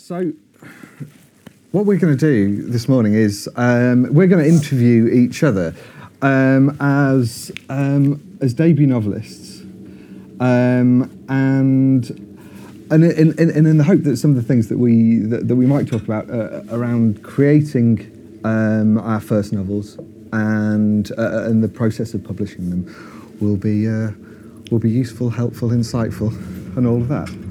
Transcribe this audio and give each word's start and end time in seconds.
So, 0.00 0.32
what 1.72 1.84
we're 1.84 1.98
going 1.98 2.16
to 2.16 2.18
do 2.18 2.62
this 2.62 2.88
morning 2.88 3.12
is 3.12 3.50
um, 3.56 4.12
we're 4.14 4.28
going 4.28 4.42
to 4.42 4.48
interview 4.48 5.08
each 5.08 5.42
other 5.42 5.74
um, 6.22 6.74
as 6.80 7.52
um, 7.68 8.38
as 8.40 8.54
debut 8.54 8.86
novelists, 8.86 9.60
um, 10.40 11.02
and 11.28 12.08
and 12.90 13.04
in, 13.04 13.38
in, 13.38 13.66
in 13.66 13.76
the 13.76 13.84
hope 13.84 14.04
that 14.04 14.16
some 14.16 14.30
of 14.30 14.36
the 14.36 14.42
things 14.42 14.68
that 14.68 14.78
we 14.78 15.18
that, 15.18 15.48
that 15.48 15.56
we 15.56 15.66
might 15.66 15.86
talk 15.86 16.02
about 16.02 16.30
uh, 16.30 16.62
around 16.70 17.22
creating 17.22 18.40
um, 18.44 18.96
our 18.96 19.20
first 19.20 19.52
novels 19.52 19.98
and 20.32 21.12
uh, 21.18 21.44
and 21.44 21.62
the 21.62 21.68
process 21.68 22.14
of 22.14 22.24
publishing 22.24 22.70
them 22.70 23.36
will 23.38 23.56
be 23.56 23.86
uh, 23.86 24.12
will 24.70 24.78
be 24.78 24.90
useful, 24.90 25.28
helpful, 25.28 25.68
insightful, 25.68 26.34
and 26.78 26.86
all 26.86 27.02
of 27.02 27.08
that. 27.08 27.49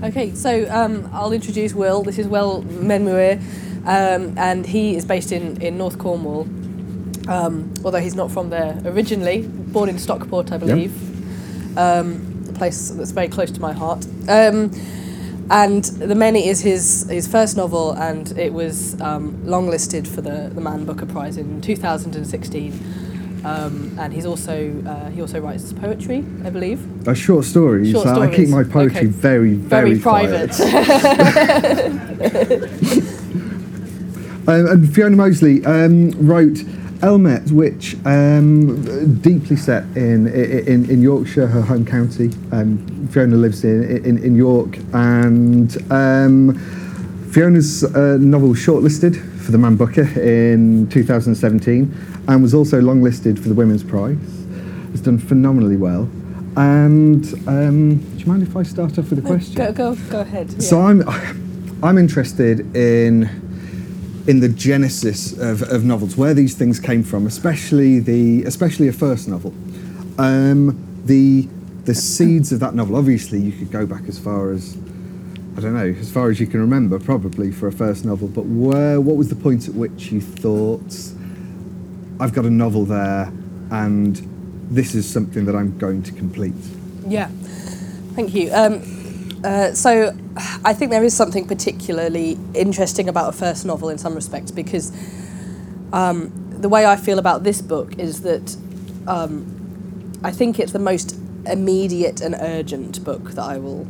Okay, 0.00 0.32
so 0.32 0.70
um, 0.70 1.10
I'll 1.12 1.32
introduce 1.32 1.74
Will. 1.74 2.04
This 2.04 2.18
is 2.18 2.28
Will 2.28 2.62
Menmuir, 2.62 3.40
um, 3.84 4.32
and 4.38 4.64
he 4.64 4.94
is 4.94 5.04
based 5.04 5.32
in, 5.32 5.60
in 5.60 5.76
North 5.76 5.98
Cornwall, 5.98 6.42
um, 7.28 7.74
although 7.84 7.98
he's 7.98 8.14
not 8.14 8.30
from 8.30 8.48
there 8.48 8.80
originally. 8.84 9.42
Born 9.48 9.88
in 9.88 9.98
Stockport, 9.98 10.52
I 10.52 10.58
believe, 10.58 11.76
um, 11.76 12.44
a 12.48 12.52
place 12.52 12.90
that's 12.90 13.10
very 13.10 13.26
close 13.26 13.50
to 13.50 13.60
my 13.60 13.72
heart. 13.72 14.06
Um, 14.28 14.70
and 15.50 15.82
The 15.84 16.14
Many 16.14 16.46
is 16.46 16.60
his, 16.60 17.08
his 17.10 17.26
first 17.26 17.56
novel, 17.56 17.90
and 17.92 18.38
it 18.38 18.52
was 18.52 19.00
um, 19.00 19.32
longlisted 19.44 20.06
for 20.06 20.20
the, 20.20 20.52
the 20.54 20.60
Man 20.60 20.84
Booker 20.84 21.06
Prize 21.06 21.36
in 21.36 21.60
2016. 21.60 23.07
Um, 23.44 23.96
and 23.98 24.12
he's 24.12 24.26
also 24.26 24.72
uh, 24.86 25.10
he 25.10 25.20
also 25.20 25.40
writes 25.40 25.72
poetry, 25.72 26.24
I 26.44 26.50
believe. 26.50 26.80
Uh, 27.06 27.14
short 27.14 27.44
stories. 27.44 27.92
Short 27.92 28.06
I 28.06 28.34
keep 28.34 28.48
my 28.48 28.64
poetry 28.64 28.98
Okay. 28.98 29.06
very, 29.06 29.54
very, 29.54 29.94
Very 29.94 30.00
private. 30.00 30.58
Um, 34.48 34.66
and 34.66 34.94
Fiona 34.94 35.14
Mozley 35.14 35.62
um, 35.66 36.10
wrote 36.26 36.64
Elmet, 37.02 37.50
which 37.52 37.96
um, 38.06 38.82
deeply 39.20 39.56
set 39.56 39.84
in, 39.94 40.26
in 40.26 40.88
in 40.88 41.02
Yorkshire, 41.02 41.46
her 41.46 41.60
home 41.60 41.84
county. 41.84 42.30
Um, 42.50 42.78
Fiona 43.08 43.36
lives 43.36 43.62
in, 43.62 43.82
in 44.06 44.16
in 44.16 44.34
York, 44.36 44.78
and 44.94 45.76
um, 45.92 46.54
Fiona's 47.30 47.84
uh, 47.84 48.16
novel 48.18 48.54
shortlisted 48.54 49.16
for 49.48 49.52
the 49.52 49.56
Man 49.56 49.76
Booker 49.76 50.02
in 50.20 50.86
2017, 50.90 52.24
and 52.28 52.42
was 52.42 52.52
also 52.52 52.82
longlisted 52.82 53.38
for 53.38 53.48
the 53.48 53.54
Women's 53.54 53.82
Prize. 53.82 54.18
It's 54.92 55.00
done 55.00 55.18
phenomenally 55.18 55.78
well. 55.78 56.02
And 56.54 57.24
um, 57.48 57.96
do 57.96 58.18
you 58.18 58.26
mind 58.26 58.42
if 58.42 58.54
I 58.54 58.62
start 58.62 58.98
off 58.98 59.08
with 59.08 59.20
a 59.20 59.22
question? 59.22 59.54
go, 59.54 59.72
go, 59.72 59.94
go 60.10 60.20
ahead. 60.20 60.52
yeah. 60.52 60.58
So 60.58 60.82
I'm, 60.82 61.02
I'm 61.82 61.96
interested 61.96 62.76
in 62.76 63.22
in 64.26 64.40
the 64.40 64.50
genesis 64.50 65.32
of, 65.38 65.62
of 65.62 65.82
novels, 65.82 66.14
where 66.14 66.34
these 66.34 66.54
things 66.54 66.78
came 66.78 67.02
from, 67.02 67.26
especially 67.26 68.00
the 68.00 68.44
especially 68.44 68.88
a 68.88 68.92
first 68.92 69.28
novel. 69.28 69.54
Um, 70.18 70.78
the 71.06 71.48
the 71.86 71.94
seeds 71.94 72.52
of 72.52 72.60
that 72.60 72.74
novel. 72.74 72.96
Obviously, 72.96 73.40
you 73.40 73.52
could 73.52 73.70
go 73.70 73.86
back 73.86 74.02
as 74.08 74.18
far 74.18 74.50
as 74.50 74.76
I 75.58 75.60
don't 75.60 75.74
know, 75.74 75.92
as 75.98 76.08
far 76.08 76.30
as 76.30 76.38
you 76.38 76.46
can 76.46 76.60
remember, 76.60 77.00
probably 77.00 77.50
for 77.50 77.66
a 77.66 77.72
first 77.72 78.04
novel. 78.04 78.28
But 78.28 78.46
where 78.46 79.00
what 79.00 79.16
was 79.16 79.28
the 79.28 79.34
point 79.34 79.66
at 79.66 79.74
which 79.74 80.12
you 80.12 80.20
thought 80.20 80.94
I've 82.20 82.32
got 82.32 82.44
a 82.44 82.50
novel 82.50 82.84
there, 82.84 83.32
and 83.72 84.14
this 84.70 84.94
is 84.94 85.10
something 85.10 85.46
that 85.46 85.56
I'm 85.56 85.76
going 85.76 86.04
to 86.04 86.12
complete? 86.12 86.54
Yeah, 87.08 87.26
thank 88.14 88.36
you. 88.36 88.52
Um, 88.54 89.40
uh, 89.42 89.72
so, 89.72 90.16
I 90.64 90.74
think 90.74 90.92
there 90.92 91.02
is 91.02 91.16
something 91.16 91.48
particularly 91.48 92.38
interesting 92.54 93.08
about 93.08 93.30
a 93.30 93.36
first 93.36 93.66
novel 93.66 93.88
in 93.88 93.98
some 93.98 94.14
respects 94.14 94.52
because 94.52 94.92
um, 95.92 96.30
the 96.50 96.68
way 96.68 96.86
I 96.86 96.94
feel 96.94 97.18
about 97.18 97.42
this 97.42 97.60
book 97.62 97.98
is 97.98 98.22
that 98.22 98.56
um, 99.08 100.20
I 100.22 100.30
think 100.30 100.60
it's 100.60 100.70
the 100.70 100.78
most 100.78 101.18
immediate 101.46 102.20
and 102.20 102.36
urgent 102.38 103.02
book 103.02 103.32
that 103.32 103.42
I 103.42 103.58
will 103.58 103.88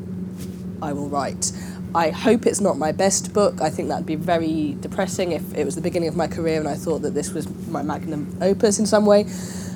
I 0.83 0.93
will 0.93 1.09
write. 1.09 1.53
I 1.95 2.11
hope 2.11 2.47
it's 2.47 2.61
not 2.61 2.77
my 2.77 2.93
best 2.93 3.33
book. 3.33 3.61
I 3.61 3.71
think 3.71 3.89
that'd 3.89 4.07
be 4.07 4.15
very 4.15 4.77
depressing 4.81 5.33
if 5.33 5.55
it 5.55 5.65
was 5.65 5.75
the 5.75 5.81
beginning 5.81 6.09
of 6.09 6.17
my 6.17 6.27
career 6.27 6.59
and 6.59 6.69
I 6.69 6.75
thought 6.75 7.01
that 7.03 7.15
this 7.15 7.33
was 7.33 7.49
my 7.69 7.83
magnum 7.83 8.37
opus 8.43 8.79
in 8.79 8.87
some 8.87 9.07
way. 9.07 9.27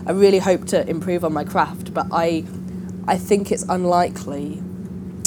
I 0.07 0.13
really 0.13 0.39
hope 0.39 0.67
to 0.69 0.89
improve 0.89 1.25
on 1.25 1.33
my 1.33 1.45
craft, 1.45 1.95
but 1.95 2.07
I 2.13 2.45
I 3.09 3.19
think 3.19 3.51
it's 3.51 3.65
unlikely 3.65 4.63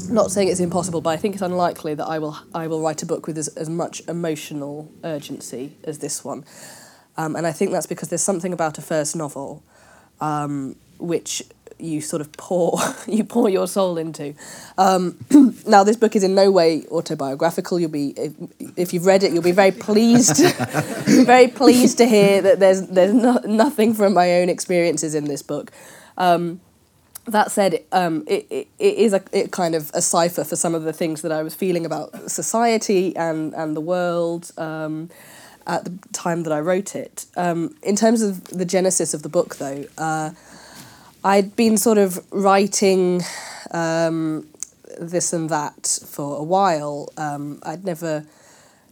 not 0.09 0.31
saying 0.31 0.50
it's 0.50 0.59
impossible, 0.59 1.02
but 1.02 1.09
I 1.09 1.18
think 1.18 1.34
it's 1.34 1.41
unlikely 1.41 1.96
that 1.96 2.06
I 2.06 2.19
will 2.19 2.38
I 2.53 2.68
will 2.68 2.81
write 2.81 3.02
a 3.02 3.06
book 3.06 3.28
with 3.28 3.38
as, 3.38 3.47
as 3.50 3.69
much 3.69 4.02
emotional 4.08 4.91
urgency 5.03 5.78
as 5.84 6.00
this 6.00 6.24
one. 6.24 6.46
Um, 7.18 7.35
and 7.35 7.47
I 7.47 7.52
think 7.52 7.72
that's 7.72 7.88
because 7.88 8.09
there's 8.09 8.22
something 8.22 8.53
about 8.53 8.78
a 8.78 8.81
first 8.81 9.16
novel 9.16 9.64
um, 10.19 10.75
which 11.00 11.44
you 11.80 12.02
sort 12.02 12.22
of 12.22 12.31
pour 12.34 12.80
you 13.08 13.24
pour 13.24 13.50
your 13.50 13.68
soul 13.68 13.97
into. 13.97 14.34
Um, 14.78 15.18
now 15.68 15.84
this 15.84 15.97
book 15.97 16.16
is 16.16 16.24
in 16.24 16.36
no 16.36 16.52
way 16.52 16.86
autobiographical. 16.88 17.80
You'll 17.80 17.90
be 17.90 18.09
if, 18.12 18.34
if 18.78 18.94
you've 18.94 19.06
read 19.06 19.24
it, 19.24 19.34
you'll 19.34 19.44
be 19.44 19.52
very 19.52 19.72
pleased, 19.72 20.38
very 21.25 21.47
pleased 21.47 21.97
to 22.00 22.06
hear 22.08 22.41
that 22.41 22.59
there's 22.59 22.88
there's 22.88 23.14
no, 23.14 23.40
nothing 23.46 23.94
from 23.94 24.14
my 24.14 24.35
own 24.35 24.50
experiences 24.50 25.16
in 25.16 25.25
this 25.25 25.41
book. 25.41 25.72
Um, 26.18 26.62
that 27.28 27.52
said, 27.52 27.84
um, 27.91 28.24
it, 28.28 28.46
it, 28.50 28.68
it 28.78 28.96
is 28.97 29.14
a 29.14 29.24
it 29.31 29.52
kind 29.52 29.75
of 29.75 29.91
a 29.94 30.02
cipher 30.02 30.44
for 30.44 30.56
some 30.56 30.75
of 30.75 30.84
the 30.84 30.94
things 30.94 31.22
that 31.24 31.31
I 31.31 31.41
was 31.44 31.56
feeling 31.56 31.85
about 31.85 32.30
society 32.30 33.16
and, 33.16 33.53
and 33.56 33.75
the 33.75 33.81
world 33.81 34.52
um, 34.58 35.09
at 35.66 35.85
the 35.85 35.97
time 36.14 36.44
that 36.44 36.53
I 36.53 36.59
wrote 36.59 36.96
it. 36.96 37.25
Um, 37.35 37.75
in 37.81 37.96
terms 37.96 38.22
of 38.22 38.44
the 38.46 38.66
genesis 38.66 39.14
of 39.14 39.24
the 39.24 39.30
book, 39.30 39.56
though, 39.56 39.85
uh, 39.97 40.31
I'd 41.25 41.56
been 41.56 41.75
sort 41.75 41.97
of 41.97 42.24
writing 42.31 43.24
um, 43.72 44.47
this 45.00 45.34
and 45.34 45.50
that 45.50 46.00
for 46.06 46.38
a 46.38 46.44
while. 46.44 47.12
Um, 47.18 47.59
I'd 47.63 47.84
never 47.84 48.28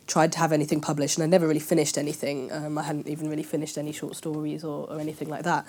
tried 0.08 0.32
to 0.32 0.40
have 0.40 0.52
anything 0.52 0.82
published, 0.82 1.16
and 1.16 1.24
I'd 1.24 1.30
never 1.30 1.48
really 1.48 1.60
finished 1.60 1.96
anything. 1.96 2.52
Um, 2.52 2.80
I 2.80 2.82
hadn't 2.82 3.08
even 3.08 3.30
really 3.30 3.44
finished 3.44 3.78
any 3.78 3.92
short 3.92 4.16
stories 4.16 4.64
or, 4.64 4.90
or 4.90 5.00
anything 5.00 5.30
like 5.30 5.44
that. 5.44 5.68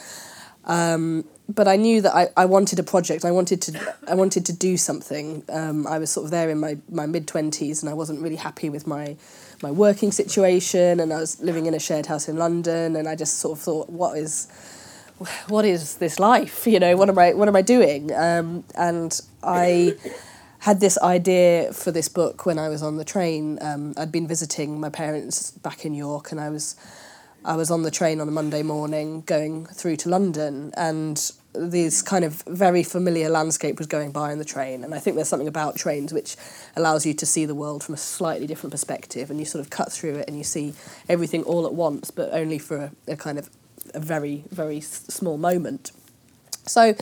Um, 0.65 1.27
but 1.51 1.69
I 1.69 1.77
knew 1.77 2.01
that 2.01 2.15
I, 2.15 2.29
I 2.35 2.47
wanted 2.47 2.79
a 2.79 2.83
project. 2.83 3.27
I 3.27 3.31
wanted 3.31 3.61
to 3.61 3.95
I 4.09 4.15
wanted 4.15 4.47
to 4.47 4.55
do 4.55 4.79
something. 4.79 5.45
Um, 5.51 5.87
I 5.87 5.99
was 5.99 6.11
sort 6.11 6.25
of 6.25 6.31
there 6.31 6.49
in 6.49 6.59
my, 6.61 6.79
my 6.91 7.05
mid 7.05 7.29
twenties, 7.29 7.83
and 7.83 7.91
I 7.91 7.93
wasn't 7.93 8.23
really 8.23 8.37
happy 8.37 8.71
with 8.71 8.87
my 8.87 9.17
my 9.63 9.71
working 9.71 10.13
situation. 10.13 10.99
And 10.99 11.13
I 11.13 11.19
was 11.19 11.39
living 11.43 11.67
in 11.67 11.75
a 11.75 11.79
shared 11.79 12.07
house 12.07 12.27
in 12.27 12.39
London, 12.39 12.97
and 12.97 13.07
I 13.07 13.17
just 13.17 13.41
sort 13.41 13.59
of 13.59 13.63
thought, 13.63 13.91
what 13.91 14.17
is 14.17 14.49
what 15.49 15.65
is 15.65 15.97
this 15.97 16.19
life? 16.19 16.67
You 16.67 16.81
know, 16.81 16.97
what 16.97 17.09
am 17.09 17.19
I 17.19 17.35
what 17.35 17.49
am 17.49 17.57
I 17.57 17.63
doing? 17.63 18.13
Um, 18.15 18.65
and 18.77 19.21
I 19.43 19.97
had 20.61 20.81
this 20.81 20.99
idea 20.99 21.73
for 21.73 21.91
this 21.91 22.09
book 22.09 22.47
when 22.47 22.59
I 22.59 22.69
was 22.69 22.83
on 22.83 22.97
the 22.97 23.05
train. 23.05 23.59
Um, 23.61 23.95
I'd 23.97 24.11
been 24.11 24.27
visiting 24.27 24.81
my 24.81 24.89
parents 24.89 25.51
back 25.51 25.85
in 25.85 25.95
York, 25.95 26.33
and 26.33 26.41
I 26.41 26.49
was 26.51 26.77
I 27.45 27.57
was 27.57 27.71
on 27.71 27.83
the 27.83 27.91
train 27.91 28.21
on 28.21 28.29
a 28.29 28.33
Monday 28.33 28.63
morning 28.63 29.23
going 29.27 29.67
through 29.67 29.97
to 29.97 30.09
London, 30.09 30.73
and 30.77 31.31
this 31.53 32.03
kind 32.03 32.25
of 32.25 32.43
very 32.49 32.83
familiar 32.83 33.29
landscape 33.29 33.79
was 33.79 33.87
going 33.87 34.11
by 34.11 34.33
in 34.33 34.39
the 34.39 34.45
train. 34.45 34.83
And 34.83 34.93
I 34.93 34.99
think 34.99 35.15
there's 35.15 35.29
something 35.29 35.47
about 35.47 35.77
trains 35.77 36.13
which 36.13 36.37
allows 36.75 37.07
you 37.07 37.15
to 37.15 37.27
see 37.27 37.47
the 37.47 37.55
world 37.55 37.85
from 37.85 37.95
a 37.95 37.99
slightly 37.99 38.49
different 38.49 38.73
perspective, 38.73 39.31
and 39.31 39.39
you 39.39 39.47
sort 39.47 39.61
of 39.61 39.71
cut 39.71 39.93
through 39.93 40.17
it 40.17 40.29
and 40.29 40.37
you 40.37 40.45
see 40.45 40.75
everything 41.09 41.45
all 41.45 41.67
at 41.67 41.75
once, 41.75 42.11
but 42.11 42.31
only 42.33 42.59
for 42.59 42.77
a, 42.77 43.13
a 43.13 43.17
kind 43.17 43.39
of 43.39 43.49
a 43.95 44.01
very, 44.01 44.45
very 44.51 44.81
small 44.81 45.39
moment. 45.39 45.93
So 46.67 46.95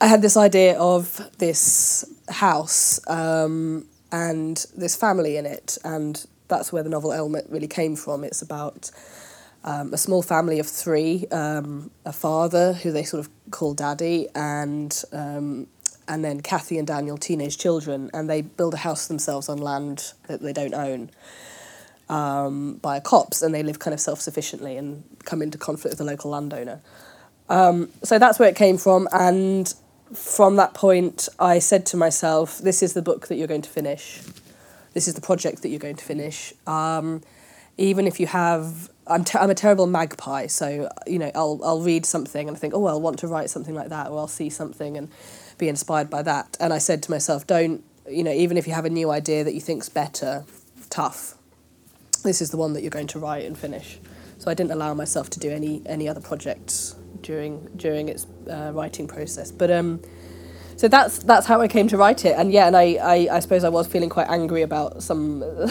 I 0.00 0.06
had 0.06 0.22
this 0.22 0.36
idea 0.36 0.78
of 0.78 1.20
this 1.38 2.04
house 2.28 3.00
um, 3.08 3.86
and 4.12 4.64
this 4.76 4.96
family 4.96 5.36
in 5.36 5.46
it, 5.46 5.78
and 5.84 6.24
that's 6.48 6.72
where 6.72 6.82
the 6.82 6.88
novel 6.88 7.12
Elmet 7.12 7.46
really 7.48 7.68
came 7.68 7.96
from. 7.96 8.24
It's 8.24 8.42
about 8.42 8.90
um, 9.64 9.92
a 9.92 9.98
small 9.98 10.22
family 10.22 10.58
of 10.58 10.66
three, 10.66 11.26
um, 11.30 11.90
a 12.04 12.12
father 12.12 12.74
who 12.74 12.92
they 12.92 13.02
sort 13.02 13.20
of 13.20 13.30
call 13.50 13.74
daddy, 13.74 14.28
and 14.34 15.02
um, 15.12 15.66
and 16.06 16.24
then 16.24 16.40
Kathy 16.40 16.78
and 16.78 16.86
Daniel, 16.86 17.18
teenage 17.18 17.58
children, 17.58 18.10
and 18.14 18.30
they 18.30 18.40
build 18.40 18.74
a 18.74 18.78
house 18.78 19.08
themselves 19.08 19.48
on 19.48 19.58
land 19.58 20.12
that 20.26 20.40
they 20.40 20.54
don't 20.54 20.74
own 20.74 21.10
um, 22.08 22.74
by 22.74 22.96
a 22.96 23.00
copse, 23.00 23.42
and 23.42 23.54
they 23.54 23.62
live 23.62 23.78
kind 23.78 23.94
of 23.94 24.00
self 24.00 24.20
sufficiently 24.20 24.76
and 24.76 25.04
come 25.24 25.42
into 25.42 25.58
conflict 25.58 25.92
with 25.92 25.98
the 25.98 26.04
local 26.04 26.30
landowner. 26.30 26.80
Um, 27.48 27.90
so 28.02 28.18
that's 28.18 28.38
where 28.38 28.48
it 28.48 28.56
came 28.56 28.78
from, 28.78 29.08
and 29.12 29.72
from 30.14 30.56
that 30.56 30.74
point, 30.74 31.28
I 31.38 31.58
said 31.58 31.86
to 31.86 31.96
myself, 31.96 32.58
"This 32.58 32.82
is 32.82 32.94
the 32.94 33.02
book 33.02 33.28
that 33.28 33.36
you're 33.36 33.48
going 33.48 33.62
to 33.62 33.70
finish. 33.70 34.22
This 34.94 35.08
is 35.08 35.14
the 35.14 35.20
project 35.20 35.62
that 35.62 35.68
you're 35.68 35.78
going 35.78 35.96
to 35.96 36.04
finish. 36.04 36.52
Um, 36.66 37.22
even 37.76 38.06
if 38.06 38.18
you 38.18 38.26
have, 38.26 38.90
I'm, 39.06 39.22
te- 39.22 39.38
I'm 39.38 39.50
a 39.50 39.54
terrible 39.54 39.86
magpie, 39.86 40.48
so 40.48 40.90
you 41.06 41.18
know, 41.18 41.30
I'll 41.34 41.60
I'll 41.62 41.80
read 41.80 42.04
something 42.04 42.48
and 42.48 42.56
I 42.56 42.60
think, 42.60 42.74
oh, 42.74 42.86
I'll 42.86 43.00
want 43.00 43.18
to 43.20 43.28
write 43.28 43.50
something 43.50 43.74
like 43.74 43.88
that, 43.90 44.08
or 44.08 44.18
I'll 44.18 44.26
see 44.28 44.50
something 44.50 44.96
and 44.96 45.08
be 45.58 45.68
inspired 45.68 46.10
by 46.10 46.22
that. 46.22 46.56
And 46.60 46.72
I 46.72 46.78
said 46.78 47.02
to 47.04 47.10
myself, 47.10 47.46
don't 47.46 47.84
you 48.08 48.24
know, 48.24 48.32
even 48.32 48.56
if 48.56 48.66
you 48.66 48.72
have 48.74 48.84
a 48.84 48.90
new 48.90 49.10
idea 49.10 49.44
that 49.44 49.54
you 49.54 49.60
think's 49.60 49.88
better, 49.88 50.44
tough, 50.90 51.34
this 52.22 52.40
is 52.40 52.50
the 52.50 52.56
one 52.56 52.72
that 52.74 52.82
you're 52.82 52.90
going 52.90 53.06
to 53.08 53.18
write 53.18 53.44
and 53.44 53.56
finish. 53.56 53.98
So 54.38 54.50
I 54.50 54.54
didn't 54.54 54.70
allow 54.72 54.94
myself 54.94 55.30
to 55.30 55.40
do 55.40 55.50
any 55.50 55.82
any 55.86 56.08
other 56.08 56.20
projects 56.20 56.96
during 57.22 57.68
during 57.76 58.08
its 58.08 58.26
uh, 58.48 58.70
writing 58.74 59.08
process. 59.08 59.50
But 59.50 59.70
um, 59.70 60.00
so 60.76 60.86
that's 60.86 61.18
that's 61.18 61.46
how 61.46 61.60
I 61.60 61.68
came 61.68 61.88
to 61.88 61.96
write 61.96 62.24
it. 62.24 62.36
And 62.38 62.52
yeah, 62.52 62.66
and 62.68 62.76
I 62.76 62.98
I, 63.02 63.28
I 63.36 63.40
suppose 63.40 63.64
I 63.64 63.68
was 63.68 63.86
feeling 63.88 64.08
quite 64.08 64.28
angry 64.30 64.62
about 64.62 65.02
some. 65.02 65.42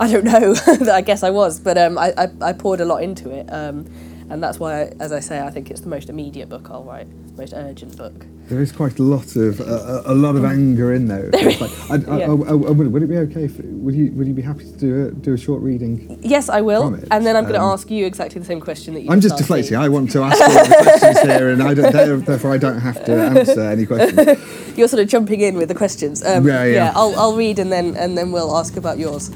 I 0.00 0.08
don't 0.10 0.24
know. 0.24 0.54
I 0.92 1.02
guess 1.02 1.22
I 1.22 1.30
was, 1.30 1.60
but 1.60 1.76
um, 1.76 1.98
I, 1.98 2.14
I 2.16 2.28
I 2.40 2.52
poured 2.54 2.80
a 2.80 2.86
lot 2.86 3.02
into 3.02 3.30
it. 3.30 3.46
Um, 3.52 3.86
and 4.30 4.42
that's 4.42 4.58
why, 4.58 4.92
as 5.00 5.12
I 5.12 5.20
say, 5.20 5.40
I 5.40 5.50
think 5.50 5.70
it's 5.70 5.80
the 5.80 5.88
most 5.88 6.08
immediate 6.08 6.48
book 6.48 6.68
I'll 6.70 6.84
write, 6.84 7.08
most 7.36 7.52
urgent 7.54 7.96
book. 7.96 8.26
There 8.48 8.60
is 8.62 8.72
quite 8.72 8.98
a 8.98 9.02
lot 9.02 9.36
of 9.36 9.60
uh, 9.60 10.02
a 10.06 10.14
lot 10.14 10.34
of 10.36 10.44
anger 10.44 10.92
in 10.92 11.06
there. 11.06 11.30
Like, 11.30 11.60
I, 11.90 11.94
I, 11.94 11.96
Yeah. 12.18 12.26
I, 12.26 12.50
I, 12.50 12.52
would, 12.54 12.92
would 12.92 13.02
it 13.02 13.06
be 13.08 13.16
okay? 13.18 13.44
If, 13.44 13.58
would 13.58 13.94
you 13.94 14.10
would 14.12 14.26
you 14.26 14.34
be 14.34 14.42
happy 14.42 14.64
to 14.64 14.72
do 14.76 15.06
a 15.06 15.10
do 15.12 15.34
a 15.34 15.38
short 15.38 15.62
reading? 15.62 16.18
Yes, 16.22 16.48
I 16.48 16.60
will. 16.60 16.94
And 17.10 17.24
then 17.26 17.36
I'm 17.36 17.44
going 17.44 17.54
to 17.54 17.60
um, 17.60 17.72
ask 17.72 17.90
you 17.90 18.06
exactly 18.06 18.40
the 18.40 18.46
same 18.46 18.60
question 18.60 18.94
that 18.94 19.02
you. 19.02 19.10
I'm 19.10 19.20
just 19.20 19.36
deflating. 19.36 19.78
me. 19.78 19.84
I 19.84 19.88
want 19.88 20.10
to 20.12 20.22
ask 20.22 20.40
all 20.40 20.48
the 20.64 20.82
questions 20.82 21.20
here, 21.20 21.50
and 21.50 21.62
I 21.62 21.74
don't, 21.74 21.92
there- 21.92 22.16
therefore 22.16 22.52
I 22.52 22.58
don't 22.58 22.80
have 22.80 23.04
to 23.04 23.12
answer 23.12 23.60
any 23.62 23.86
questions. 23.86 24.76
You're 24.76 24.88
sort 24.88 25.02
of 25.02 25.08
jumping 25.08 25.40
in 25.42 25.54
with 25.56 25.68
the 25.68 25.74
questions. 25.74 26.24
Um, 26.24 26.46
Yeah, 26.46 26.64
yeah. 26.64 26.92
I'll 26.96 27.14
I'll 27.16 27.36
read 27.36 27.58
and 27.58 27.70
then 27.70 27.94
and 27.96 28.16
then 28.18 28.32
we'll 28.32 28.56
ask 28.56 28.76
about 28.76 28.98
yours. 28.98 29.30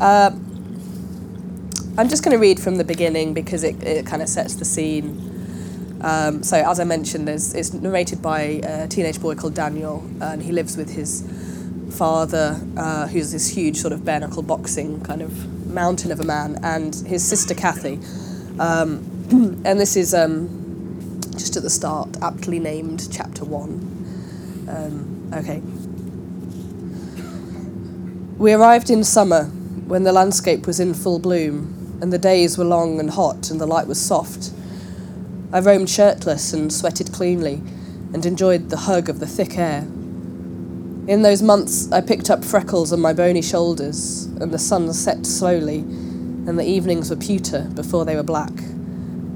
Um, 0.00 0.42
I'm 1.98 2.10
just 2.10 2.22
going 2.22 2.32
to 2.32 2.38
read 2.38 2.60
from 2.60 2.76
the 2.76 2.84
beginning 2.84 3.32
because 3.32 3.64
it, 3.64 3.82
it 3.82 4.04
kind 4.04 4.20
of 4.20 4.28
sets 4.28 4.54
the 4.56 4.66
scene. 4.66 5.98
Um, 6.02 6.42
so, 6.42 6.58
as 6.58 6.78
I 6.78 6.84
mentioned, 6.84 7.26
it's 7.26 7.72
narrated 7.72 8.20
by 8.20 8.40
a 8.62 8.86
teenage 8.86 9.18
boy 9.18 9.34
called 9.34 9.54
Daniel, 9.54 10.04
and 10.20 10.42
he 10.42 10.52
lives 10.52 10.76
with 10.76 10.94
his 10.94 11.26
father, 11.96 12.60
uh, 12.76 13.06
who's 13.06 13.32
this 13.32 13.48
huge 13.48 13.78
sort 13.78 13.94
of 13.94 14.04
bare 14.04 14.20
knuckle 14.20 14.42
boxing 14.42 15.00
kind 15.00 15.22
of 15.22 15.66
mountain 15.66 16.12
of 16.12 16.20
a 16.20 16.24
man, 16.24 16.58
and 16.62 16.94
his 17.06 17.26
sister 17.26 17.54
Kathy. 17.54 17.98
Um, 18.58 18.98
and 19.64 19.80
this 19.80 19.96
is 19.96 20.12
um, 20.12 21.22
just 21.32 21.56
at 21.56 21.62
the 21.62 21.70
start, 21.70 22.10
aptly 22.20 22.58
named 22.58 23.08
Chapter 23.10 23.46
1. 23.46 24.66
Um, 24.68 25.30
okay. 25.32 25.62
We 28.36 28.52
arrived 28.52 28.90
in 28.90 29.02
summer 29.02 29.44
when 29.86 30.02
the 30.02 30.12
landscape 30.12 30.66
was 30.66 30.78
in 30.78 30.92
full 30.92 31.18
bloom 31.18 31.72
and 32.00 32.12
the 32.12 32.18
days 32.18 32.58
were 32.58 32.64
long 32.64 33.00
and 33.00 33.10
hot 33.10 33.50
and 33.50 33.60
the 33.60 33.66
light 33.66 33.86
was 33.86 34.00
soft. 34.00 34.50
I 35.52 35.60
roamed 35.60 35.88
shirtless 35.88 36.52
and 36.52 36.72
sweated 36.72 37.12
cleanly 37.12 37.62
and 38.12 38.24
enjoyed 38.24 38.70
the 38.70 38.76
hug 38.76 39.08
of 39.08 39.20
the 39.20 39.26
thick 39.26 39.58
air. 39.58 39.80
In 41.06 41.22
those 41.22 41.40
months, 41.40 41.90
I 41.92 42.00
picked 42.00 42.30
up 42.30 42.44
freckles 42.44 42.92
on 42.92 43.00
my 43.00 43.12
bony 43.12 43.42
shoulders, 43.42 44.24
and 44.40 44.50
the 44.50 44.58
sun 44.58 44.92
set 44.92 45.24
slowly, 45.24 45.78
and 45.78 46.58
the 46.58 46.68
evenings 46.68 47.10
were 47.10 47.16
pewter 47.16 47.70
before 47.74 48.04
they 48.04 48.16
were 48.16 48.24
black, 48.24 48.52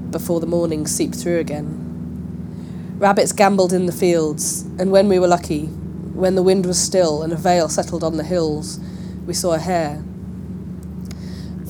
before 0.09 0.41
the 0.41 0.47
mornings 0.47 0.91
seeped 0.91 1.15
through 1.15 1.39
again. 1.39 2.97
Rabbits 2.97 3.31
gambled 3.31 3.71
in 3.71 3.85
the 3.85 3.93
fields, 3.93 4.63
and 4.77 4.91
when 4.91 5.07
we 5.07 5.17
were 5.17 5.27
lucky, 5.27 5.67
when 5.67 6.35
the 6.35 6.43
wind 6.43 6.65
was 6.65 6.77
still 6.77 7.23
and 7.23 7.31
a 7.31 7.37
veil 7.37 7.69
settled 7.69 8.03
on 8.03 8.17
the 8.17 8.23
hills, 8.23 8.79
we 9.25 9.33
saw 9.33 9.53
a 9.53 9.59
hare. 9.59 10.03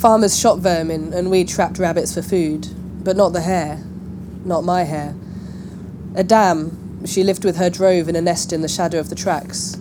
Farmers 0.01 0.39
shot 0.39 0.57
vermin, 0.57 1.13
and 1.13 1.29
we 1.29 1.43
trapped 1.43 1.77
rabbits 1.77 2.15
for 2.15 2.23
food, 2.23 2.67
but 3.03 3.15
not 3.15 3.33
the 3.33 3.41
hare, 3.41 3.83
not 4.43 4.63
my 4.63 4.81
hare. 4.81 5.13
A 6.15 6.23
dam, 6.23 7.05
she 7.05 7.23
lived 7.23 7.45
with 7.45 7.57
her 7.57 7.69
drove 7.69 8.09
in 8.09 8.15
a 8.15 8.21
nest 8.21 8.51
in 8.51 8.63
the 8.63 8.67
shadow 8.67 8.99
of 8.99 9.09
the 9.09 9.15
tracks. 9.15 9.79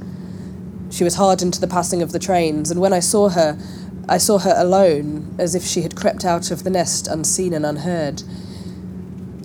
She 0.90 1.04
was 1.04 1.14
hardened 1.14 1.54
to 1.54 1.60
the 1.62 1.66
passing 1.66 2.02
of 2.02 2.12
the 2.12 2.18
trains, 2.18 2.70
and 2.70 2.82
when 2.82 2.92
I 2.92 3.00
saw 3.00 3.30
her, 3.30 3.58
I 4.10 4.18
saw 4.18 4.36
her 4.36 4.52
alone, 4.58 5.34
as 5.38 5.54
if 5.54 5.64
she 5.64 5.80
had 5.80 5.96
crept 5.96 6.26
out 6.26 6.50
of 6.50 6.64
the 6.64 6.70
nest 6.70 7.08
unseen 7.08 7.54
and 7.54 7.64
unheard. 7.64 8.22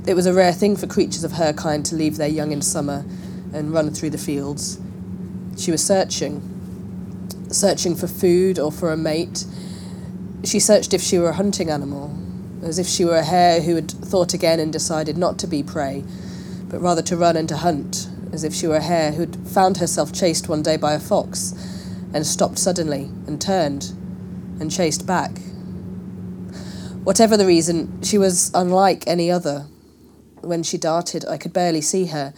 It 0.06 0.14
was 0.14 0.26
a 0.26 0.34
rare 0.34 0.52
thing 0.52 0.76
for 0.76 0.88
creatures 0.88 1.24
of 1.24 1.32
her 1.32 1.54
kind 1.54 1.86
to 1.86 1.96
leave 1.96 2.18
their 2.18 2.28
young 2.28 2.52
in 2.52 2.62
summer 2.62 3.06
and 3.54 3.74
run 3.74 3.92
through 3.92 4.10
the 4.10 4.18
fields. 4.18 4.78
She 5.58 5.72
was 5.72 5.82
searching, 5.82 6.42
searching 7.50 7.96
for 7.96 8.08
food 8.08 8.60
or 8.60 8.74
for 8.74 8.92
a 8.92 8.98
mate. 8.98 9.46
She 10.46 10.60
searched 10.60 10.94
if 10.94 11.02
she 11.02 11.18
were 11.18 11.30
a 11.30 11.34
hunting 11.34 11.72
animal, 11.72 12.16
as 12.62 12.78
if 12.78 12.88
she 12.88 13.04
were 13.04 13.18
a 13.18 13.24
hare 13.24 13.62
who 13.62 13.74
had 13.74 13.90
thought 13.90 14.36
again 14.36 14.60
and 14.60 14.72
decided 14.72 15.18
not 15.18 15.40
to 15.40 15.48
be 15.48 15.64
prey, 15.64 16.04
but 16.70 16.80
rather 16.80 17.02
to 17.02 17.18
run 17.18 17.36
and 17.36 17.50
to 17.50 17.58
hunt, 17.58 18.08
as 18.32 18.44
if 18.44 18.54
she 18.54 18.68
were 18.68 18.76
a 18.76 18.82
hare 18.82 19.12
who 19.14 19.22
had 19.22 19.48
found 19.48 19.78
herself 19.78 20.14
chased 20.14 20.48
one 20.48 20.62
day 20.62 20.78
by 20.78 20.94
a 20.94 21.00
fox 21.00 21.54
and 22.14 22.28
stopped 22.28 22.60
suddenly 22.60 23.10
and 23.26 23.42
turned 23.42 23.92
and 24.60 24.72
chased 24.72 25.08
back. 25.08 25.40
Whatever 27.04 27.38
the 27.38 27.48
reason, 27.48 28.04
she 28.04 28.20
was 28.20 28.52
unlike 28.54 29.04
any 29.08 29.32
other. 29.32 29.66
When 30.42 30.62
she 30.62 30.78
darted, 30.78 31.26
I 31.26 31.38
could 31.38 31.54
barely 31.54 31.82
see 31.82 32.06
her, 32.08 32.36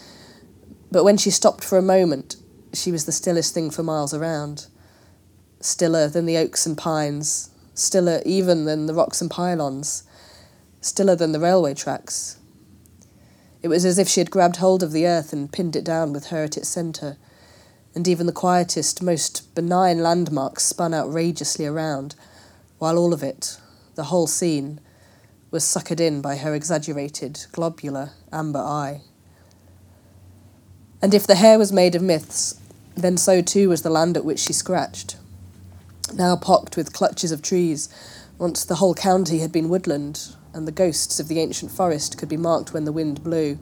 but 0.91 1.03
when 1.03 1.17
she 1.17 1.29
stopped 1.29 1.63
for 1.63 1.77
a 1.77 1.81
moment, 1.81 2.37
she 2.73 2.91
was 2.91 3.05
the 3.05 3.11
stillest 3.11 3.53
thing 3.53 3.69
for 3.69 3.83
miles 3.83 4.13
around. 4.13 4.67
Stiller 5.59 6.07
than 6.07 6.25
the 6.25 6.37
oaks 6.37 6.65
and 6.65 6.77
pines, 6.77 7.49
stiller 7.77 8.21
even 8.25 8.65
than 8.65 8.87
the 8.87 8.93
rocks 8.93 9.21
and 9.21 9.29
pylons, 9.29 10.03
stiller 10.81 11.15
than 11.15 11.31
the 11.31 11.39
railway 11.39 11.73
tracks. 11.73 12.37
It 13.61 13.67
was 13.67 13.85
as 13.85 13.99
if 13.99 14.07
she 14.07 14.19
had 14.19 14.31
grabbed 14.31 14.57
hold 14.57 14.81
of 14.81 14.91
the 14.91 15.05
earth 15.05 15.31
and 15.31 15.51
pinned 15.51 15.75
it 15.75 15.83
down 15.83 16.11
with 16.11 16.27
her 16.27 16.43
at 16.43 16.57
its 16.57 16.69
centre, 16.69 17.17
and 17.93 18.07
even 18.07 18.25
the 18.25 18.31
quietest, 18.31 19.01
most 19.01 19.53
benign 19.53 20.01
landmarks 20.01 20.63
spun 20.63 20.93
outrageously 20.93 21.65
around, 21.65 22.15
while 22.79 22.97
all 22.97 23.13
of 23.13 23.23
it, 23.23 23.59
the 23.95 24.05
whole 24.05 24.27
scene, 24.27 24.79
was 25.51 25.63
suckered 25.63 25.99
in 25.99 26.21
by 26.21 26.35
her 26.35 26.53
exaggerated, 26.53 27.45
globular, 27.51 28.11
amber 28.31 28.59
eye. 28.59 29.01
And 31.01 31.13
if 31.13 31.27
the 31.27 31.35
hare 31.35 31.59
was 31.59 31.71
made 31.71 31.95
of 31.95 32.01
myths, 32.01 32.59
then 32.95 33.17
so 33.17 33.41
too 33.41 33.69
was 33.69 33.83
the 33.83 33.89
land 33.89 34.17
at 34.17 34.25
which 34.25 34.39
she 34.39 34.53
scratched. 34.53 35.15
Now 36.13 36.35
pocked 36.35 36.77
with 36.77 36.93
clutches 36.93 37.31
of 37.31 37.41
trees, 37.41 37.89
once 38.37 38.63
the 38.63 38.75
whole 38.75 38.93
county 38.93 39.39
had 39.39 39.51
been 39.51 39.69
woodland, 39.69 40.35
and 40.53 40.67
the 40.67 40.71
ghosts 40.71 41.19
of 41.19 41.27
the 41.27 41.39
ancient 41.39 41.71
forest 41.71 42.17
could 42.17 42.29
be 42.29 42.37
marked 42.37 42.73
when 42.73 42.85
the 42.85 42.91
wind 42.91 43.23
blew. 43.23 43.59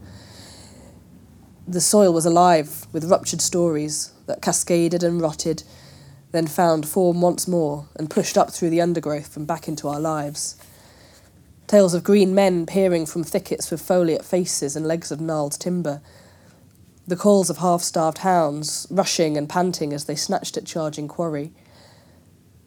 The 1.67 1.81
soil 1.81 2.13
was 2.13 2.25
alive 2.25 2.85
with 2.91 3.09
ruptured 3.09 3.41
stories 3.41 4.11
that 4.27 4.41
cascaded 4.41 5.03
and 5.03 5.19
rotted, 5.19 5.63
then 6.31 6.45
found 6.45 6.87
form 6.87 7.21
once 7.21 7.47
more 7.47 7.87
and 7.95 8.09
pushed 8.09 8.37
up 8.37 8.51
through 8.51 8.69
the 8.69 8.81
undergrowth 8.81 9.35
and 9.35 9.47
back 9.47 9.67
into 9.67 9.87
our 9.87 9.99
lives. 9.99 10.55
Tales 11.67 11.95
of 11.95 12.03
green 12.03 12.35
men 12.35 12.67
peering 12.67 13.07
from 13.07 13.23
thickets 13.23 13.71
with 13.71 13.81
foliate 13.81 14.23
faces 14.23 14.75
and 14.75 14.85
legs 14.85 15.11
of 15.11 15.19
gnarled 15.19 15.59
timber. 15.59 16.01
The 17.07 17.15
calls 17.15 17.49
of 17.49 17.57
half 17.57 17.81
starved 17.81 18.19
hounds, 18.19 18.85
rushing 18.91 19.35
and 19.35 19.49
panting 19.49 19.91
as 19.91 20.05
they 20.05 20.15
snatched 20.15 20.57
at 20.57 20.65
charging 20.65 21.07
quarry. 21.07 21.51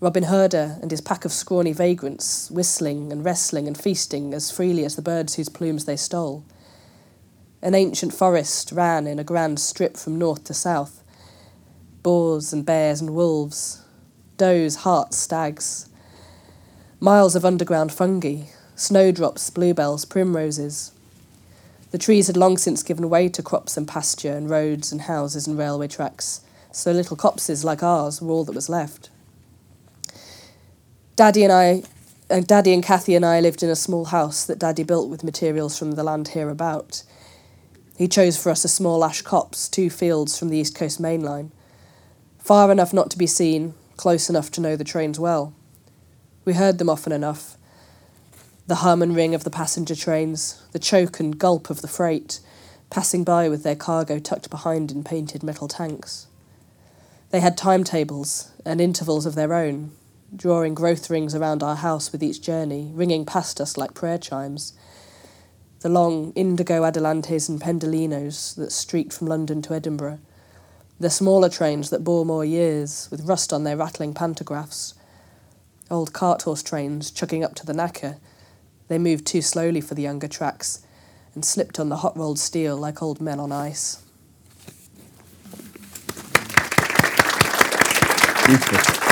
Robin 0.00 0.24
Herder 0.24 0.78
and 0.80 0.92
his 0.92 1.00
pack 1.00 1.24
of 1.24 1.32
scrawny 1.32 1.72
vagrants, 1.72 2.52
whistling 2.52 3.10
and 3.10 3.24
wrestling 3.24 3.66
and 3.66 3.76
feasting 3.76 4.32
as 4.32 4.48
freely 4.48 4.84
as 4.84 4.94
the 4.94 5.02
birds 5.02 5.34
whose 5.34 5.48
plumes 5.48 5.86
they 5.86 5.96
stole. 5.96 6.44
An 7.62 7.74
ancient 7.74 8.14
forest 8.14 8.70
ran 8.70 9.08
in 9.08 9.18
a 9.18 9.24
grand 9.24 9.58
strip 9.58 9.96
from 9.96 10.16
north 10.16 10.44
to 10.44 10.54
south. 10.54 11.02
Boars 12.04 12.52
and 12.52 12.64
bears 12.64 13.00
and 13.00 13.10
wolves, 13.10 13.82
does, 14.36 14.76
harts, 14.76 15.16
stags. 15.16 15.88
Miles 17.00 17.34
of 17.34 17.44
underground 17.44 17.90
fungi, 17.92 18.44
snowdrops, 18.76 19.50
bluebells, 19.50 20.04
primroses. 20.04 20.92
The 21.90 21.98
trees 21.98 22.28
had 22.28 22.36
long 22.36 22.56
since 22.56 22.84
given 22.84 23.10
way 23.10 23.28
to 23.30 23.42
crops 23.42 23.76
and 23.76 23.88
pasture 23.88 24.36
and 24.36 24.48
roads 24.48 24.92
and 24.92 25.02
houses 25.02 25.48
and 25.48 25.58
railway 25.58 25.88
tracks, 25.88 26.42
so 26.70 26.92
little 26.92 27.16
copses 27.16 27.64
like 27.64 27.82
ours 27.82 28.22
were 28.22 28.30
all 28.30 28.44
that 28.44 28.54
was 28.54 28.68
left. 28.68 29.10
Daddy 31.18 31.42
and 31.42 31.52
I, 31.52 31.82
uh, 32.30 32.38
Daddy 32.38 32.72
and 32.72 32.80
Kathy 32.80 33.16
and 33.16 33.26
I 33.26 33.40
lived 33.40 33.64
in 33.64 33.70
a 33.70 33.74
small 33.74 34.04
house 34.04 34.44
that 34.44 34.60
Daddy 34.60 34.84
built 34.84 35.08
with 35.08 35.24
materials 35.24 35.76
from 35.76 35.90
the 35.90 36.04
land 36.04 36.28
hereabout. 36.28 37.02
He 37.96 38.06
chose 38.06 38.40
for 38.40 38.50
us 38.50 38.64
a 38.64 38.68
small 38.68 39.04
ash 39.04 39.22
copse, 39.22 39.68
two 39.68 39.90
fields 39.90 40.38
from 40.38 40.48
the 40.48 40.58
East 40.58 40.76
Coast 40.76 41.00
main 41.00 41.22
line. 41.22 41.50
Far 42.38 42.70
enough 42.70 42.92
not 42.92 43.10
to 43.10 43.18
be 43.18 43.26
seen, 43.26 43.74
close 43.96 44.30
enough 44.30 44.52
to 44.52 44.60
know 44.60 44.76
the 44.76 44.84
trains 44.84 45.18
well. 45.18 45.52
We 46.44 46.52
heard 46.52 46.78
them 46.78 46.88
often 46.88 47.10
enough. 47.10 47.56
The 48.68 48.76
hum 48.76 49.02
and 49.02 49.16
ring 49.16 49.34
of 49.34 49.42
the 49.42 49.50
passenger 49.50 49.96
trains, 49.96 50.62
the 50.70 50.78
choke 50.78 51.18
and 51.18 51.36
gulp 51.36 51.68
of 51.68 51.80
the 51.80 51.88
freight, 51.88 52.38
passing 52.90 53.24
by 53.24 53.48
with 53.48 53.64
their 53.64 53.74
cargo 53.74 54.20
tucked 54.20 54.50
behind 54.50 54.92
in 54.92 55.02
painted 55.02 55.42
metal 55.42 55.66
tanks. 55.66 56.28
They 57.30 57.40
had 57.40 57.56
timetables 57.56 58.52
and 58.64 58.80
intervals 58.80 59.26
of 59.26 59.34
their 59.34 59.52
own, 59.52 59.90
drawing 60.34 60.74
growth 60.74 61.08
rings 61.08 61.34
around 61.34 61.62
our 61.62 61.76
house 61.76 62.12
with 62.12 62.22
each 62.22 62.42
journey, 62.42 62.90
ringing 62.92 63.24
past 63.24 63.60
us 63.60 63.76
like 63.76 63.94
prayer 63.94 64.18
chimes. 64.18 64.74
the 65.80 65.88
long 65.88 66.32
indigo 66.34 66.82
Adelantes 66.82 67.48
and 67.48 67.60
Pendolinos 67.60 68.54
that 68.56 68.72
streaked 68.72 69.12
from 69.12 69.28
London 69.28 69.62
to 69.62 69.74
Edinburgh, 69.74 70.18
the 70.98 71.08
smaller 71.08 71.48
trains 71.48 71.90
that 71.90 72.02
bore 72.02 72.26
more 72.26 72.44
years, 72.44 73.06
with 73.12 73.28
rust 73.28 73.52
on 73.52 73.62
their 73.62 73.76
rattling 73.76 74.12
pantographs, 74.12 74.94
old 75.90 76.12
cart 76.12 76.42
horse 76.42 76.62
trains 76.62 77.12
chugging 77.12 77.44
up 77.44 77.54
to 77.54 77.64
the 77.64 77.72
knacker. 77.72 78.18
They 78.88 78.98
moved 78.98 79.24
too 79.26 79.40
slowly 79.40 79.80
for 79.80 79.94
the 79.94 80.02
younger 80.02 80.28
tracks 80.28 80.84
and 81.34 81.44
slipped 81.44 81.78
on 81.78 81.88
the 81.88 81.98
hot 81.98 82.16
rolled 82.16 82.40
steel 82.40 82.76
like 82.76 83.00
old 83.00 83.20
men 83.20 83.38
on 83.38 83.52
ice. 83.52 84.02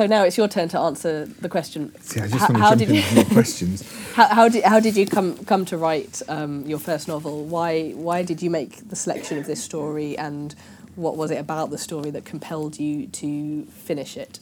So 0.00 0.06
now 0.06 0.24
it's 0.24 0.38
your 0.38 0.48
turn 0.48 0.70
to 0.70 0.78
answer 0.78 1.26
the 1.26 1.48
question. 1.50 1.92
See, 2.00 2.20
I 2.20 2.26
just 2.26 2.38
How- 2.38 2.54
want 2.54 2.56
to 2.56 2.60
jump 2.60 2.78
did 2.78 2.88
into 2.88 3.08
you- 3.10 3.16
more 3.16 3.24
questions. 3.26 3.84
How, 4.14 4.28
how 4.28 4.48
did 4.48 4.64
how 4.64 4.80
did 4.80 4.96
you 4.96 5.04
come 5.04 5.36
come 5.44 5.66
to 5.66 5.76
write 5.76 6.22
um, 6.26 6.64
your 6.66 6.78
first 6.78 7.06
novel? 7.06 7.44
Why 7.44 7.90
why 7.90 8.22
did 8.22 8.40
you 8.40 8.48
make 8.48 8.88
the 8.88 8.96
selection 8.96 9.36
of 9.36 9.44
this 9.44 9.62
story, 9.62 10.16
and 10.16 10.54
what 10.96 11.18
was 11.18 11.30
it 11.30 11.36
about 11.36 11.68
the 11.68 11.76
story 11.76 12.10
that 12.12 12.24
compelled 12.24 12.78
you 12.78 13.08
to 13.08 13.64
finish 13.64 14.16
it? 14.16 14.40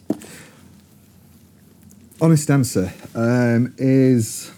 Honest 2.21 2.49
answer 2.53 2.93
um, 3.17 3.75
is 3.79 4.53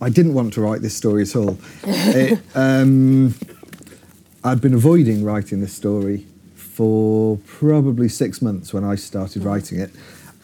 I 0.00 0.08
didn't 0.08 0.34
want 0.34 0.54
to 0.54 0.60
write 0.60 0.82
this 0.82 0.96
story 0.96 1.22
at 1.22 1.34
all. 1.34 1.58
It, 1.84 2.38
um, 2.54 3.34
I'd 4.44 4.60
been 4.60 4.74
avoiding 4.74 5.24
writing 5.24 5.60
this 5.60 5.72
story 5.72 6.28
for 6.54 7.38
probably 7.38 8.08
six 8.08 8.40
months 8.40 8.72
when 8.72 8.84
I 8.84 8.94
started 8.94 9.42
writing 9.42 9.80
it, 9.80 9.90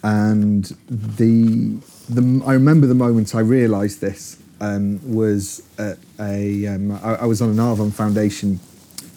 and 0.05 0.65
the 0.87 1.81
the 2.09 2.43
I 2.47 2.53
remember 2.53 2.87
the 2.87 2.95
moment 2.95 3.35
I 3.35 3.41
realised 3.41 4.01
this 4.01 4.39
um, 4.61 5.01
was 5.03 5.63
at 5.79 5.99
a 6.21 6.67
um, 6.67 6.93
I, 6.93 7.15
I 7.15 7.25
was 7.25 7.43
on 7.43 7.49
an 7.49 7.57
Arvon 7.57 7.93
Foundation 7.93 8.61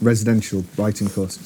residential 0.01 0.63
writing 0.77 1.09
course 1.09 1.37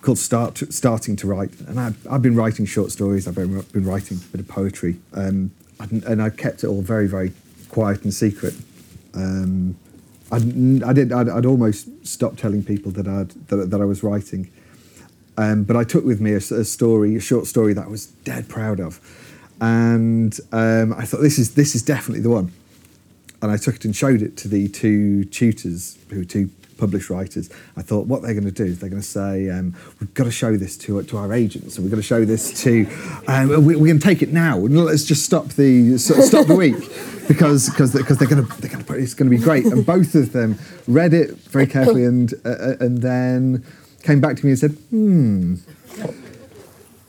called 0.00 0.18
Start 0.18 0.62
Starting 0.70 1.16
to 1.16 1.26
Write, 1.26 1.60
and 1.60 1.78
I, 1.78 1.92
I've 2.10 2.22
been 2.22 2.34
writing 2.34 2.64
short 2.64 2.90
stories. 2.90 3.28
I've 3.28 3.34
been, 3.34 3.60
been 3.60 3.84
writing 3.84 4.16
a 4.16 4.20
bit 4.32 4.40
of 4.40 4.48
poetry, 4.48 4.96
um, 5.12 5.50
and, 5.80 6.02
and 6.04 6.22
I 6.22 6.30
kept 6.30 6.64
it 6.64 6.68
all 6.68 6.80
very, 6.80 7.06
very 7.06 7.32
quiet 7.68 8.02
and 8.04 8.14
secret. 8.14 8.54
Um, 9.12 9.76
I, 10.32 10.36
I 10.36 10.92
did. 10.94 11.12
I'd, 11.12 11.28
I'd 11.28 11.44
almost 11.44 12.06
stopped 12.06 12.38
telling 12.38 12.62
people 12.62 12.92
that 12.92 13.06
I'd 13.06 13.30
that, 13.48 13.70
that 13.70 13.80
I 13.80 13.84
was 13.84 14.02
writing, 14.02 14.50
um, 15.38 15.64
but 15.64 15.76
I 15.76 15.84
took 15.84 16.04
with 16.04 16.20
me 16.20 16.32
a 16.32 16.40
story, 16.40 17.16
a 17.16 17.20
short 17.20 17.46
story 17.46 17.72
that 17.72 17.86
I 17.86 17.88
was 17.88 18.06
dead 18.24 18.48
proud 18.48 18.80
of, 18.80 19.00
and 19.60 20.38
um, 20.52 20.92
I 20.92 21.06
thought 21.06 21.22
this 21.22 21.38
is 21.38 21.54
this 21.54 21.74
is 21.74 21.82
definitely 21.82 22.20
the 22.22 22.30
one 22.30 22.52
and 23.42 23.52
I 23.52 23.56
took 23.56 23.76
it 23.76 23.84
and 23.84 23.94
showed 23.94 24.22
it 24.22 24.36
to 24.38 24.48
the 24.48 24.68
two 24.68 25.24
tutors, 25.24 25.96
who 26.10 26.18
were 26.18 26.24
two 26.24 26.50
published 26.76 27.10
writers. 27.10 27.50
I 27.76 27.82
thought 27.82 28.06
what 28.06 28.22
they're 28.22 28.34
going 28.34 28.44
to 28.44 28.50
do 28.50 28.64
is 28.64 28.78
they're 28.78 28.90
going 28.90 29.02
to 29.02 29.08
say, 29.08 29.48
um, 29.50 29.74
"We've 30.00 30.12
got 30.14 30.24
to 30.24 30.30
show 30.30 30.56
this 30.56 30.76
to 30.78 31.02
to 31.02 31.16
our 31.16 31.32
agents, 31.32 31.76
and 31.76 31.84
we've 31.84 31.90
got 31.90 31.96
to 31.96 32.02
show 32.02 32.24
this 32.24 32.62
to. 32.62 32.86
Um, 33.26 33.48
we, 33.64 33.76
we're 33.76 33.86
going 33.86 33.98
to 33.98 34.04
take 34.04 34.22
it 34.22 34.32
now, 34.32 34.58
let's 34.58 35.04
just 35.04 35.24
stop 35.24 35.48
the 35.50 35.98
stop 35.98 36.46
the 36.46 36.56
week." 36.56 36.76
Because 37.28 37.68
because 37.68 37.92
because 37.92 38.16
they're 38.16 38.28
going 38.28 38.46
to 38.46 38.60
they're 38.60 38.70
going 38.70 38.84
to 38.84 38.94
it's 38.94 39.14
going 39.14 39.30
to 39.30 39.36
be 39.36 39.42
great, 39.42 39.66
and 39.66 39.84
both 39.84 40.14
of 40.14 40.32
them 40.32 40.58
read 40.86 41.12
it 41.12 41.36
very 41.36 41.66
carefully, 41.66 42.04
and 42.04 42.32
uh, 42.44 42.48
uh, 42.48 42.76
and 42.80 43.02
then 43.02 43.64
came 44.08 44.20
back 44.20 44.36
to 44.38 44.42
me 44.46 44.52
and 44.52 44.58
said, 44.58 44.72
"Hmm, 44.90 45.54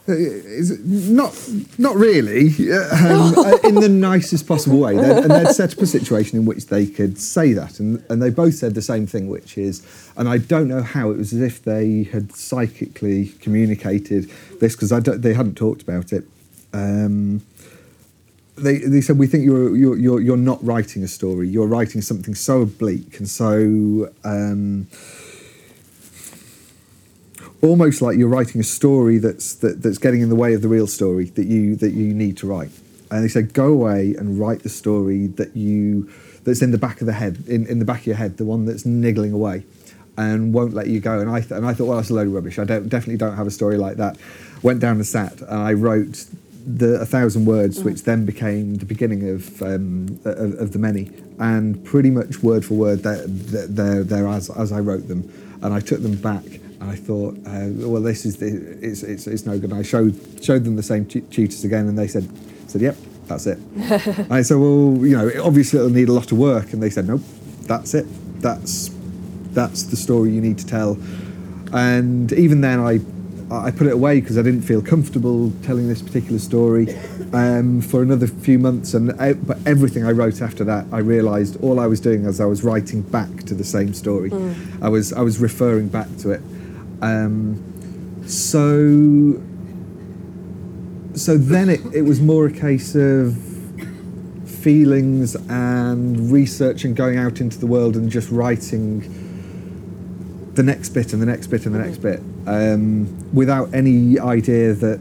uh, 0.10 0.14
it 0.18 0.80
not 0.86 1.32
not 1.78 1.96
really 1.96 2.48
um, 2.74 3.34
uh, 3.48 3.58
in 3.70 3.76
the 3.76 3.88
nicest 4.12 4.48
possible 4.48 4.80
way. 4.80 4.96
They'd- 4.96 5.20
and 5.24 5.32
they'd 5.32 5.54
set 5.54 5.72
up 5.74 5.80
a 5.80 5.86
situation 5.86 6.38
in 6.40 6.46
which 6.46 6.66
they 6.68 6.86
could 6.88 7.18
say 7.36 7.54
that 7.54 7.80
and, 7.80 8.04
and 8.10 8.22
they 8.22 8.32
both 8.32 8.56
said 8.56 8.74
the 8.76 8.82
same 8.82 9.06
thing 9.08 9.24
which 9.36 9.52
is 9.58 9.76
and 10.18 10.28
i 10.28 10.38
don't 10.54 10.68
know 10.68 10.82
how 10.96 11.06
it 11.12 11.18
was 11.18 11.32
as 11.38 11.42
if 11.42 11.56
they 11.64 12.04
had 12.16 12.26
psychically 12.36 13.30
communicated 13.46 14.24
this 14.60 14.76
because 14.76 14.90
they 15.28 15.34
hadn't 15.40 15.56
talked 15.56 15.82
about 15.88 16.12
it. 16.18 16.24
Um, 16.74 17.42
they, 18.58 18.78
they 18.94 19.02
said 19.02 19.18
we 19.18 19.28
think 19.32 19.46
you're, 19.46 19.74
you're 19.82 19.98
you're 20.06 20.22
you're 20.28 20.44
not 20.52 20.60
writing 20.70 21.02
a 21.04 21.08
story. 21.08 21.48
You're 21.48 21.72
writing 21.78 22.02
something 22.02 22.36
so 22.36 22.56
oblique 22.68 23.18
and 23.20 23.30
so 23.42 23.54
um, 24.26 24.88
almost 27.62 28.02
like 28.02 28.18
you're 28.18 28.30
writing 28.30 28.62
a 28.62 28.64
story 28.64 29.18
that's 29.18 29.54
that, 29.56 29.82
that's 29.82 29.98
getting 29.98 30.22
in 30.22 30.30
the 30.30 30.36
way 30.36 30.54
of 30.54 30.62
the 30.62 30.68
real 30.68 30.88
story 30.88 31.26
that 31.26 31.46
you 31.46 31.76
that 31.78 31.92
you 31.92 32.14
need 32.14 32.38
to 32.38 32.48
write. 32.48 32.72
And 33.12 33.24
they 33.24 33.28
said, 33.28 33.54
go 33.54 33.68
away 33.68 34.14
and 34.18 34.40
write 34.40 34.62
the 34.62 34.70
story 34.70 35.28
that 35.28 35.56
you 35.56 36.12
that's 36.44 36.62
in 36.62 36.72
the 36.72 36.78
back 36.78 37.02
of 37.02 37.08
the 37.08 37.14
head, 37.14 37.44
in, 37.48 37.66
in 37.68 37.80
the 37.80 37.86
back 37.86 38.02
of 38.02 38.08
your 38.08 38.16
head, 38.16 38.38
the 38.38 38.46
one 38.46 38.66
that's 38.66 38.86
niggling 38.86 39.34
away, 39.34 39.66
and 40.18 40.54
won't 40.54 40.74
let 40.74 40.88
you 40.88 41.00
go. 41.00 41.20
And 41.20 41.30
I 41.30 41.40
th- 41.40 41.52
and 41.52 41.66
I 41.66 41.74
thought, 41.74 41.88
well, 41.88 41.98
that's 41.98 42.10
a 42.10 42.14
load 42.14 42.28
of 42.28 42.34
rubbish. 42.34 42.60
I 42.60 42.64
don't 42.64 42.88
definitely 42.88 43.18
don't 43.18 43.36
have 43.36 43.48
a 43.48 43.52
story 43.52 43.78
like 43.78 43.98
that. 43.98 44.18
Went 44.62 44.80
down 44.80 44.98
and 44.98 45.06
sat, 45.06 45.42
and 45.42 45.60
I 45.60 45.74
wrote 45.74 46.26
the 46.66 47.02
a 47.02 47.06
thousand 47.06 47.46
words, 47.46 47.84
which 47.84 48.04
then 48.04 48.26
became 48.26 48.76
the 48.76 48.86
beginning 48.86 49.30
of 49.30 49.62
um, 49.62 50.20
of, 50.24 50.60
of 50.60 50.72
the 50.72 50.80
many, 50.80 51.12
and 51.40 51.84
pretty 51.84 52.12
much 52.12 52.44
word 52.44 52.64
for 52.64 52.76
word, 52.76 53.00
they're, 53.00 53.26
they're, 53.28 54.04
they're 54.04 54.28
as 54.28 54.50
as 54.52 54.72
I 54.72 54.80
wrote 54.80 55.08
them, 55.08 55.32
and 55.62 55.74
I 55.74 55.80
took 55.80 56.02
them 56.04 56.16
back 56.16 56.44
and 56.80 56.90
I 56.90 56.96
thought, 56.96 57.36
uh, 57.46 57.90
well, 57.90 58.02
this 58.02 58.26
is 58.26 58.38
the, 58.38 58.78
it's, 58.82 59.04
it's, 59.04 59.28
it's 59.28 59.46
no 59.46 59.60
good. 59.60 59.72
And 59.72 59.80
I 59.80 59.84
showed 59.84 60.16
showed 60.42 60.64
them 60.64 60.76
the 60.76 60.84
same 60.84 61.06
tu- 61.06 61.22
tutors 61.22 61.64
again, 61.64 61.88
and 61.88 61.98
they 61.98 62.08
said, 62.08 62.30
said, 62.68 62.82
yep, 62.82 62.96
that's 63.28 63.48
it. 63.48 63.60
I 64.32 64.42
said, 64.42 64.58
well, 64.58 64.98
you 65.06 65.18
know, 65.18 65.32
obviously 65.44 65.80
it'll 65.80 65.92
need 65.92 66.10
a 66.10 66.14
lot 66.14 66.32
of 66.32 66.38
work, 66.38 66.74
and 66.74 66.82
they 66.82 66.90
said, 66.90 67.08
nope, 67.08 67.22
that's 67.64 67.94
it. 67.94 68.06
That's 68.42 68.92
that's 69.52 69.84
the 69.84 69.98
story 69.98 70.32
you 70.32 70.42
need 70.42 70.58
to 70.60 70.66
tell. 70.66 70.98
And 71.74 72.32
even 72.34 72.62
then, 72.62 72.80
I 72.80 73.00
I 73.52 73.72
put 73.72 73.88
it 73.88 73.94
away 73.94 74.22
because 74.22 74.38
I 74.38 74.44
didn't 74.44 74.62
feel 74.62 74.82
comfortable 74.82 75.52
telling 75.64 75.88
this 75.88 76.02
particular 76.02 76.38
story 76.40 76.96
um, 77.34 77.82
for 77.82 78.04
another 78.04 78.28
few 78.28 78.60
months. 78.60 78.94
And 78.94 79.12
uh, 79.20 79.34
but 79.34 79.58
everything 79.66 80.06
I 80.06 80.12
wrote 80.12 80.42
after 80.42 80.64
that, 80.66 80.86
I 80.92 81.00
realised 81.00 81.62
all 81.64 81.80
I 81.80 81.88
was 81.88 82.00
doing 82.00 82.26
as 82.26 82.40
I 82.40 82.46
was 82.46 82.64
writing 82.64 83.02
back 83.02 83.44
to 83.44 83.56
the 83.56 83.64
same 83.64 83.94
story. 83.94 84.32
I 84.82 84.88
was 84.90 85.12
I 85.12 85.22
was 85.22 85.40
referring 85.40 85.90
back 85.90 86.08
to 86.20 86.32
it. 86.32 86.42
Um, 87.02 88.24
so 88.26 89.42
so 91.16 91.38
then 91.38 91.70
it, 91.70 91.82
it 91.94 92.04
was 92.04 92.22
more 92.22 92.46
a 92.46 92.52
case 92.52 92.96
of 92.96 93.36
feelings 94.46 95.36
and 95.50 96.32
research 96.32 96.84
and 96.86 96.96
going 96.96 97.18
out 97.18 97.42
into 97.42 97.58
the 97.58 97.66
world 97.66 97.96
and 97.96 98.10
just 98.10 98.30
writing 98.30 99.02
the 100.54 100.64
next 100.64 100.90
bit 100.90 101.14
and 101.14 101.22
the 101.22 101.26
next 101.26 101.48
bit 101.48 101.66
and 101.66 101.74
the 101.74 101.80
next 101.80 101.98
bit 101.98 102.20
um, 102.46 103.34
without 103.34 103.74
any 103.74 104.20
idea 104.20 104.74
that 104.74 105.00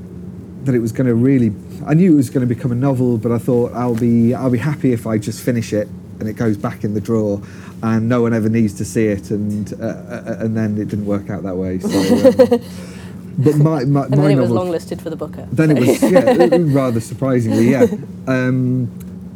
that 0.64 0.74
it 0.74 0.80
was 0.80 0.92
going 0.92 1.06
to 1.06 1.14
really 1.14 1.52
I 1.86 1.94
knew 1.94 2.12
it 2.12 2.16
was 2.16 2.30
going 2.30 2.46
to 2.46 2.54
become 2.54 2.72
a 2.72 2.76
novel 2.76 3.18
but 3.18 3.32
I 3.32 3.38
thought 3.38 3.72
I'll 3.72 3.94
be 3.94 4.34
I'll 4.34 4.50
be 4.50 4.58
happy 4.58 4.92
if 4.92 5.06
I 5.06 5.18
just 5.18 5.42
finish 5.42 5.72
it 5.72 5.88
and 6.20 6.28
it 6.28 6.34
goes 6.34 6.56
back 6.56 6.84
in 6.84 6.94
the 6.94 7.00
drawer 7.00 7.40
and 7.82 8.08
no 8.08 8.22
one 8.22 8.32
ever 8.34 8.48
needs 8.48 8.74
to 8.74 8.84
see 8.84 9.06
it 9.06 9.30
and 9.30 9.72
uh, 9.80 9.86
uh, 9.86 10.36
and 10.40 10.56
then 10.56 10.76
it 10.78 10.88
didn't 10.88 11.06
work 11.06 11.30
out 11.30 11.42
that 11.42 11.56
way 11.56 11.78
so 11.78 11.88
um, 11.88 12.60
but 13.38 13.56
my 13.56 13.84
my, 13.84 14.04
And 14.06 14.10
my 14.10 14.16
then 14.16 14.30
it 14.32 14.40
was 14.40 14.50
novel 14.50 14.66
longlisted 14.72 15.00
for 15.00 15.10
the 15.10 15.16
Booker. 15.16 15.46
then 15.52 15.76
it 15.76 15.78
was 15.78 16.02
yeah, 16.10 16.58
rather 16.76 17.00
surprisingly, 17.00 17.70
yeah. 17.70 17.86
Um, 18.26 18.86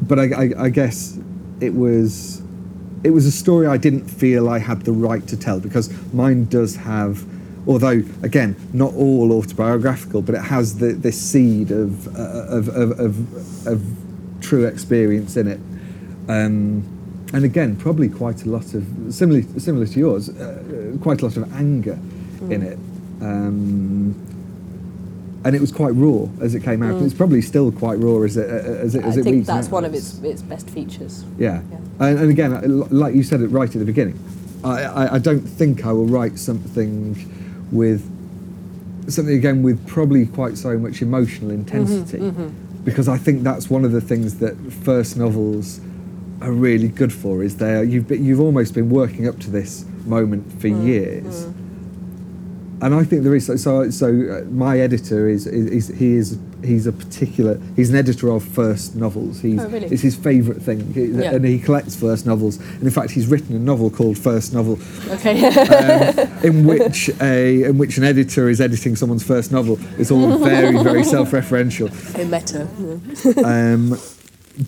but 0.02 0.18
I, 0.18 0.24
I, 0.24 0.64
I 0.64 0.68
guess 0.70 1.16
it 1.60 1.74
was 1.74 2.42
it 3.04 3.10
was 3.10 3.26
a 3.26 3.30
story 3.30 3.66
I 3.66 3.76
didn't 3.76 4.08
feel 4.08 4.48
I 4.48 4.58
had 4.58 4.82
the 4.82 4.92
right 4.92 5.26
to 5.28 5.36
tell 5.36 5.60
because 5.60 5.88
mine 6.12 6.46
does 6.46 6.76
have, 6.76 7.24
although 7.68 8.02
again 8.22 8.56
not 8.72 8.92
all 8.94 9.32
autobiographical, 9.32 10.22
but 10.22 10.34
it 10.34 10.42
has 10.42 10.78
the 10.78 10.92
this 10.92 11.20
seed 11.20 11.70
of 11.70 12.08
uh, 12.16 12.46
of, 12.48 12.68
of, 12.68 12.98
of 12.98 13.66
of 13.68 13.82
true 14.40 14.66
experience 14.66 15.36
in 15.36 15.46
it. 15.46 15.60
Um, 16.28 16.84
and 17.32 17.44
again, 17.44 17.76
probably 17.76 18.08
quite 18.08 18.44
a 18.44 18.48
lot 18.48 18.74
of 18.74 18.84
similar 19.10 19.42
similar 19.58 19.86
to 19.86 19.98
yours, 19.98 20.28
uh, 20.28 20.96
quite 21.02 21.22
a 21.22 21.26
lot 21.26 21.36
of 21.36 21.52
anger 21.54 21.98
in 22.50 22.62
it. 22.62 22.78
Um, 23.20 24.14
and 25.44 25.56
it 25.56 25.60
was 25.60 25.72
quite 25.72 25.90
raw 25.94 26.28
as 26.40 26.54
it 26.54 26.62
came 26.62 26.82
out. 26.82 26.94
and 26.94 27.04
It's 27.04 27.14
probably 27.14 27.42
still 27.42 27.72
quite 27.72 27.98
raw 27.98 28.22
as 28.22 28.36
it 28.36 28.48
as 28.48 28.94
it, 28.94 29.04
as 29.04 29.16
I 29.16 29.20
it 29.20 29.24
think 29.24 29.46
that's 29.46 29.66
out. 29.68 29.72
one 29.72 29.84
of 29.84 29.94
its 29.94 30.18
its 30.22 30.42
best 30.42 30.68
features. 30.70 31.24
Yeah. 31.38 31.62
Yeah. 31.70 31.78
And, 32.00 32.18
and 32.18 32.30
again, 32.30 32.80
like 32.90 33.14
you 33.14 33.22
said 33.22 33.40
it 33.40 33.48
right 33.48 33.68
at 33.68 33.78
the 33.78 33.84
beginning, 33.84 34.18
I, 34.62 34.82
I, 34.84 35.14
I 35.14 35.18
don't 35.18 35.40
think 35.40 35.84
I 35.86 35.92
will 35.92 36.06
write 36.06 36.38
something 36.38 37.16
with 37.72 38.02
something 39.10 39.34
again 39.34 39.62
with 39.62 39.84
probably 39.88 40.26
quite 40.26 40.56
so 40.56 40.78
much 40.78 41.02
emotional 41.02 41.50
intensity 41.50 42.32
because 42.84 43.08
I 43.08 43.18
think 43.18 43.42
that's 43.42 43.68
one 43.70 43.84
of 43.84 43.90
the 43.92 44.00
things 44.00 44.38
that 44.38 44.56
first 44.84 45.16
novels 45.16 45.80
are 46.42 46.52
really 46.52 46.88
good 46.88 47.12
for 47.12 47.42
is 47.42 47.56
they 47.56 47.74
are, 47.76 47.84
you've 47.84 48.08
been, 48.08 48.24
you've 48.24 48.40
almost 48.40 48.74
been 48.74 48.90
working 48.90 49.28
up 49.28 49.38
to 49.40 49.50
this 49.50 49.84
moment 50.04 50.60
for 50.60 50.68
years 50.68 51.46
and 52.82 52.96
I 52.96 53.04
think 53.04 53.22
there 53.22 53.36
is. 53.36 53.46
So, 53.46 53.90
so, 53.90 54.06
uh, 54.08 54.44
my 54.50 54.80
editor 54.80 55.28
is, 55.28 55.46
is, 55.46 55.66
is 55.88 55.98
he 56.00 56.14
is 56.16 56.36
he's 56.64 56.88
a 56.88 56.92
particular. 56.92 57.60
He's 57.76 57.90
an 57.90 57.96
editor 57.96 58.28
of 58.32 58.42
first 58.42 58.96
novels. 58.96 59.40
He's 59.40 59.60
Oh, 59.60 59.68
really? 59.68 59.86
it's 59.86 60.02
his 60.02 60.16
favourite 60.16 60.60
thing, 60.60 60.92
He- 60.92 61.04
Yeah. 61.06 61.34
and 61.34 61.44
he 61.44 61.60
collects 61.60 61.94
first 61.94 62.26
novels. 62.26 62.56
And 62.58 62.82
in 62.82 62.90
fact, 62.90 63.12
he's 63.12 63.28
written 63.28 63.54
a 63.54 63.58
novel 63.60 63.88
called 63.88 64.18
First 64.18 64.52
Novel, 64.52 64.80
Okay. 65.10 65.44
um, 65.46 66.28
in 66.42 66.66
which 66.66 67.08
a 67.20 67.62
in 67.62 67.78
which 67.78 67.98
an 67.98 68.02
editor 68.04 68.48
is 68.48 68.60
editing 68.60 68.96
someone's 68.96 69.22
first 69.22 69.52
novel. 69.52 69.78
It's 69.96 70.10
all 70.10 70.38
very 70.38 70.82
very 70.82 71.04
self-referential. 71.14 71.88
oh, 72.18 72.24
meta. 72.24 72.66
Yeah. 73.36 73.74
Um, 73.74 73.96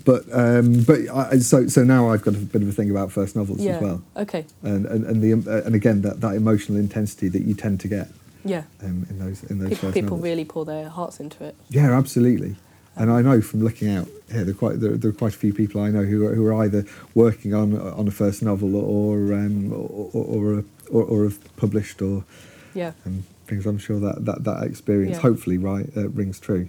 but 0.05 0.25
um, 0.33 0.83
but 0.85 1.01
I, 1.15 1.39
so 1.39 1.67
so 1.69 1.83
now 1.85 2.11
I've 2.11 2.23
got 2.23 2.35
a 2.35 2.39
bit 2.39 2.63
of 2.63 2.69
a 2.69 2.73
thing 2.73 2.91
about 2.91 3.13
first 3.13 3.37
novels 3.37 3.61
Yeah. 3.61 3.77
as 3.77 3.83
well, 3.83 4.03
Okay. 4.17 4.45
and 4.63 4.87
and 4.87 5.05
and, 5.05 5.23
the, 5.23 5.33
uh, 5.51 5.63
and 5.67 5.75
again 5.75 6.03
that, 6.03 6.21
that 6.21 6.35
emotional 6.35 6.79
intensity 6.79 7.29
that 7.29 7.43
you 7.43 7.55
tend 7.55 7.81
to 7.81 7.89
get 7.89 8.09
Yeah. 8.45 8.63
um, 8.83 9.07
in 9.11 9.19
those 9.19 9.43
in 9.45 9.59
those 9.59 9.69
People, 9.71 9.89
first 9.89 9.95
people 9.95 10.11
novels. 10.17 10.23
really 10.23 10.45
pour 10.45 10.65
their 10.65 10.89
hearts 10.89 11.21
into 11.21 11.45
it. 11.45 11.55
Yeah, 11.69 11.97
absolutely. 11.97 12.57
And 12.97 13.11
I 13.11 13.23
know 13.23 13.41
from 13.41 13.65
looking 13.65 13.89
out 13.91 14.07
here, 14.31 14.45
there 14.45 14.55
are 14.55 14.57
quite 14.57 14.81
there, 14.81 14.97
there 14.97 15.11
are 15.11 15.15
quite 15.15 15.35
a 15.35 15.39
few 15.39 15.53
people 15.53 15.81
I 15.81 15.91
know 15.91 16.05
who 16.05 16.27
are, 16.27 16.35
who 16.35 16.47
are 16.47 16.55
either 16.65 16.85
working 17.15 17.53
on 17.53 17.77
on 17.79 18.07
a 18.07 18.13
first 18.13 18.43
novel 18.43 18.77
or 18.77 19.33
um, 19.35 19.73
or, 19.73 20.11
or, 20.13 20.25
or, 20.25 20.65
or, 20.91 21.03
or 21.05 21.25
have 21.25 21.57
published 21.57 22.01
or 22.01 22.25
Yeah. 22.75 22.93
um, 23.05 23.25
things. 23.49 23.67
I'm 23.67 23.79
sure 23.79 23.99
that 24.01 24.25
that, 24.25 24.45
that 24.45 24.63
experience 24.63 25.17
Yeah. 25.17 25.23
hopefully 25.23 25.59
right 25.59 25.91
uh, 25.97 26.09
rings 26.11 26.39
true. 26.39 26.69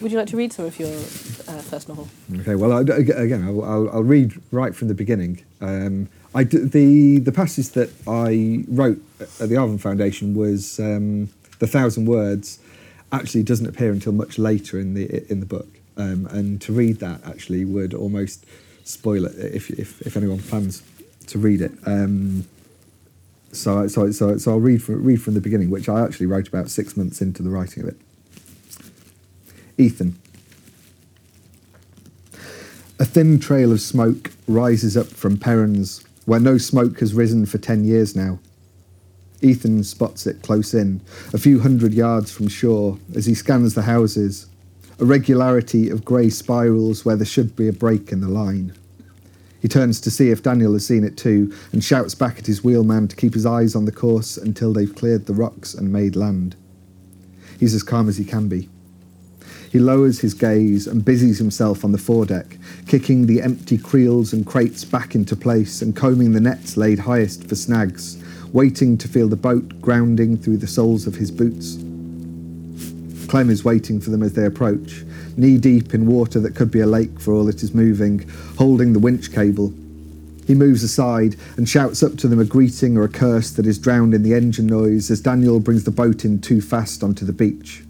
Would 0.00 0.12
you 0.12 0.18
like 0.18 0.28
to 0.28 0.36
read 0.36 0.52
some 0.52 0.64
of 0.64 0.78
your 0.78 0.88
uh, 0.88 1.60
first 1.60 1.88
novel? 1.88 2.08
Okay, 2.40 2.54
well, 2.54 2.72
I, 2.72 2.80
again, 2.80 3.44
I'll, 3.44 3.62
I'll, 3.62 3.90
I'll 3.90 4.02
read 4.02 4.40
right 4.50 4.74
from 4.74 4.88
the 4.88 4.94
beginning. 4.94 5.44
Um, 5.60 6.08
I 6.34 6.44
d- 6.44 6.58
the 6.58 7.18
the 7.18 7.32
passage 7.32 7.70
that 7.70 7.90
I 8.06 8.64
wrote 8.68 8.98
at 9.20 9.48
the 9.48 9.56
Arvon 9.56 9.80
Foundation 9.80 10.34
was 10.34 10.78
um, 10.80 11.28
the 11.58 11.66
thousand 11.66 12.06
words. 12.06 12.60
Actually, 13.12 13.42
doesn't 13.42 13.66
appear 13.66 13.90
until 13.90 14.12
much 14.12 14.38
later 14.38 14.78
in 14.78 14.94
the 14.94 15.30
in 15.30 15.40
the 15.40 15.46
book, 15.46 15.68
um, 15.96 16.26
and 16.30 16.62
to 16.62 16.72
read 16.72 17.00
that 17.00 17.20
actually 17.26 17.64
would 17.64 17.92
almost 17.92 18.46
spoil 18.84 19.26
it 19.26 19.34
if 19.36 19.70
if, 19.70 20.00
if 20.02 20.16
anyone 20.16 20.38
plans 20.38 20.82
to 21.26 21.38
read 21.38 21.60
it. 21.60 21.72
Um, 21.84 22.46
so 23.52 23.88
so 23.88 24.12
so 24.12 24.38
so 24.38 24.52
I'll 24.52 24.60
read 24.60 24.82
from 24.82 25.02
read 25.02 25.20
from 25.20 25.34
the 25.34 25.40
beginning, 25.40 25.68
which 25.68 25.88
I 25.88 26.02
actually 26.02 26.26
wrote 26.26 26.48
about 26.48 26.70
six 26.70 26.96
months 26.96 27.20
into 27.20 27.42
the 27.42 27.50
writing 27.50 27.82
of 27.82 27.88
it. 27.88 27.96
Ethan. 29.80 30.14
A 32.98 33.04
thin 33.06 33.40
trail 33.40 33.72
of 33.72 33.80
smoke 33.80 34.30
rises 34.46 34.94
up 34.94 35.06
from 35.06 35.38
Perran's, 35.38 36.04
where 36.26 36.38
no 36.38 36.58
smoke 36.58 37.00
has 37.00 37.14
risen 37.14 37.46
for 37.46 37.56
ten 37.56 37.84
years 37.84 38.14
now. 38.14 38.38
Ethan 39.40 39.82
spots 39.84 40.26
it 40.26 40.42
close 40.42 40.74
in, 40.74 41.00
a 41.32 41.38
few 41.38 41.60
hundred 41.60 41.94
yards 41.94 42.30
from 42.30 42.48
shore, 42.48 42.98
as 43.16 43.24
he 43.24 43.32
scans 43.32 43.74
the 43.74 43.82
houses, 43.82 44.48
a 44.98 45.06
regularity 45.06 45.88
of 45.88 46.04
grey 46.04 46.28
spirals 46.28 47.06
where 47.06 47.16
there 47.16 47.24
should 47.24 47.56
be 47.56 47.66
a 47.66 47.72
break 47.72 48.12
in 48.12 48.20
the 48.20 48.28
line. 48.28 48.74
He 49.62 49.68
turns 49.68 49.98
to 50.02 50.10
see 50.10 50.28
if 50.28 50.42
Daniel 50.42 50.74
has 50.74 50.86
seen 50.86 51.04
it 51.04 51.16
too, 51.16 51.54
and 51.72 51.82
shouts 51.82 52.14
back 52.14 52.38
at 52.38 52.46
his 52.46 52.62
wheelman 52.62 53.08
to 53.08 53.16
keep 53.16 53.32
his 53.32 53.46
eyes 53.46 53.74
on 53.74 53.86
the 53.86 53.92
course 53.92 54.36
until 54.36 54.74
they've 54.74 54.94
cleared 54.94 55.24
the 55.24 55.32
rocks 55.32 55.72
and 55.72 55.90
made 55.90 56.16
land. 56.16 56.54
He's 57.58 57.74
as 57.74 57.82
calm 57.82 58.10
as 58.10 58.18
he 58.18 58.24
can 58.24 58.46
be. 58.46 58.68
He 59.70 59.78
lowers 59.78 60.18
his 60.18 60.34
gaze 60.34 60.88
and 60.88 61.04
busies 61.04 61.38
himself 61.38 61.84
on 61.84 61.92
the 61.92 61.98
foredeck, 61.98 62.58
kicking 62.88 63.26
the 63.26 63.40
empty 63.40 63.78
creels 63.78 64.32
and 64.32 64.44
crates 64.44 64.84
back 64.84 65.14
into 65.14 65.36
place 65.36 65.80
and 65.80 65.94
combing 65.94 66.32
the 66.32 66.40
nets 66.40 66.76
laid 66.76 66.98
highest 66.98 67.48
for 67.48 67.54
snags, 67.54 68.20
waiting 68.52 68.98
to 68.98 69.06
feel 69.06 69.28
the 69.28 69.36
boat 69.36 69.80
grounding 69.80 70.36
through 70.36 70.56
the 70.56 70.66
soles 70.66 71.06
of 71.06 71.14
his 71.14 71.30
boots. 71.30 71.76
Clem 73.28 73.48
is 73.48 73.64
waiting 73.64 74.00
for 74.00 74.10
them 74.10 74.24
as 74.24 74.32
they 74.32 74.44
approach, 74.44 75.04
knee 75.36 75.56
deep 75.56 75.94
in 75.94 76.04
water 76.04 76.40
that 76.40 76.56
could 76.56 76.72
be 76.72 76.80
a 76.80 76.86
lake 76.86 77.20
for 77.20 77.32
all 77.32 77.48
it 77.48 77.62
is 77.62 77.72
moving, 77.72 78.28
holding 78.58 78.92
the 78.92 78.98
winch 78.98 79.32
cable. 79.32 79.72
He 80.48 80.56
moves 80.56 80.82
aside 80.82 81.36
and 81.56 81.68
shouts 81.68 82.02
up 82.02 82.16
to 82.16 82.26
them 82.26 82.40
a 82.40 82.44
greeting 82.44 82.96
or 82.96 83.04
a 83.04 83.08
curse 83.08 83.52
that 83.52 83.66
is 83.66 83.78
drowned 83.78 84.14
in 84.14 84.24
the 84.24 84.34
engine 84.34 84.66
noise 84.66 85.12
as 85.12 85.20
Daniel 85.20 85.60
brings 85.60 85.84
the 85.84 85.92
boat 85.92 86.24
in 86.24 86.40
too 86.40 86.60
fast 86.60 87.04
onto 87.04 87.24
the 87.24 87.32
beach. 87.32 87.84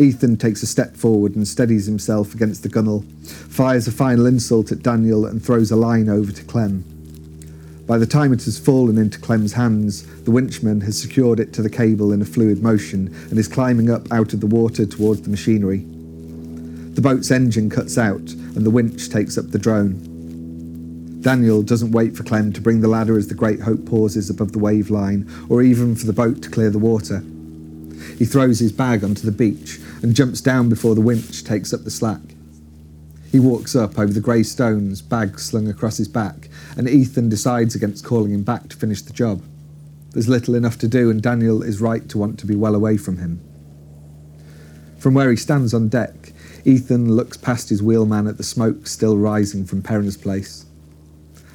Ethan 0.00 0.38
takes 0.38 0.62
a 0.62 0.66
step 0.66 0.96
forward 0.96 1.36
and 1.36 1.46
steadies 1.46 1.84
himself 1.84 2.34
against 2.34 2.62
the 2.62 2.70
gunwale, 2.70 3.04
fires 3.50 3.86
a 3.86 3.92
final 3.92 4.24
insult 4.24 4.72
at 4.72 4.82
Daniel, 4.82 5.26
and 5.26 5.44
throws 5.44 5.70
a 5.70 5.76
line 5.76 6.08
over 6.08 6.32
to 6.32 6.42
Clem. 6.44 6.84
By 7.86 7.98
the 7.98 8.06
time 8.06 8.32
it 8.32 8.44
has 8.44 8.58
fallen 8.58 8.96
into 8.96 9.18
Clem's 9.18 9.52
hands, 9.52 10.06
the 10.22 10.30
winchman 10.30 10.82
has 10.84 10.98
secured 10.98 11.38
it 11.38 11.52
to 11.52 11.62
the 11.62 11.68
cable 11.68 12.12
in 12.12 12.22
a 12.22 12.24
fluid 12.24 12.62
motion 12.62 13.14
and 13.28 13.38
is 13.38 13.46
climbing 13.46 13.90
up 13.90 14.10
out 14.10 14.32
of 14.32 14.40
the 14.40 14.46
water 14.46 14.86
towards 14.86 15.20
the 15.22 15.28
machinery. 15.28 15.84
The 16.94 17.02
boat's 17.02 17.30
engine 17.30 17.68
cuts 17.68 17.98
out 17.98 18.30
and 18.30 18.64
the 18.64 18.70
winch 18.70 19.10
takes 19.10 19.36
up 19.36 19.50
the 19.50 19.58
drone. 19.58 20.06
Daniel 21.20 21.62
doesn't 21.62 21.92
wait 21.92 22.16
for 22.16 22.22
Clem 22.22 22.52
to 22.54 22.60
bring 22.62 22.80
the 22.80 22.88
ladder 22.88 23.18
as 23.18 23.28
the 23.28 23.34
Great 23.34 23.60
Hope 23.60 23.84
pauses 23.84 24.30
above 24.30 24.52
the 24.52 24.58
wave 24.58 24.88
line, 24.88 25.30
or 25.50 25.60
even 25.60 25.94
for 25.94 26.06
the 26.06 26.14
boat 26.14 26.40
to 26.42 26.48
clear 26.48 26.70
the 26.70 26.78
water. 26.78 27.22
He 28.18 28.24
throws 28.24 28.58
his 28.58 28.72
bag 28.72 29.04
onto 29.04 29.22
the 29.22 29.32
beach 29.32 29.78
and 30.02 30.14
jumps 30.14 30.40
down 30.40 30.68
before 30.68 30.94
the 30.94 31.00
winch 31.00 31.44
takes 31.44 31.72
up 31.72 31.84
the 31.84 31.90
slack. 31.90 32.20
He 33.30 33.38
walks 33.38 33.76
up 33.76 33.98
over 33.98 34.12
the 34.12 34.20
grey 34.20 34.42
stones, 34.42 35.02
bag 35.02 35.38
slung 35.38 35.68
across 35.68 35.98
his 35.98 36.08
back, 36.08 36.48
and 36.76 36.88
Ethan 36.88 37.28
decides 37.28 37.74
against 37.74 38.04
calling 38.04 38.32
him 38.32 38.42
back 38.42 38.68
to 38.68 38.76
finish 38.76 39.02
the 39.02 39.12
job. 39.12 39.42
There's 40.12 40.28
little 40.28 40.56
enough 40.56 40.78
to 40.78 40.88
do, 40.88 41.10
and 41.10 41.22
Daniel 41.22 41.62
is 41.62 41.80
right 41.80 42.08
to 42.08 42.18
want 42.18 42.38
to 42.40 42.46
be 42.46 42.56
well 42.56 42.74
away 42.74 42.96
from 42.96 43.18
him. 43.18 43.40
From 44.98 45.14
where 45.14 45.30
he 45.30 45.36
stands 45.36 45.72
on 45.72 45.88
deck, 45.88 46.32
Ethan 46.64 47.14
looks 47.14 47.36
past 47.36 47.68
his 47.68 47.82
wheelman 47.82 48.26
at 48.26 48.36
the 48.36 48.42
smoke 48.42 48.86
still 48.86 49.16
rising 49.16 49.64
from 49.64 49.82
Perran's 49.82 50.16
place. 50.16 50.66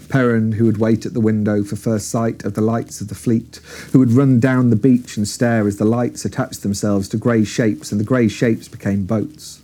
Perran, 0.07 0.53
who 0.53 0.65
would 0.65 0.77
wait 0.77 1.05
at 1.05 1.13
the 1.13 1.19
window 1.19 1.63
for 1.63 1.75
first 1.75 2.09
sight 2.09 2.43
of 2.43 2.53
the 2.53 2.61
lights 2.61 3.01
of 3.01 3.07
the 3.07 3.15
fleet, 3.15 3.59
who 3.91 3.99
would 3.99 4.11
run 4.11 4.39
down 4.39 4.69
the 4.69 4.75
beach 4.75 5.17
and 5.17 5.27
stare 5.27 5.67
as 5.67 5.77
the 5.77 5.85
lights 5.85 6.25
attached 6.25 6.63
themselves 6.63 7.09
to 7.09 7.17
grey 7.17 7.43
shapes 7.43 7.91
and 7.91 7.99
the 7.99 8.05
grey 8.05 8.27
shapes 8.27 8.67
became 8.67 9.05
boats. 9.05 9.61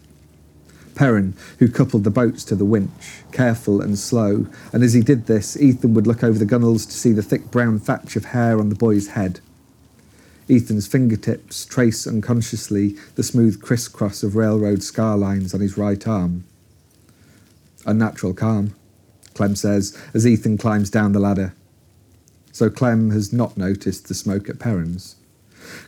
Perran, 0.94 1.34
who 1.60 1.70
coupled 1.70 2.04
the 2.04 2.10
boats 2.10 2.44
to 2.44 2.56
the 2.56 2.66
winch, 2.66 3.24
careful 3.32 3.82
and 3.82 3.98
slow, 3.98 4.48
and 4.74 4.84
as 4.84 4.94
he 4.94 5.02
did 5.02 5.26
this, 5.26 5.56
Ethan 5.60 5.94
would 5.94 6.08
look 6.08 6.24
over 6.24 6.38
the 6.38 6.46
gunwales 6.46 6.86
to 6.86 6.94
see 6.94 7.12
the 7.12 7.24
thick 7.24 7.50
brown 7.50 7.80
thatch 7.80 8.16
of 8.16 8.26
hair 8.26 8.60
on 8.60 8.70
the 8.70 8.76
boy's 8.76 9.10
head. 9.10 9.40
Ethan's 10.50 10.88
fingertips 10.88 11.66
trace 11.66 12.06
unconsciously 12.06 12.98
the 13.16 13.24
smooth 13.24 13.62
crisscross 13.62 14.22
of 14.22 14.36
railroad 14.36 14.84
scar 14.84 15.18
lines 15.18 15.54
on 15.54 15.62
his 15.62 15.78
right 15.78 16.06
arm. 16.08 16.44
Unnatural 17.86 18.34
calm, 18.34 18.76
Clem 19.34 19.56
says 19.56 19.98
as 20.14 20.28
Ethan 20.28 20.58
climbs 20.58 20.90
down 20.90 21.14
the 21.14 21.20
ladder. 21.20 21.54
So 22.52 22.70
Clem 22.70 23.12
has 23.12 23.32
not 23.32 23.58
noticed 23.58 24.08
the 24.08 24.14
smoke 24.14 24.50
at 24.50 24.60
Perran's. 24.60 25.16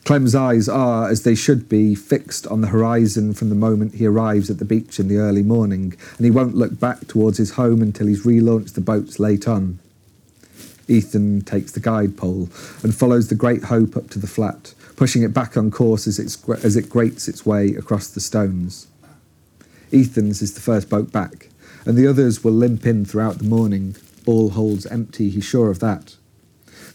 Clem's 0.05 0.35
eyes 0.35 0.69
are, 0.69 1.09
as 1.09 1.23
they 1.23 1.35
should 1.35 1.67
be, 1.67 1.95
fixed 1.95 2.47
on 2.47 2.61
the 2.61 2.67
horizon 2.67 3.33
from 3.33 3.49
the 3.49 3.55
moment 3.55 3.95
he 3.95 4.05
arrives 4.05 4.49
at 4.49 4.59
the 4.59 4.65
beach 4.65 4.99
in 4.99 5.07
the 5.07 5.17
early 5.17 5.43
morning, 5.43 5.95
and 6.17 6.25
he 6.25 6.31
won't 6.31 6.55
look 6.55 6.79
back 6.79 7.07
towards 7.07 7.37
his 7.37 7.51
home 7.51 7.81
until 7.81 8.07
he's 8.07 8.25
relaunched 8.25 8.73
the 8.73 8.81
boats 8.81 9.19
late 9.19 9.47
on. 9.47 9.79
Ethan 10.87 11.41
takes 11.41 11.71
the 11.71 11.79
guide 11.79 12.17
pole 12.17 12.49
and 12.83 12.93
follows 12.93 13.29
the 13.29 13.35
Great 13.35 13.63
Hope 13.63 13.95
up 13.95 14.09
to 14.11 14.19
the 14.19 14.27
flat, 14.27 14.73
pushing 14.95 15.23
it 15.23 15.33
back 15.33 15.57
on 15.57 15.71
course 15.71 16.07
as, 16.07 16.19
as 16.63 16.75
it 16.75 16.89
grates 16.89 17.27
its 17.27 17.45
way 17.45 17.69
across 17.69 18.07
the 18.07 18.19
stones. 18.19 18.87
Ethan's 19.91 20.41
is 20.41 20.53
the 20.53 20.61
first 20.61 20.89
boat 20.89 21.11
back, 21.11 21.49
and 21.85 21.97
the 21.97 22.07
others 22.07 22.43
will 22.43 22.53
limp 22.53 22.85
in 22.85 23.05
throughout 23.05 23.39
the 23.39 23.43
morning. 23.43 23.95
All 24.25 24.51
holds 24.51 24.85
empty, 24.85 25.29
he's 25.29 25.43
sure 25.43 25.69
of 25.69 25.79
that. 25.79 26.15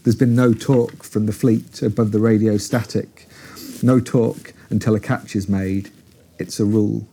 There's 0.03 0.16
been 0.16 0.35
no 0.35 0.55
talk 0.55 1.03
from 1.03 1.27
the 1.27 1.33
fleet 1.33 1.83
above 1.83 2.12
the 2.12 2.20
radio 2.20 2.57
static. 2.57 3.29
No 3.83 4.01
talk 4.01 4.55
until 4.70 4.94
a 4.94 5.01
catch 5.01 5.37
is 5.37 5.48
made. 5.48 5.90
It's 6.38 6.59
a 6.59 6.64
rule. 6.64 7.07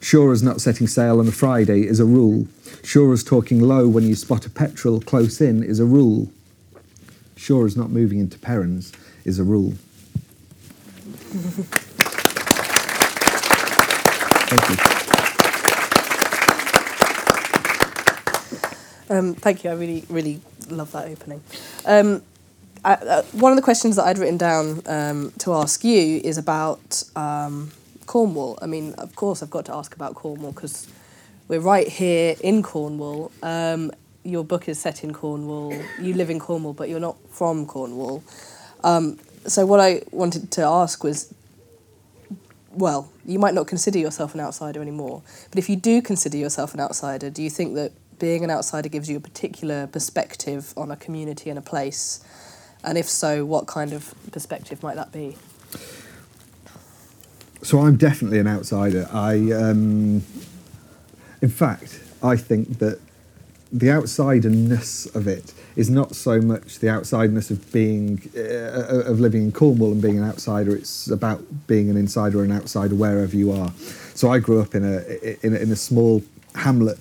Sure 0.00 0.32
as 0.32 0.42
not 0.42 0.60
setting 0.60 0.86
sail 0.86 1.20
on 1.20 1.28
a 1.28 1.32
Friday 1.32 1.86
is 1.86 2.00
a 2.00 2.04
rule. 2.04 2.46
Sure 2.82 3.12
as 3.12 3.22
talking 3.22 3.60
low 3.60 3.86
when 3.88 4.04
you 4.04 4.14
spot 4.14 4.46
a 4.46 4.50
petrel 4.50 5.00
close 5.00 5.40
in 5.40 5.62
is 5.62 5.80
a 5.80 5.84
rule. 5.84 6.32
Sure 7.36 7.66
as 7.66 7.76
not 7.76 7.90
moving 7.90 8.18
into 8.18 8.38
Perran's 8.38 8.92
is 9.24 9.38
a 9.38 9.44
rule. 9.44 9.74
Thank 14.54 14.68
you. 14.68 15.02
Um, 19.12 19.34
thank 19.34 19.62
you. 19.62 19.70
I 19.70 19.74
really, 19.74 20.04
really 20.08 20.40
love 20.70 20.90
that 20.92 21.06
opening. 21.06 21.42
Um, 21.84 22.22
I, 22.82 22.94
uh, 22.94 23.22
one 23.32 23.52
of 23.52 23.56
the 23.56 23.62
questions 23.62 23.96
that 23.96 24.04
I'd 24.04 24.16
written 24.16 24.38
down 24.38 24.82
um, 24.86 25.32
to 25.40 25.52
ask 25.52 25.84
you 25.84 26.22
is 26.24 26.38
about 26.38 27.04
um, 27.14 27.72
Cornwall. 28.06 28.58
I 28.62 28.66
mean, 28.66 28.94
of 28.94 29.14
course, 29.14 29.42
I've 29.42 29.50
got 29.50 29.66
to 29.66 29.74
ask 29.74 29.94
about 29.94 30.14
Cornwall 30.14 30.52
because 30.52 30.88
we're 31.46 31.60
right 31.60 31.86
here 31.86 32.36
in 32.40 32.62
Cornwall. 32.62 33.30
Um, 33.42 33.92
your 34.24 34.44
book 34.44 34.66
is 34.66 34.80
set 34.80 35.04
in 35.04 35.12
Cornwall. 35.12 35.74
You 36.00 36.14
live 36.14 36.30
in 36.30 36.38
Cornwall, 36.38 36.72
but 36.72 36.88
you're 36.88 36.98
not 36.98 37.18
from 37.28 37.66
Cornwall. 37.66 38.24
Um, 38.82 39.18
so 39.46 39.66
what 39.66 39.78
I 39.78 40.02
wanted 40.10 40.50
to 40.52 40.62
ask 40.62 41.04
was, 41.04 41.34
well, 42.70 43.10
you 43.26 43.38
might 43.38 43.52
not 43.52 43.66
consider 43.66 43.98
yourself 43.98 44.32
an 44.32 44.40
outsider 44.40 44.80
anymore, 44.80 45.20
but 45.50 45.58
if 45.58 45.68
you 45.68 45.76
do 45.76 46.00
consider 46.00 46.38
yourself 46.38 46.72
an 46.72 46.80
outsider, 46.80 47.28
do 47.28 47.42
you 47.42 47.50
think 47.50 47.74
that 47.74 47.92
being 48.22 48.44
an 48.44 48.52
outsider 48.52 48.88
gives 48.88 49.10
you 49.10 49.16
a 49.16 49.20
particular 49.20 49.88
perspective 49.88 50.72
on 50.76 50.92
a 50.92 50.96
community 50.96 51.50
and 51.50 51.58
a 51.58 51.62
place? 51.62 52.24
And 52.84 52.96
if 52.96 53.08
so, 53.08 53.44
what 53.44 53.66
kind 53.66 53.92
of 53.92 54.14
perspective 54.30 54.80
might 54.80 54.94
that 54.94 55.10
be? 55.10 55.36
So 57.62 57.80
I'm 57.80 57.96
definitely 57.96 58.38
an 58.38 58.46
outsider. 58.46 59.08
I, 59.12 59.50
um, 59.50 60.22
in 61.42 61.48
fact, 61.48 62.00
I 62.22 62.36
think 62.36 62.78
that 62.78 63.00
the 63.72 63.86
outsiderness 63.86 65.12
of 65.16 65.26
it 65.26 65.52
is 65.74 65.90
not 65.90 66.14
so 66.14 66.40
much 66.40 66.78
the 66.78 66.86
outsideness 66.86 67.50
of 67.50 67.72
being 67.72 68.30
uh, 68.36 69.10
of 69.10 69.18
living 69.18 69.42
in 69.42 69.50
Cornwall 69.50 69.90
and 69.90 70.00
being 70.00 70.18
an 70.18 70.24
outsider. 70.24 70.76
It's 70.76 71.10
about 71.10 71.42
being 71.66 71.90
an 71.90 71.96
insider 71.96 72.38
or 72.38 72.44
an 72.44 72.52
outsider 72.52 72.94
wherever 72.94 73.34
you 73.34 73.50
are. 73.50 73.72
So 74.14 74.30
I 74.30 74.38
grew 74.38 74.60
up 74.60 74.76
in 74.76 74.84
a 74.84 75.44
in 75.44 75.56
a, 75.56 75.58
in 75.58 75.72
a 75.72 75.76
small 75.76 76.22
hamlet 76.54 76.98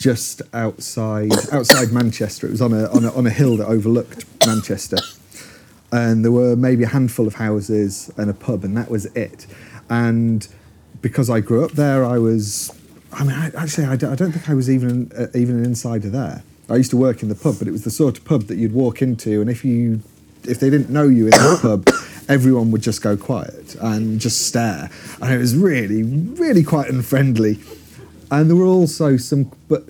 just 0.00 0.40
outside 0.54 1.30
outside 1.52 1.92
Manchester. 1.92 2.48
It 2.48 2.50
was 2.50 2.62
on 2.62 2.72
a, 2.72 2.90
on 2.90 3.04
a 3.04 3.12
on 3.12 3.26
a 3.26 3.30
hill 3.30 3.56
that 3.58 3.68
overlooked 3.68 4.24
Manchester, 4.44 4.96
and 5.92 6.24
there 6.24 6.32
were 6.32 6.56
maybe 6.56 6.82
a 6.82 6.88
handful 6.88 7.28
of 7.28 7.34
houses 7.34 8.10
and 8.16 8.28
a 8.28 8.34
pub, 8.34 8.64
and 8.64 8.76
that 8.76 8.90
was 8.90 9.06
it. 9.14 9.46
And 9.88 10.48
because 11.02 11.30
I 11.30 11.40
grew 11.40 11.64
up 11.64 11.72
there, 11.72 12.04
I 12.04 12.18
was. 12.18 12.76
I 13.12 13.24
mean, 13.24 13.32
I, 13.32 13.50
actually, 13.58 13.86
I 13.86 13.96
don't, 13.96 14.12
I 14.12 14.14
don't 14.14 14.32
think 14.32 14.48
I 14.48 14.54
was 14.54 14.70
even 14.70 15.12
uh, 15.16 15.26
even 15.34 15.58
an 15.58 15.64
insider 15.64 16.08
there. 16.08 16.42
I 16.68 16.76
used 16.76 16.90
to 16.90 16.96
work 16.96 17.22
in 17.22 17.28
the 17.28 17.34
pub, 17.34 17.56
but 17.58 17.68
it 17.68 17.72
was 17.72 17.84
the 17.84 17.90
sort 17.90 18.16
of 18.18 18.24
pub 18.24 18.42
that 18.44 18.56
you'd 18.56 18.72
walk 18.72 19.02
into, 19.02 19.40
and 19.40 19.50
if 19.50 19.64
you 19.64 20.00
if 20.44 20.60
they 20.60 20.70
didn't 20.70 20.88
know 20.88 21.04
you 21.04 21.26
in 21.26 21.32
the 21.32 21.58
pub, 21.60 21.88
everyone 22.28 22.70
would 22.70 22.82
just 22.82 23.02
go 23.02 23.16
quiet 23.16 23.74
and 23.80 24.20
just 24.20 24.46
stare, 24.46 24.88
and 25.20 25.34
it 25.34 25.38
was 25.38 25.54
really, 25.56 26.02
really 26.02 26.62
quite 26.62 26.88
unfriendly. 26.88 27.58
And 28.30 28.48
there 28.48 28.56
were 28.56 28.64
also 28.64 29.16
some, 29.16 29.50
but 29.68 29.84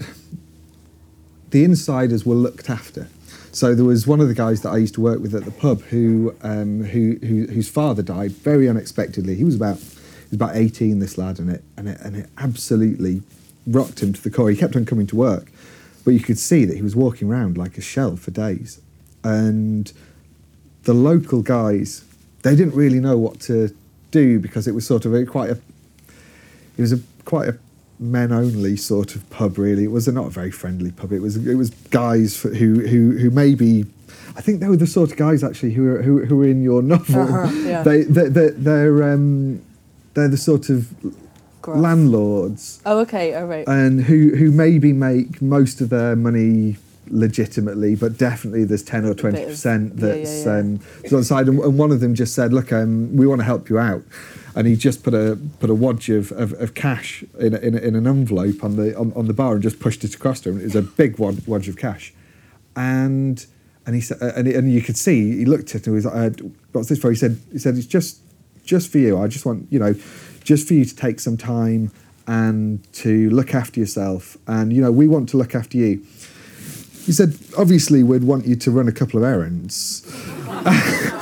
the 1.51 1.65
insiders 1.65 2.25
were 2.25 2.35
looked 2.35 2.71
after. 2.71 3.09
So 3.53 3.75
there 3.75 3.85
was 3.85 4.07
one 4.07 4.21
of 4.21 4.29
the 4.29 4.35
guys 4.35 4.63
that 4.63 4.71
I 4.71 4.79
used 4.79 4.95
to 4.95 5.01
work 5.01 5.21
with 5.21 5.35
at 5.35 5.45
the 5.45 5.51
pub 5.51 5.83
who, 5.83 6.35
um, 6.43 6.85
who, 6.85 7.19
who 7.21 7.47
whose 7.47 7.69
father 7.69 8.03
died 8.03 8.31
very 8.31 8.69
unexpectedly. 8.69 9.35
He 9.35 9.45
was 9.45 9.57
about 9.57 9.79
he 9.79 10.27
was 10.31 10.35
about 10.35 10.57
eighteen, 10.57 11.01
this 11.01 11.19
lad, 11.19 11.39
and 11.41 11.51
it 11.51 11.65
and 11.77 11.89
it 11.89 12.01
and 12.01 12.17
it 12.17 12.31
absolutely 12.39 13.23
rocked 13.67 14.03
him 14.03 14.13
to 14.13 14.23
the 14.23 14.31
core. 14.31 14.51
He 14.51 14.57
kept 14.57 14.77
on 14.77 14.85
coming 14.85 15.09
to 15.09 15.17
work, 15.17 15.51
but 16.05 16.13
you 16.13 16.21
could 16.21 16.39
see 16.39 16.65
that 16.65 16.77
he 16.77 16.83
was 16.83 16.95
walking 16.95 17.29
around 17.29 17.59
like 17.59 17.77
a 17.77 17.81
shell 17.81 18.17
for 18.17 18.31
days. 18.31 18.81
And 19.25 19.93
the 20.85 20.95
local 20.95 21.43
guys, 21.43 22.05
they 22.43 22.55
didn't 22.55 22.75
really 22.75 23.01
know 23.01 23.19
what 23.19 23.41
to 23.41 23.75
do 24.13 24.39
because 24.39 24.67
it 24.69 24.75
was 24.75 24.87
sort 24.87 25.05
of 25.05 25.13
a, 25.13 25.27
quite 25.27 25.51
a 25.51 25.59
it 26.79 26.81
was 26.81 26.93
a 26.93 27.01
quite 27.25 27.49
a 27.49 27.59
men 28.01 28.33
only 28.33 28.77
sort 28.77 29.15
of 29.15 29.29
pub 29.31 29.59
really 29.59 29.85
it 29.85 29.91
was 29.93 30.09
a 30.09 30.13
not 30.13 30.27
a 30.27 30.31
very 30.31 30.51
friendly 30.51 30.91
pub 30.91 31.13
it 31.13 31.21
was 31.21 31.37
it 31.37 31.55
was 31.55 31.69
guys 31.91 32.37
for, 32.37 32.49
who 32.49 32.81
who 32.89 33.13
who 33.19 33.31
maybe 33.31 33.85
I 34.37 34.41
think 34.41 34.61
they 34.61 34.69
were 34.69 34.77
the 34.77 34.87
sort 34.87 35.11
of 35.13 35.17
guys 35.19 35.45
actually 35.45 35.75
who 35.75 35.83
were 35.83 36.03
who, 36.03 36.25
who 36.25 36.37
were 36.39 36.47
in 36.49 36.63
your 36.63 36.81
novel 36.95 37.21
Uh-huh, 37.23 37.53
yeah. 37.59 37.83
they 37.83 38.03
they 38.03 38.29
they 38.29 38.49
they're 38.51 39.03
um 39.13 39.61
they're 40.15 40.29
the 40.29 40.39
sort 40.39 40.71
of 40.71 40.89
Gruff. 41.63 41.79
landlords 41.79 42.81
Oh, 42.87 43.01
okay, 43.01 43.35
all 43.35 43.47
right. 43.47 43.69
and 43.69 44.01
who 44.05 44.35
who 44.35 44.51
maybe 44.51 44.93
make 44.95 45.43
most 45.43 45.81
of 45.83 45.91
their 45.91 46.17
money 46.17 46.79
legitimately, 47.13 47.97
but 47.97 48.17
definitely 48.17 48.65
there's 48.65 48.83
ten 48.85 49.05
or 49.05 49.15
twenty 49.15 49.45
percent 49.45 49.95
yeah, 49.97 50.07
yeah, 50.07 50.15
that's 50.15 50.45
yeah. 50.47 50.53
um, 50.59 50.81
on 51.05 51.11
the 51.19 51.25
side. 51.25 51.49
And, 51.49 51.59
and 51.59 51.77
one 51.79 51.91
of 51.91 52.01
them 52.01 52.15
just 52.15 52.35
said, 52.35 52.53
"Look, 52.53 52.73
um, 52.73 53.15
we 53.17 53.27
want 53.27 53.41
to 53.41 53.45
help 53.45 53.69
you 53.69 53.79
out," 53.79 54.03
and 54.55 54.67
he 54.67 54.77
just 54.77 55.03
put 55.03 55.15
a 55.15 55.39
put 55.59 55.71
a 55.71 55.75
wadge 55.75 56.09
of, 56.11 56.33
of, 56.33 56.53
of 56.55 56.75
cash 56.75 57.25
in 57.39 57.55
a, 57.55 57.59
in, 57.59 57.75
a, 57.75 57.79
in 57.79 57.95
an 57.95 58.07
envelope 58.07 58.63
on 58.65 58.77
the 58.77 58.97
on, 58.97 59.13
on 59.15 59.27
the 59.27 59.33
bar 59.33 59.55
and 59.55 59.63
just 59.63 59.81
pushed 59.81 60.05
it 60.05 60.15
across 60.15 60.41
to 60.41 60.51
him. 60.51 60.61
It 60.61 60.65
was 60.65 60.77
a 60.77 60.83
big 60.83 61.19
wad, 61.19 61.47
wadge 61.47 61.69
of 61.69 61.77
cash, 61.77 62.13
and 62.77 63.45
and 63.87 63.95
he 63.95 64.01
said, 64.01 64.19
and, 64.21 64.47
and 64.47 64.73
you 64.73 64.83
could 64.83 64.97
see 64.97 65.39
he 65.39 65.45
looked 65.45 65.71
at 65.71 65.83
it 65.83 65.87
and 65.87 65.95
he 65.95 65.97
was 65.97 66.07
like, 66.07 66.41
uh, 66.41 66.45
"What's 66.73 66.89
this 66.89 66.99
for?" 66.99 67.11
He 67.11 67.17
said, 67.17 67.41
"He 67.53 67.59
said 67.59 67.77
it's 67.77 67.87
just 67.87 68.21
just 68.65 68.91
for 68.91 68.99
you. 68.99 69.19
I 69.19 69.29
just 69.29 69.47
want 69.47 69.67
you 69.71 69.79
know, 69.79 69.95
just 70.45 70.67
for 70.67 70.75
you 70.75 70.85
to 70.85 70.97
take 70.97 71.21
some 71.21 71.37
time." 71.37 71.91
And 72.27 72.81
to 72.93 73.29
look 73.31 73.57
after 73.57 73.81
yourself, 73.81 74.37
and 74.47 74.73
you 74.73 74.81
know, 74.81 74.93
we 74.93 75.09
want 75.09 75.29
to 75.31 75.37
look 75.37 75.57
after 75.57 75.77
you. 75.77 76.07
He 77.05 77.11
said, 77.11 77.37
obviously, 77.59 78.05
we'd 78.05 78.23
want 78.23 78.47
you 78.47 78.55
to 78.55 78.71
run 78.71 78.87
a 78.87 78.93
couple 78.93 79.19
of 79.19 79.25
errands. 79.25 80.07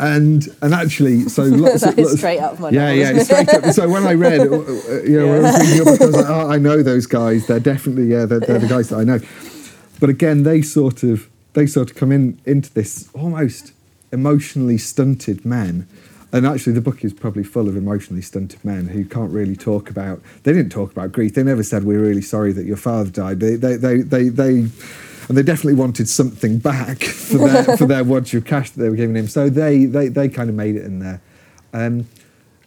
and 0.00 0.48
and 0.62 0.74
actually, 0.74 1.28
so 1.28 1.42
lots 1.44 1.82
that 1.82 1.92
of, 1.92 1.98
is 1.98 2.06
lots- 2.06 2.18
straight 2.18 2.40
up 2.40 2.58
my 2.58 2.70
yeah, 2.70 2.90
yeah, 2.90 3.22
straight 3.22 3.48
up. 3.50 3.64
So 3.72 3.88
when 3.88 4.06
I 4.06 4.14
read, 4.14 4.40
uh, 4.40 4.44
you 5.02 5.20
know, 5.20 5.26
when 5.28 5.44
I 5.44 5.50
was 5.52 5.60
reading 5.60 5.76
your 5.76 5.84
book, 5.84 6.00
I 6.00 6.06
was 6.06 6.16
like, 6.16 6.28
oh, 6.28 6.50
I 6.50 6.58
know 6.58 6.82
those 6.82 7.06
guys. 7.06 7.46
They're 7.46 7.60
definitely, 7.60 8.06
yeah, 8.06 8.24
they're, 8.24 8.40
they're 8.40 8.58
the 8.58 8.66
guys 8.66 8.88
that 8.88 8.96
I 8.96 9.04
know. 9.04 9.20
But 10.00 10.08
again, 10.08 10.42
they 10.44 10.62
sort 10.62 11.02
of, 11.02 11.28
they 11.52 11.66
sort 11.66 11.90
of 11.90 11.96
come 11.96 12.10
in 12.10 12.40
into 12.46 12.72
this 12.72 13.10
almost 13.14 13.72
emotionally 14.10 14.78
stunted 14.78 15.44
men. 15.44 15.86
And 16.32 16.46
actually, 16.46 16.72
the 16.74 16.80
book 16.80 17.04
is 17.04 17.12
probably 17.12 17.42
full 17.42 17.68
of 17.68 17.76
emotionally 17.76 18.22
stunted 18.22 18.64
men 18.64 18.88
who 18.88 19.04
can't 19.04 19.32
really 19.32 19.56
talk 19.56 19.90
about. 19.90 20.22
They 20.44 20.52
didn't 20.52 20.70
talk 20.70 20.92
about 20.92 21.12
grief. 21.12 21.34
They 21.34 21.42
never 21.42 21.64
said, 21.64 21.84
"We're 21.84 22.00
really 22.00 22.22
sorry 22.22 22.52
that 22.52 22.64
your 22.64 22.76
father 22.76 23.10
died." 23.10 23.40
They, 23.40 23.56
they, 23.56 23.76
they, 23.76 23.96
they, 23.98 24.28
they 24.28 24.68
and 25.30 25.38
they 25.38 25.44
definitely 25.44 25.74
wanted 25.74 26.08
something 26.08 26.58
back 26.58 27.04
for 27.04 27.38
their 27.38 27.76
for 27.76 27.86
their 27.86 28.02
wadge 28.02 28.34
of 28.34 28.44
cash 28.44 28.70
that 28.70 28.80
they 28.80 28.88
were 28.88 28.96
giving 28.96 29.14
him. 29.14 29.28
So 29.28 29.48
they, 29.48 29.84
they, 29.84 30.08
they 30.08 30.28
kind 30.28 30.50
of 30.50 30.56
made 30.56 30.74
it 30.74 30.84
in 30.84 30.98
there. 30.98 31.22
Um, 31.72 32.08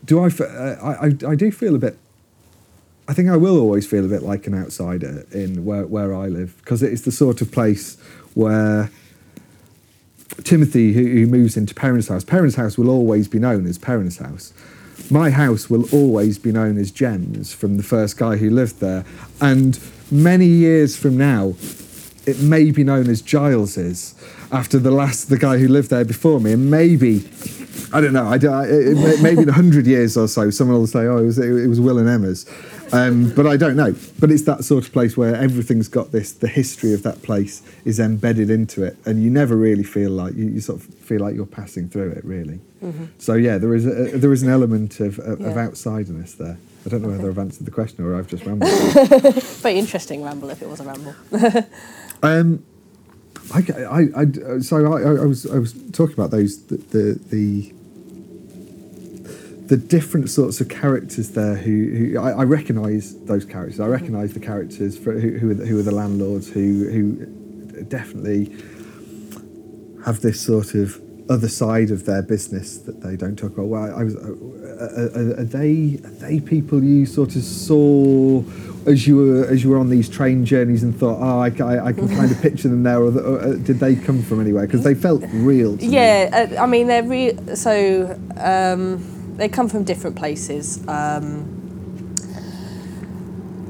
do 0.05 0.21
I, 0.21 0.27
uh, 0.27 0.77
I, 0.81 1.07
I? 1.07 1.31
I 1.31 1.35
do 1.35 1.51
feel 1.51 1.75
a 1.75 1.77
bit. 1.77 1.99
I 3.05 3.13
think 3.13 3.27
I 3.27 3.35
will 3.35 3.59
always 3.59 3.85
feel 3.85 4.05
a 4.05 4.07
bit 4.07 4.23
like 4.23 4.47
an 4.47 4.53
outsider 4.53 5.25
in 5.33 5.65
where 5.65 5.85
where 5.85 6.15
I 6.15 6.29
live 6.29 6.55
because 6.59 6.81
it's 6.81 7.01
the 7.01 7.11
sort 7.11 7.41
of 7.41 7.51
place 7.51 7.97
where 8.33 8.89
Timothy, 10.45 10.93
who, 10.93 11.03
who 11.03 11.27
moves 11.27 11.57
into 11.57 11.75
Parents' 11.75 12.07
house, 12.07 12.23
Parents' 12.23 12.55
house 12.55 12.77
will 12.77 12.89
always 12.89 13.27
be 13.27 13.39
known 13.39 13.65
as 13.65 13.77
Parents' 13.77 14.19
house. 14.19 14.53
My 15.11 15.31
house 15.31 15.69
will 15.69 15.93
always 15.93 16.39
be 16.39 16.53
known 16.53 16.77
as 16.77 16.91
Jen's 16.91 17.53
from 17.53 17.75
the 17.75 17.83
first 17.83 18.15
guy 18.15 18.37
who 18.37 18.49
lived 18.49 18.79
there, 18.79 19.03
and 19.41 19.77
many 20.09 20.45
years 20.45 20.95
from 20.95 21.17
now, 21.17 21.55
it 22.25 22.39
may 22.39 22.71
be 22.71 22.83
known 22.83 23.09
as 23.09 23.21
Giles's 23.21 24.15
after 24.51 24.79
the 24.79 24.91
last 24.91 25.29
the 25.29 25.37
guy 25.37 25.57
who 25.57 25.67
lived 25.67 25.89
there 25.89 26.05
before 26.05 26.39
me, 26.39 26.53
and 26.53 26.69
maybe 26.71 27.27
I 27.91 28.01
don't 28.01 28.13
know. 28.13 28.27
I, 28.27 28.37
don't- 28.37 28.53
I- 28.53 28.65
it, 28.67 28.97
it, 28.97 29.21
maybe 29.21 29.41
in 29.43 29.47
hundred 29.49 29.85
years 29.87 30.15
or 30.17 30.27
so, 30.27 30.49
someone 30.49 30.77
will 30.77 30.87
say, 30.87 31.05
"Oh, 31.05 31.17
it 31.17 31.25
was, 31.25 31.37
it 31.39 31.67
was 31.67 31.79
Will 31.79 31.97
and 31.99 32.07
Emma's," 32.09 32.45
um, 32.91 33.31
but 33.35 33.45
I 33.45 33.57
don't 33.57 33.75
know. 33.75 33.93
But 34.19 34.31
it's 34.31 34.43
that 34.43 34.63
sort 34.63 34.85
of 34.85 34.91
place 34.93 35.15
where 35.17 35.35
everything's 35.35 35.87
got 35.87 36.11
this. 36.11 36.31
The 36.31 36.47
history 36.47 36.93
of 36.93 37.03
that 37.03 37.21
place 37.23 37.61
is 37.85 37.99
embedded 37.99 38.49
into 38.49 38.83
it, 38.83 38.97
and 39.05 39.21
you 39.23 39.29
never 39.29 39.55
really 39.55 39.83
feel 39.83 40.11
like 40.11 40.33
you, 40.35 40.45
you 40.45 40.59
sort 40.61 40.79
of 40.79 40.85
feel 40.85 41.19
like 41.21 41.35
you're 41.35 41.45
passing 41.45 41.89
through 41.89 42.11
it, 42.11 42.23
really. 42.25 42.59
So 43.17 43.35
yeah, 43.35 43.57
there 43.59 43.73
is 43.73 43.85
a, 43.85 44.17
there 44.17 44.33
is 44.33 44.43
an 44.43 44.49
element 44.49 44.99
of, 44.99 45.17
of, 45.19 45.39
of 45.39 45.53
outsiderness 45.55 46.35
there. 46.37 46.57
I 46.85 46.89
don't 46.89 47.01
know 47.01 47.07
whether 47.07 47.29
I've 47.29 47.37
answered 47.39 47.65
the 47.65 47.71
question 47.71 48.03
or 48.03 48.13
I've 48.17 48.27
just 48.27 48.43
rambled. 48.45 48.69
Very 49.61 49.79
interesting 49.79 50.21
ramble 50.21 50.49
if 50.49 50.61
it 50.61 50.67
was 50.67 50.81
a 50.81 50.83
ramble. 50.83 51.15
Um, 52.23 52.65
I, 53.53 53.59
I, 53.59 54.21
I, 54.21 54.59
so 54.59 54.93
I, 54.93 55.01
I 55.01 55.25
was 55.25 55.45
I 55.45 55.59
was 55.59 55.73
talking 55.91 56.13
about 56.13 56.31
those 56.31 56.65
the, 56.67 56.77
the 56.77 57.19
the 57.29 57.73
the 59.67 59.77
different 59.77 60.29
sorts 60.29 60.61
of 60.61 60.69
characters 60.69 61.31
there 61.31 61.55
who, 61.55 61.89
who 61.89 62.19
I, 62.19 62.31
I 62.31 62.43
recognise 62.43 63.17
those 63.25 63.43
characters. 63.45 63.79
I 63.79 63.87
recognise 63.87 64.33
the 64.33 64.39
characters 64.39 64.97
for, 64.97 65.13
who, 65.13 65.37
who, 65.37 65.51
are 65.51 65.53
the, 65.53 65.65
who 65.65 65.79
are 65.79 65.83
the 65.83 65.95
landlords 65.95 66.49
who 66.49 66.89
who 66.89 67.83
definitely 67.83 68.55
have 70.05 70.21
this 70.21 70.39
sort 70.39 70.73
of 70.75 71.01
other 71.29 71.47
side 71.47 71.89
of 71.89 72.05
their 72.05 72.21
business 72.21 72.77
that 72.79 73.01
they 73.01 73.15
don't 73.15 73.37
talk 73.37 73.53
about. 73.53 73.67
Well, 73.67 73.97
I 73.97 74.03
was, 74.03 74.15
uh, 74.15 74.35
are, 74.79 75.39
are 75.39 75.43
they 75.43 75.99
are 76.03 76.09
they 76.19 76.39
people 76.39 76.83
you 76.83 77.05
sort 77.05 77.35
of 77.35 77.43
saw 77.43 78.43
as 78.85 79.07
you 79.07 79.17
were 79.17 79.45
as 79.45 79.63
you 79.63 79.69
were 79.69 79.77
on 79.77 79.89
these 79.89 80.09
train 80.09 80.45
journeys 80.45 80.83
and 80.83 80.95
thought, 80.95 81.19
oh, 81.21 81.39
I, 81.39 81.47
I, 81.63 81.85
I 81.87 81.93
can 81.93 82.07
kind 82.09 82.31
of 82.31 82.41
picture 82.41 82.67
them 82.67 82.83
there, 82.83 82.99
or, 82.99 83.17
or 83.17 83.39
uh, 83.39 83.53
did 83.53 83.79
they 83.79 83.95
come 83.95 84.21
from 84.21 84.41
anywhere? 84.41 84.65
Because 84.65 84.83
they 84.83 84.95
felt 84.95 85.23
real. 85.31 85.77
Yeah, 85.77 86.49
uh, 86.51 86.61
I 86.61 86.65
mean 86.65 86.87
they're 86.87 87.03
real. 87.03 87.55
so 87.55 88.19
um, 88.37 89.37
they 89.37 89.47
come 89.47 89.69
from 89.69 89.83
different 89.83 90.15
places. 90.15 90.85
Um, 90.87 91.62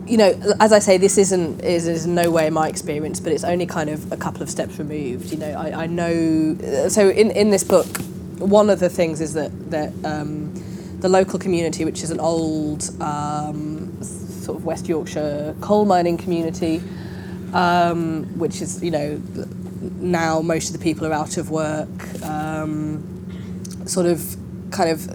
you 0.06 0.18
know, 0.18 0.34
as 0.60 0.74
I 0.74 0.80
say, 0.80 0.98
this 0.98 1.18
isn't 1.18 1.62
is, 1.62 1.88
is 1.88 2.06
no 2.06 2.30
way 2.30 2.50
my 2.50 2.68
experience, 2.68 3.20
but 3.20 3.32
it's 3.32 3.44
only 3.44 3.66
kind 3.66 3.90
of 3.90 4.12
a 4.12 4.18
couple 4.18 4.42
of 4.42 4.50
steps 4.50 4.78
removed. 4.78 5.32
You 5.32 5.38
know, 5.38 5.52
I, 5.52 5.84
I 5.84 5.88
know. 5.88 6.88
So 6.90 7.10
in, 7.10 7.32
in 7.32 7.50
this 7.50 7.64
book, 7.64 7.86
one 8.40 8.70
of 8.70 8.80
the 8.80 8.90
things 8.90 9.22
is 9.22 9.34
that 9.34 9.72
that 9.72 9.94
um, 10.04 10.54
the 11.00 11.10
local 11.10 11.40
community, 11.40 11.86
which 11.86 12.04
is 12.04 12.12
an 12.12 12.20
old 12.20 12.90
um, 13.02 14.02
sort 14.04 14.58
of 14.58 14.66
West 14.66 14.88
Yorkshire 14.88 15.56
coal 15.62 15.86
mining 15.86 16.18
community, 16.18 16.82
um, 17.54 18.26
which 18.38 18.62
is 18.62 18.84
you 18.84 18.92
know 18.92 19.22
now 20.00 20.42
most 20.42 20.68
of 20.68 20.74
the 20.78 20.84
people 20.84 21.08
are 21.08 21.14
out 21.14 21.38
of 21.38 21.50
work, 21.50 22.24
um, 22.24 23.04
sort 23.86 24.06
of 24.06 24.36
kind 24.72 24.90
of 24.90 25.08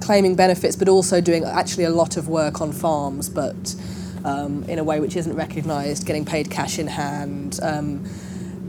claiming 0.00 0.34
benefits, 0.34 0.74
but 0.74 0.88
also 0.88 1.20
doing 1.20 1.44
actually 1.44 1.84
a 1.84 1.90
lot 1.90 2.16
of 2.16 2.28
work 2.28 2.60
on 2.60 2.72
farms, 2.72 3.28
but 3.28 3.74
um, 4.28 4.64
in 4.64 4.78
a 4.78 4.84
way 4.84 5.00
which 5.00 5.16
isn't 5.16 5.34
recognised, 5.34 6.06
getting 6.06 6.24
paid 6.24 6.50
cash 6.50 6.78
in 6.78 6.86
hand. 6.86 7.58
Um, 7.62 8.04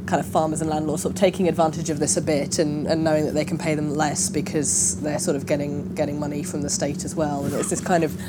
kind 0.05 0.19
of 0.19 0.25
farmers 0.25 0.59
and 0.59 0.69
landlords 0.71 1.03
sort 1.03 1.13
of 1.13 1.19
taking 1.19 1.47
advantage 1.47 1.91
of 1.91 1.99
this 1.99 2.17
a 2.17 2.21
bit 2.21 2.57
and, 2.57 2.87
and 2.87 3.03
knowing 3.03 3.25
that 3.25 3.33
they 3.33 3.45
can 3.45 3.59
pay 3.59 3.75
them 3.75 3.93
less 3.93 4.27
because 4.27 4.99
they're 5.01 5.19
sort 5.19 5.37
of 5.37 5.45
getting 5.45 5.93
getting 5.93 6.19
money 6.19 6.41
from 6.41 6.63
the 6.63 6.69
state 6.69 7.05
as 7.05 7.13
well 7.13 7.45
and 7.45 7.53
it's 7.53 7.69
this 7.69 7.79
kind 7.79 8.03
of 8.03 8.19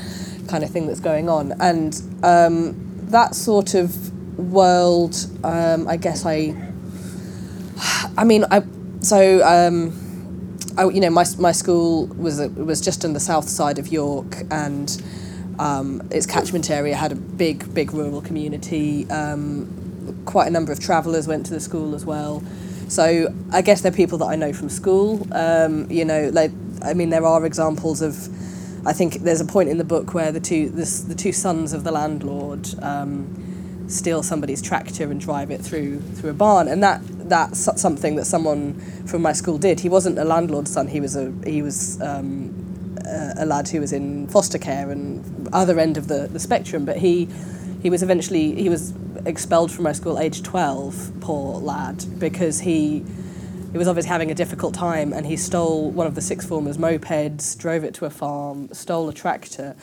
kind 0.47 0.63
of 0.63 0.69
thing 0.69 0.87
that's 0.87 1.01
going 1.01 1.31
on 1.31 1.53
and 1.59 2.03
um, 2.23 2.75
that 3.09 3.35
sort 3.35 3.73
of 3.73 4.13
world 4.39 5.17
um, 5.43 5.89
I 5.89 5.97
guess 5.97 6.27
I 6.27 6.55
I 8.19 8.25
mean 8.25 8.45
I 8.51 8.63
so 9.01 9.43
um, 9.43 10.59
I, 10.77 10.85
you 10.85 11.01
know 11.01 11.09
my, 11.09 11.25
my 11.39 11.53
school 11.53 12.09
was 12.09 12.41
was 12.41 12.83
just 12.83 13.07
on 13.07 13.15
the 13.15 13.21
south 13.21 13.49
side 13.49 13.79
of 13.79 13.89
York 13.89 14.43
and 14.51 15.03
um, 15.61 16.09
its 16.11 16.27
catchment 16.27 16.71
area 16.71 16.97
had 16.97 17.13
a 17.13 17.17
big 17.17 17.73
big 17.75 17.93
rural 17.93 18.23
community 18.23 19.09
um, 19.11 20.25
quite 20.25 20.47
a 20.47 20.51
number 20.51 20.73
of 20.73 20.81
travellers 20.81 21.27
went 21.27 21.47
to 21.47 21.53
the 21.53 21.61
school 21.61 21.95
as 21.95 22.05
well. 22.05 22.43
So 22.89 23.33
I 23.53 23.63
guess 23.63 23.83
they're 23.83 23.93
people 23.93 24.19
that 24.19 24.27
I 24.27 24.37
know 24.37 24.53
from 24.53 24.69
school. 24.69 25.27
Um, 25.33 25.91
you 25.91 26.05
know, 26.05 26.31
like 26.33 26.53
I 26.83 26.95
mean, 26.95 27.11
there 27.11 27.25
are 27.25 27.45
examples 27.47 28.03
of. 28.03 28.29
I 28.87 28.95
think 28.95 29.15
there's 29.17 29.43
a 29.43 29.45
point 29.45 29.69
in 29.69 29.77
the 29.77 29.85
book 29.85 30.15
where 30.15 30.33
the 30.33 30.41
two 30.41 30.71
this, 30.71 31.03
the 31.03 31.15
two 31.15 31.33
sons 31.33 31.73
of 31.73 31.85
the 31.85 31.93
landlord 31.93 32.67
um, 32.83 33.85
steal 33.89 34.23
somebody's 34.23 34.63
tractor 34.63 35.11
and 35.11 35.21
drive 35.21 35.51
it 35.51 35.61
through 35.61 36.01
through 36.01 36.31
a 36.31 36.35
barn, 36.35 36.67
and 36.67 36.83
that 36.83 37.01
that's 37.29 37.81
something 37.81 38.17
that 38.17 38.25
someone 38.25 38.75
from 39.07 39.23
my 39.23 39.33
school 39.33 39.59
did. 39.59 39.81
He 39.81 39.89
wasn't 39.89 40.19
a 40.19 40.25
landlord's 40.25 40.73
son. 40.73 40.89
He 40.89 41.01
was 41.01 41.15
a 41.15 41.33
he 41.45 41.63
was 41.63 42.01
um, 42.01 42.70
a, 43.39 43.45
lad 43.47 43.69
who 43.69 43.81
was 43.81 43.93
in 43.93 44.27
foster 44.29 44.59
care 44.59 44.91
and 44.91 45.49
other 45.53 45.79
end 45.79 45.97
of 45.97 46.09
the, 46.09 46.29
the 46.29 46.39
spectrum, 46.39 46.85
but 46.85 46.97
he 46.97 47.29
he 47.83 47.91
was 47.91 48.03
eventually 48.03 48.55
he 48.55 48.69
was 48.69 48.93
expelled 49.27 49.71
from 49.73 49.85
my 49.85 49.93
school 49.93 50.19
age 50.19 50.43
12 50.43 51.13
poor 51.21 51.59
lad 51.61 52.05
because 52.19 52.61
he 52.61 53.05
he 53.73 53.79
was 53.79 53.87
obviously 53.87 54.09
having 54.09 54.31
a 54.31 54.35
difficult 54.35 54.75
time 54.75 55.13
and 55.13 55.27
he 55.27 55.37
stole 55.37 55.91
one 55.91 56.07
of 56.07 56.15
the 56.15 56.21
six 56.21 56.45
formers 56.47 56.77
mopeds 56.79 57.59
drove 57.59 57.85
it 57.85 57.95
to 57.95 58.05
a 58.05 58.11
farm 58.11 58.69
stole 58.73 59.09
a 59.09 59.13
tractor 59.13 59.75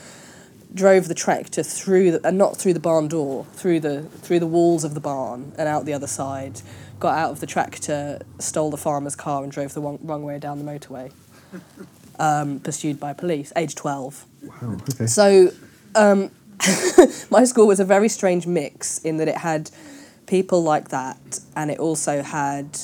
drove 0.74 1.08
the 1.08 1.16
tractor 1.16 1.64
through 1.64 2.12
the, 2.12 2.28
and 2.28 2.38
not 2.38 2.58
through 2.58 2.74
the 2.74 2.80
barn 2.80 3.08
door 3.08 3.46
through 3.54 3.80
the 3.80 4.04
through 4.04 4.40
the 4.40 4.48
walls 4.48 4.84
of 4.84 4.94
the 4.94 5.00
barn 5.00 5.52
and 5.58 5.68
out 5.68 5.86
the 5.86 5.94
other 5.94 6.08
side 6.08 6.62
got 7.00 7.18
out 7.18 7.32
of 7.32 7.40
the 7.40 7.48
tractor 7.48 8.20
stole 8.40 8.70
the 8.70 8.78
farmer's 8.78 9.16
car 9.16 9.44
and 9.44 9.52
drove 9.52 9.74
the 9.74 9.82
wrong, 9.82 10.00
wrong 10.02 10.24
way 10.24 10.38
down 10.38 10.64
the 10.64 10.72
motorway 10.72 11.12
um, 12.20 12.60
pursued 12.60 13.00
by 13.00 13.14
police 13.14 13.54
age 13.56 13.76
12 13.76 14.26
Wow. 14.44 14.78
Okay. 14.94 15.08
so 15.08 15.52
um, 15.96 16.32
my 17.30 17.44
school 17.44 17.68
was 17.68 17.80
a 17.80 17.86
very 17.86 18.10
strange 18.10 18.48
mix 18.48 19.00
in 19.00 19.18
that 19.18 19.28
it 19.28 19.38
had 19.38 19.70
people 20.26 20.62
like 20.62 20.90
that, 20.90 21.40
and 21.56 21.72
it 21.72 21.80
also 21.80 22.22
had 22.22 22.78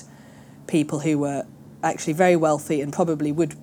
people 0.67 0.99
who 0.99 1.19
were 1.19 1.45
actually 1.83 2.13
very 2.13 2.35
wealthy 2.35 2.81
and 2.81 2.93
probably 2.93 3.31
would 3.31 3.55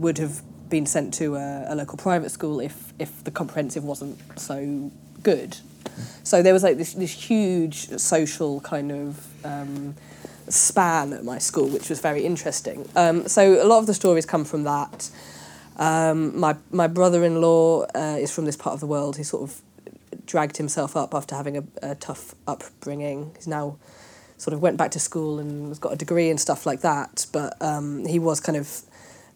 would 0.00 0.18
have 0.18 0.42
been 0.68 0.84
sent 0.86 1.14
to 1.14 1.36
a, 1.36 1.66
a 1.68 1.74
local 1.74 1.96
private 1.96 2.30
school 2.30 2.60
if 2.60 2.92
if 2.98 3.24
the 3.24 3.30
comprehensive 3.30 3.84
wasn't 3.84 4.18
so 4.38 4.90
good. 5.22 5.56
So 6.22 6.42
there 6.42 6.52
was 6.52 6.62
like 6.62 6.76
this 6.76 6.94
this 6.94 7.12
huge 7.12 7.88
social 7.98 8.60
kind 8.60 8.92
of 8.92 9.26
um, 9.44 9.94
span 10.50 11.12
at 11.12 11.24
my 11.24 11.38
school, 11.38 11.68
which 11.68 11.88
was 11.88 12.00
very 12.00 12.24
interesting. 12.24 12.88
Um, 12.94 13.28
so 13.28 13.62
a 13.62 13.66
lot 13.66 13.78
of 13.78 13.86
the 13.86 13.94
stories 13.94 14.26
come 14.26 14.44
from 14.44 14.64
that. 14.64 15.10
Um, 15.76 16.38
my 16.38 16.56
my 16.70 16.86
brother-in-law 16.88 17.86
uh, 17.94 18.16
is 18.18 18.32
from 18.32 18.44
this 18.44 18.56
part 18.56 18.74
of 18.74 18.80
the 18.80 18.86
world. 18.86 19.16
He 19.16 19.22
sort 19.22 19.42
of 19.42 19.62
dragged 20.26 20.56
himself 20.56 20.96
up 20.96 21.14
after 21.14 21.36
having 21.36 21.56
a, 21.56 21.64
a 21.82 21.94
tough 21.94 22.34
upbringing. 22.46 23.32
He's 23.36 23.46
now 23.46 23.76
sort 24.36 24.54
of 24.54 24.62
went 24.62 24.76
back 24.76 24.90
to 24.92 25.00
school 25.00 25.38
and 25.38 25.68
has 25.68 25.78
got 25.78 25.92
a 25.92 25.96
degree 25.96 26.30
and 26.30 26.40
stuff 26.40 26.66
like 26.66 26.80
that. 26.80 27.26
But 27.32 27.60
um, 27.60 28.06
he 28.06 28.18
was 28.18 28.40
kind 28.40 28.58
of 28.58 28.82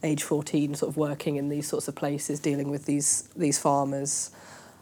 age 0.03 0.23
fourteen, 0.23 0.75
sort 0.75 0.91
of 0.91 0.97
working 0.97 1.37
in 1.37 1.49
these 1.49 1.69
sorts 1.69 1.89
of 1.89 1.95
places, 1.95 2.41
dealing 2.41 2.71
with 2.71 2.87
these 2.87 3.29
these 3.37 3.59
farmers. 3.59 4.31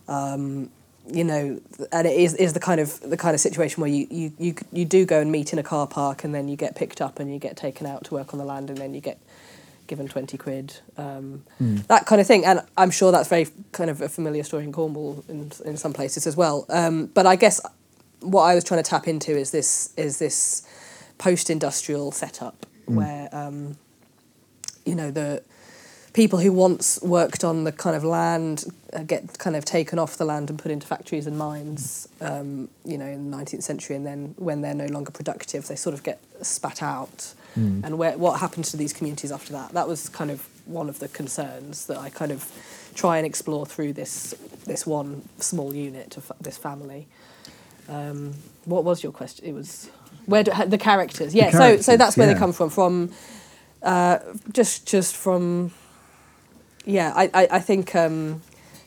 Um, 0.09 0.71
you 1.07 1.25
know, 1.25 1.61
and 1.93 2.07
it 2.07 2.19
is, 2.19 2.35
is 2.35 2.53
the 2.53 2.61
kind 2.61 2.81
of 2.81 3.01
the 3.01 3.17
kind 3.17 3.35
of 3.35 3.41
situation 3.41 3.81
where 3.81 3.91
you, 3.91 4.07
you, 4.11 4.33
you 4.39 4.55
you 4.73 4.85
do 4.85 5.05
go 5.05 5.21
and 5.21 5.33
meet 5.33 5.53
in 5.53 5.59
a 5.59 5.63
car 5.63 5.87
park, 5.87 6.25
and 6.25 6.35
then 6.35 6.49
you 6.49 6.57
get 6.57 6.77
picked 6.77 7.01
up 7.01 7.19
and 7.19 7.33
you 7.33 7.39
get 7.39 7.57
taken 7.57 7.87
out 7.87 8.05
to 8.05 8.15
work 8.15 8.33
on 8.33 8.39
the 8.39 8.45
land, 8.45 8.71
and 8.71 8.79
then 8.79 8.95
you 8.95 9.01
get 9.01 9.19
given 9.91 10.07
20 10.07 10.39
quid, 10.39 10.77
um, 10.97 11.43
mm. 11.61 11.85
that 11.89 12.07
kind 12.07 12.21
of 12.21 12.27
thing. 12.27 12.45
And 12.45 12.61
I'm 12.77 12.93
sure 12.93 13.11
that's 13.11 13.29
very 13.29 13.49
kind 13.73 13.91
of 13.91 14.01
a 14.01 14.09
familiar 14.09 14.45
story 14.45 14.63
in 14.63 14.73
Cornwall 14.73 15.25
in, 15.29 15.51
in 15.65 15.77
some 15.77 15.93
places 15.93 16.29
as 16.29 16.37
well. 16.37 16.65
Um, 16.69 17.07
but 17.07 17.27
I 17.27 17.35
guess 17.35 17.61
what 18.21 18.43
I 18.43 18.55
was 18.55 18.63
trying 18.63 18.81
to 18.83 18.89
tap 18.89 19.09
into 19.09 19.37
is 19.37 19.51
this 19.51 19.93
is 19.97 20.21
this 20.21 20.67
post-industrial 21.19 22.13
setup 22.13 22.67
mm. 22.89 22.95
where 22.95 23.29
um, 23.33 23.77
you 24.87 24.95
know 24.95 25.11
the 25.11 25.43
people 26.13 26.39
who 26.39 26.53
once 26.53 27.01
worked 27.03 27.45
on 27.45 27.65
the 27.65 27.73
kind 27.73 27.95
of 27.97 28.05
land 28.05 28.65
uh, 28.93 29.03
get 29.03 29.39
kind 29.39 29.55
of 29.55 29.65
taken 29.65 29.99
off 29.99 30.17
the 30.17 30.25
land 30.25 30.51
and 30.51 30.59
put 30.59 30.73
into 30.73 30.87
factories 30.87 31.27
and 31.27 31.39
mines 31.39 32.09
um, 32.21 32.69
you 32.85 32.99
know 32.99 33.07
in 33.07 33.31
the 33.31 33.37
19th 33.37 33.63
century 33.63 33.95
and 33.97 34.07
then 34.07 34.35
when 34.37 34.61
they're 34.61 34.75
no 34.75 34.87
longer 34.87 35.11
productive 35.11 35.69
they 35.69 35.77
sort 35.77 35.95
of 35.95 36.03
get 36.03 36.21
spat 36.43 36.83
out 36.83 37.35
mm. 37.59 37.85
and 37.85 37.99
where, 37.99 38.17
what 38.17 38.41
happens 38.41 38.71
to 38.71 38.77
these 38.77 38.93
communities 38.93 39.33
after 39.33 39.53
that. 39.53 39.73
That 39.73 39.89
was 39.89 40.09
kind 40.09 40.31
of 40.31 40.47
one 40.67 40.89
of 40.89 40.99
the 40.99 41.09
concerns 41.09 41.87
that 41.87 41.99
I 41.99 42.11
kind 42.11 42.33
of 42.33 42.51
try 42.95 43.19
and 43.19 43.27
explore 43.27 43.67
through 43.67 43.93
this 43.93 44.35
this 44.67 44.87
one 44.87 45.23
small 45.39 45.75
unit 45.75 46.17
of 46.17 46.31
this 46.41 46.59
family. 46.59 47.07
Um, 47.89 48.35
what 48.65 48.85
was 48.85 49.03
your 49.03 49.13
question? 49.13 49.45
It 49.47 49.53
was 49.53 49.91
where 50.27 50.45
do, 50.45 50.53
the 50.67 50.79
characters? 50.79 51.35
Yeah, 51.35 51.51
the 51.51 51.59
characters, 51.59 51.87
so 51.87 51.93
so 51.93 51.97
that's 51.97 52.17
where 52.17 52.27
yeah. 52.27 52.35
they 52.35 52.39
come 52.39 52.53
from. 52.53 52.71
From 52.71 53.11
uh, 53.83 54.19
just 54.53 54.87
just 54.87 55.17
from 55.17 55.73
yeah, 56.85 57.13
I 57.15 57.31
I, 57.35 57.49
I 57.53 57.59
think 57.61 57.95
um, 57.95 58.43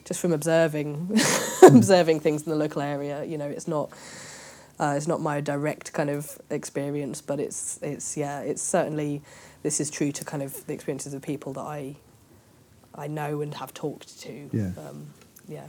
just 0.05 0.19
from 0.19 0.33
observing 0.33 1.11
observing 1.63 2.19
things 2.19 2.43
in 2.43 2.49
the 2.49 2.55
local 2.55 2.81
area. 2.81 3.23
You 3.23 3.37
know, 3.37 3.47
it's 3.47 3.67
not 3.67 3.91
uh, 4.79 4.93
it's 4.97 5.07
not 5.07 5.21
my 5.21 5.41
direct 5.41 5.93
kind 5.93 6.09
of 6.09 6.39
experience, 6.49 7.21
but 7.21 7.39
it's 7.39 7.79
it's 7.81 8.17
yeah, 8.17 8.39
it's 8.39 8.61
certainly 8.61 9.21
this 9.61 9.79
is 9.79 9.89
true 9.89 10.11
to 10.11 10.25
kind 10.25 10.43
of 10.43 10.65
the 10.67 10.73
experiences 10.73 11.13
of 11.13 11.21
people 11.21 11.53
that 11.53 11.61
I 11.61 11.95
I 12.95 13.07
know 13.07 13.41
and 13.41 13.53
have 13.55 13.73
talked 13.73 14.19
to. 14.21 14.49
Yeah. 14.51 14.71
Um, 14.77 15.07
yeah. 15.47 15.67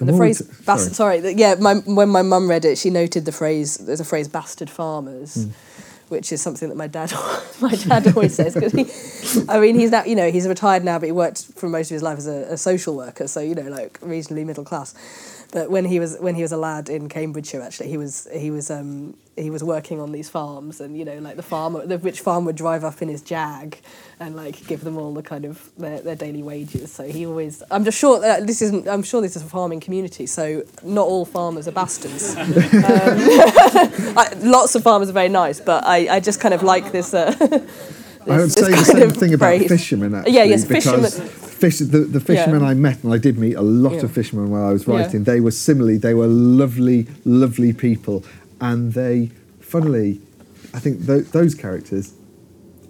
And 0.00 0.08
the, 0.08 0.12
the 0.12 0.18
phrase, 0.18 0.38
t- 0.38 0.64
bas- 0.64 0.96
sorry. 0.96 1.20
sorry, 1.20 1.34
yeah, 1.34 1.56
my, 1.58 1.74
when 1.74 2.08
my 2.08 2.22
mum 2.22 2.48
read 2.48 2.64
it, 2.64 2.78
she 2.78 2.88
noted 2.88 3.24
the 3.24 3.32
phrase, 3.32 3.78
there's 3.78 3.98
a 3.98 4.04
phrase, 4.04 4.28
bastard 4.28 4.70
farmers. 4.70 5.34
Mm 5.34 5.52
which 6.10 6.32
is 6.32 6.40
something 6.40 6.68
that 6.68 6.76
my 6.76 6.86
dad 6.86 7.12
my 7.60 7.74
dad 7.74 8.06
always 8.08 8.34
says 8.34 8.54
because 8.54 8.72
he 8.72 9.44
I 9.48 9.60
mean 9.60 9.74
he's 9.74 9.90
now 9.90 10.04
you 10.04 10.16
know 10.16 10.30
he's 10.30 10.46
retired 10.46 10.84
now 10.84 10.98
but 10.98 11.06
he 11.06 11.12
worked 11.12 11.44
for 11.54 11.68
most 11.68 11.90
of 11.90 11.94
his 11.94 12.02
life 12.02 12.18
as 12.18 12.26
a, 12.26 12.52
a, 12.52 12.56
social 12.56 12.96
worker 12.96 13.28
so 13.28 13.40
you 13.40 13.54
know 13.54 13.62
like 13.62 13.98
reasonably 14.02 14.44
middle 14.44 14.64
class 14.64 14.94
but 15.50 15.70
when 15.70 15.86
he 15.86 15.98
was 15.98 16.18
when 16.18 16.34
he 16.34 16.42
was 16.42 16.52
a 16.52 16.58
lad 16.58 16.90
in 16.90 17.08
Cambridgeshire, 17.08 17.62
actually, 17.62 17.88
he 17.88 17.96
was 17.96 18.28
he 18.32 18.50
was 18.50 18.70
um, 18.70 19.16
he 19.34 19.48
was 19.48 19.64
working 19.64 19.98
on 19.98 20.12
these 20.12 20.28
farms, 20.28 20.78
and 20.78 20.96
you 20.96 21.06
know, 21.06 21.18
like 21.20 21.36
the 21.36 21.42
farmer, 21.42 21.86
the 21.86 21.96
rich 21.96 22.20
farmer 22.20 22.46
would 22.46 22.56
drive 22.56 22.84
up 22.84 23.00
in 23.00 23.08
his 23.08 23.22
Jag, 23.22 23.78
and 24.20 24.36
like 24.36 24.66
give 24.66 24.82
them 24.82 24.98
all 24.98 25.14
the 25.14 25.22
kind 25.22 25.46
of 25.46 25.70
their, 25.78 26.00
their 26.02 26.16
daily 26.16 26.42
wages. 26.42 26.92
So 26.92 27.04
he 27.04 27.24
always, 27.24 27.62
I'm 27.70 27.82
just 27.82 27.98
sure 27.98 28.20
that 28.20 28.46
this 28.46 28.60
isn't. 28.60 28.86
I'm 28.86 29.02
sure 29.02 29.22
this 29.22 29.36
is 29.36 29.42
a 29.42 29.46
farming 29.46 29.80
community, 29.80 30.26
so 30.26 30.64
not 30.82 31.06
all 31.06 31.24
farmers 31.24 31.66
are 31.66 31.72
bastards. 31.72 32.36
um, 32.36 32.44
I, 34.18 34.34
lots 34.42 34.74
of 34.74 34.82
farmers 34.82 35.08
are 35.08 35.14
very 35.14 35.30
nice, 35.30 35.60
but 35.60 35.82
I, 35.84 36.16
I 36.16 36.20
just 36.20 36.40
kind 36.40 36.52
of 36.52 36.62
like 36.62 36.92
this. 36.92 37.14
Uh, 37.14 37.34
I 38.28 38.36
would 38.40 38.52
say 38.52 38.70
the 38.70 38.84
same 38.84 39.10
thing 39.10 39.32
about 39.32 39.58
fishermen. 39.60 40.14
Actually, 40.14 40.32
yeah, 40.32 40.42
yes, 40.44 40.66
fishermen 40.66 41.47
fish, 41.58 41.78
the, 41.78 42.00
the 42.00 42.20
fishermen 42.20 42.60
yeah. 42.60 42.68
I 42.68 42.74
met, 42.74 43.02
and 43.02 43.12
I 43.12 43.18
did 43.18 43.38
meet 43.38 43.54
a 43.54 43.62
lot 43.62 43.94
yeah. 43.94 44.02
of 44.02 44.12
fishermen 44.12 44.50
while 44.50 44.66
I 44.66 44.72
was 44.72 44.86
writing, 44.86 45.20
yeah. 45.20 45.32
they 45.32 45.40
were 45.40 45.50
similarly, 45.50 45.98
they 45.98 46.14
were 46.14 46.26
lovely, 46.26 47.06
lovely 47.24 47.72
people. 47.72 48.24
And 48.60 48.92
they, 48.92 49.30
funnily, 49.60 50.20
I 50.72 50.78
think 50.78 51.06
th- 51.06 51.26
those 51.26 51.54
characters, 51.54 52.14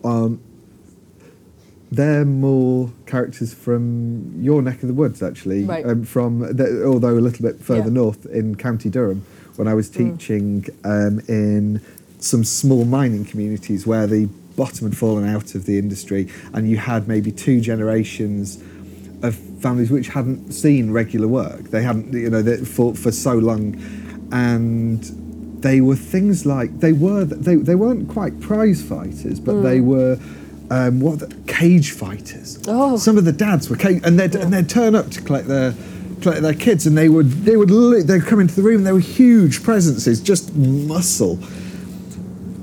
um, 0.04 0.40
they're 1.90 2.24
more 2.24 2.92
characters 3.06 3.54
from 3.54 4.42
your 4.42 4.60
neck 4.60 4.82
of 4.82 4.88
the 4.88 4.94
woods, 4.94 5.22
actually. 5.22 5.64
Right. 5.64 5.86
Um, 5.86 6.04
from 6.04 6.40
the, 6.40 6.84
although 6.84 7.16
a 7.16 7.20
little 7.20 7.42
bit 7.42 7.60
further 7.60 7.90
north 7.90 8.26
in 8.26 8.56
County 8.56 8.90
Durham, 8.90 9.24
when 9.56 9.66
I 9.66 9.74
was 9.74 9.90
mm. 9.90 10.18
teaching 10.18 10.62
mm. 10.62 10.84
um, 10.84 11.20
in 11.28 11.80
some 12.20 12.44
small 12.44 12.84
mining 12.84 13.24
communities 13.24 13.86
where 13.86 14.06
the 14.06 14.28
bottom 14.58 14.88
had 14.88 14.96
fallen 14.98 15.26
out 15.26 15.54
of 15.54 15.64
the 15.64 15.78
industry, 15.78 16.28
and 16.52 16.68
you 16.68 16.76
had 16.76 17.08
maybe 17.08 17.30
two 17.30 17.60
generations 17.60 18.62
of 19.22 19.34
families 19.62 19.90
which 19.90 20.08
hadn't 20.08 20.52
seen 20.52 20.90
regular 20.90 21.28
work. 21.28 21.70
They 21.70 21.82
hadn't, 21.82 22.12
you 22.12 22.28
know, 22.28 22.42
for 22.64 22.94
for 22.94 23.12
so 23.12 23.34
long, 23.34 23.80
and 24.32 25.02
they 25.62 25.80
were 25.80 25.96
things 25.96 26.44
like 26.44 26.80
they 26.80 26.92
were 26.92 27.24
they, 27.24 27.54
they 27.54 27.76
weren't 27.76 28.08
quite 28.08 28.38
prize 28.40 28.82
fighters, 28.82 29.40
but 29.40 29.62
they 29.62 29.80
were 29.80 30.18
um, 30.70 31.00
what 31.00 31.20
the, 31.20 31.34
cage 31.46 31.92
fighters. 31.92 32.58
Oh. 32.68 32.96
Some 32.96 33.16
of 33.16 33.24
the 33.24 33.32
dads 33.32 33.70
were 33.70 33.76
cage, 33.76 34.02
and 34.04 34.18
they'd 34.18 34.34
and 34.34 34.52
they'd 34.52 34.68
turn 34.68 34.94
up 34.94 35.10
to 35.10 35.22
collect 35.22 35.46
their 35.46 35.72
collect 36.20 36.42
their 36.42 36.54
kids, 36.54 36.84
and 36.84 36.98
they 36.98 37.08
would 37.08 37.30
they 37.44 37.56
would 37.56 37.70
li- 37.70 38.02
they'd 38.02 38.26
come 38.26 38.40
into 38.40 38.56
the 38.56 38.62
room. 38.62 38.78
and 38.78 38.86
They 38.86 38.92
were 38.92 38.98
huge 38.98 39.62
presences, 39.62 40.20
just 40.20 40.54
muscle. 40.56 41.38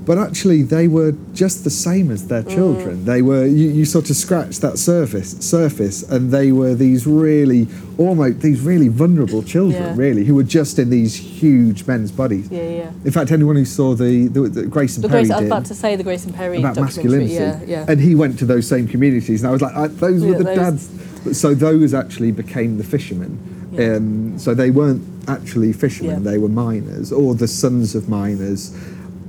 But 0.06 0.18
actually, 0.18 0.62
they 0.62 0.86
were 0.86 1.12
just 1.34 1.64
the 1.64 1.70
same 1.70 2.12
as 2.12 2.28
their 2.28 2.44
children. 2.44 3.04
They 3.06 3.22
were 3.22 3.44
you, 3.44 3.68
you 3.70 3.84
sort 3.84 4.08
of 4.08 4.14
scratch 4.14 4.60
that 4.60 4.78
surface 4.78 5.32
surface, 5.40 6.04
and 6.04 6.30
they 6.30 6.52
were 6.52 6.74
these 6.76 7.08
really 7.08 7.66
almost 7.98 8.40
these 8.40 8.60
really 8.60 8.86
vulnerable 8.86 9.42
children, 9.42 9.82
Yeah. 9.82 9.94
really, 9.96 10.24
who 10.24 10.36
were 10.36 10.44
just 10.44 10.78
in 10.78 10.90
these 10.90 11.16
huge 11.16 11.86
men's 11.88 12.12
bodies. 12.12 12.48
Yeah, 12.50 12.68
yeah. 12.68 12.90
In 13.04 13.10
fact, 13.10 13.32
anyone 13.32 13.56
who 13.56 13.64
saw 13.64 13.94
the 13.96 14.28
the, 14.28 14.42
the 14.42 14.66
Grace 14.66 14.94
and 14.96 15.02
The 15.02 15.08
Perry 15.08 15.22
Grace, 15.24 15.32
I 15.32 15.40
was 15.40 15.46
about 15.48 15.64
to 15.66 15.74
say 15.74 15.96
the 15.96 16.04
Grayson 16.04 16.32
Perry 16.32 16.58
about 16.60 16.76
masculinity, 16.76 17.32
Yeah, 17.34 17.60
yeah. 17.66 17.84
and 17.88 18.00
he 18.00 18.14
went 18.14 18.38
to 18.38 18.46
those 18.46 18.68
same 18.68 18.86
communities, 18.86 19.42
and 19.42 19.48
I 19.48 19.52
was 19.52 19.60
like, 19.62 19.74
I, 19.74 19.88
those 19.88 20.22
Yeah, 20.22 20.28
were 20.30 20.38
the 20.38 20.44
those- 20.44 20.56
dads. 20.56 21.38
So 21.40 21.52
those 21.54 21.92
actually 21.94 22.30
became 22.30 22.78
the 22.78 22.84
fishermen. 22.84 23.38
Yeah. 23.72 23.96
Um, 23.96 24.38
so 24.38 24.54
they 24.54 24.70
weren't 24.70 25.02
actually 25.26 25.72
fishermen; 25.72 26.22
they 26.22 26.38
were 26.38 26.48
miners 26.48 27.10
or 27.10 27.34
the 27.34 27.48
sons 27.48 27.96
of 27.96 28.08
miners. 28.08 28.70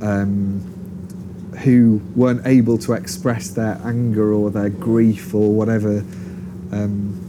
Um, 0.01 0.73
who 1.63 1.99
weren't 2.15 2.45
able 2.45 2.77
to 2.77 2.93
express 2.93 3.49
their 3.49 3.81
anger 3.83 4.31
or 4.31 4.51
their 4.51 4.69
grief 4.69 5.33
or 5.33 5.51
whatever. 5.51 6.03
Um, 6.71 7.19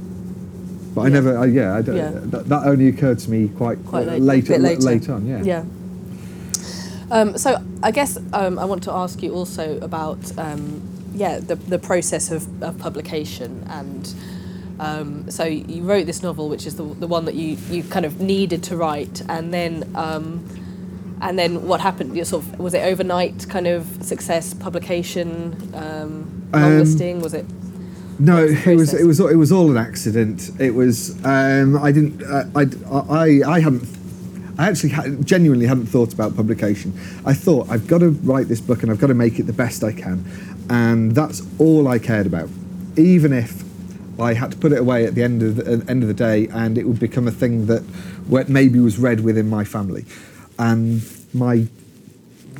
but 0.94 1.02
I 1.02 1.08
never, 1.08 1.38
I, 1.38 1.46
yeah, 1.46 1.74
I 1.74 1.80
don't, 1.82 1.96
Yeah. 1.96 2.10
That, 2.12 2.46
that 2.48 2.66
only 2.66 2.88
occurred 2.88 3.18
to 3.20 3.30
me 3.30 3.48
quite, 3.48 3.82
Quite 3.86 4.06
late- 4.06 4.22
later, 4.22 4.52
bit 4.52 4.60
later. 4.60 4.82
late 4.82 5.08
on, 5.08 5.26
yeah. 5.26 5.42
Yeah. 5.42 5.64
Um, 7.10 7.38
so 7.38 7.56
I 7.82 7.90
guess 7.90 8.18
um, 8.34 8.58
I 8.58 8.66
want 8.66 8.82
to 8.82 8.92
ask 8.92 9.22
you 9.22 9.32
also 9.32 9.78
about 9.80 10.18
um, 10.38 10.82
yeah 11.14 11.38
the 11.40 11.54
the 11.56 11.78
process 11.78 12.30
of, 12.30 12.62
of 12.62 12.78
publication 12.78 13.64
and 13.70 14.14
um, 14.78 15.30
so 15.30 15.44
you 15.44 15.82
wrote 15.84 16.04
this 16.04 16.22
novel 16.22 16.50
which 16.50 16.66
is 16.66 16.76
the, 16.76 16.82
the 16.82 17.06
one 17.06 17.24
that 17.24 17.34
you, 17.34 17.56
you 17.70 17.82
kind 17.82 18.04
of 18.04 18.20
needed 18.20 18.62
to 18.64 18.76
write 18.76 19.22
and 19.28 19.54
then 19.54 19.90
um, 19.94 20.44
and 21.20 21.38
then 21.38 21.66
what 21.66 21.80
happened 21.80 22.16
you 22.16 22.24
sort 22.24 22.44
of 22.44 22.58
was 22.58 22.74
it 22.74 22.80
overnight 22.80 23.48
kind 23.48 23.66
of 23.66 23.86
success 24.02 24.54
publication 24.54 25.54
um, 25.74 26.48
Um, 26.52 26.78
listing 26.78 27.20
was 27.20 27.34
it 27.34 27.46
No, 28.18 28.44
it 28.44 28.76
was 28.76 28.94
it 28.94 29.06
was 29.06 29.20
it 29.20 29.36
was 29.36 29.52
all 29.52 29.70
an 29.70 29.76
accident. 29.76 30.50
It 30.58 30.74
was 30.74 31.22
um, 31.24 31.76
I 31.76 31.92
didn't 31.92 32.22
uh, 32.22 32.44
I, 32.56 32.64
I 33.24 33.56
I 33.56 33.60
hadn't 33.60 33.84
I 34.58 34.68
actually 34.68 34.90
had, 34.90 35.24
genuinely 35.24 35.66
hadn't 35.66 35.86
thought 35.86 36.12
about 36.12 36.34
publication. 36.34 36.92
I 37.24 37.32
thought 37.32 37.70
I've 37.70 37.86
got 37.86 37.98
to 37.98 38.10
write 38.10 38.48
this 38.48 38.60
book 38.60 38.82
and 38.82 38.90
I've 38.90 38.98
got 38.98 39.06
to 39.06 39.14
make 39.14 39.38
it 39.38 39.44
the 39.44 39.52
best 39.52 39.84
I 39.84 39.92
can, 39.92 40.24
and 40.68 41.14
that's 41.14 41.42
all 41.58 41.86
I 41.86 42.00
cared 42.00 42.26
about. 42.26 42.48
Even 42.96 43.32
if 43.32 43.62
I 44.18 44.34
had 44.34 44.50
to 44.50 44.56
put 44.58 44.72
it 44.72 44.78
away 44.78 45.06
at 45.06 45.14
the 45.14 45.22
end 45.22 45.42
of 45.42 45.56
the 45.56 45.64
uh, 45.74 45.80
end 45.88 46.02
of 46.02 46.08
the 46.08 46.14
day, 46.14 46.48
and 46.48 46.76
it 46.76 46.84
would 46.88 46.98
become 46.98 47.28
a 47.28 47.30
thing 47.30 47.66
that 47.66 47.84
maybe 48.48 48.80
was 48.80 48.98
read 48.98 49.20
within 49.20 49.48
my 49.48 49.64
family, 49.64 50.04
and 50.58 51.02
my 51.34 51.66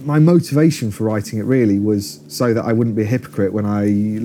my 0.05 0.21
motivation 0.21 0.93
for 0.93 1.05
writing 1.05 1.41
it 1.41 1.43
really 1.43 1.79
was 1.79 2.21
so 2.29 2.55
that 2.55 2.65
I 2.65 2.73
wouldn't 2.73 2.95
be 2.95 3.03
a 3.03 3.07
hypocrite 3.07 3.53
when 3.53 3.67
I 3.67 4.19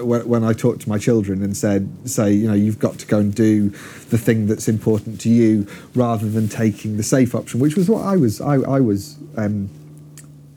uh, 0.00 0.04
when, 0.04 0.42
I 0.42 0.54
talked 0.54 0.80
to 0.82 0.88
my 0.88 0.96
children 0.98 1.42
and 1.42 1.54
said, 1.54 1.86
say, 2.08 2.32
you 2.32 2.48
know, 2.48 2.54
you've 2.54 2.78
got 2.78 2.98
to 3.00 3.06
go 3.06 3.18
and 3.18 3.34
do 3.34 3.68
the 4.08 4.16
thing 4.16 4.46
that's 4.46 4.68
important 4.68 5.20
to 5.22 5.28
you, 5.28 5.66
rather 5.94 6.26
than 6.28 6.48
taking 6.48 6.96
the 6.96 7.02
safe 7.02 7.34
option, 7.34 7.60
which 7.60 7.76
was 7.76 7.90
what 7.90 8.04
I 8.06 8.16
was 8.16 8.40
I, 8.40 8.54
I 8.54 8.80
was. 8.80 9.16
Um, 9.36 9.68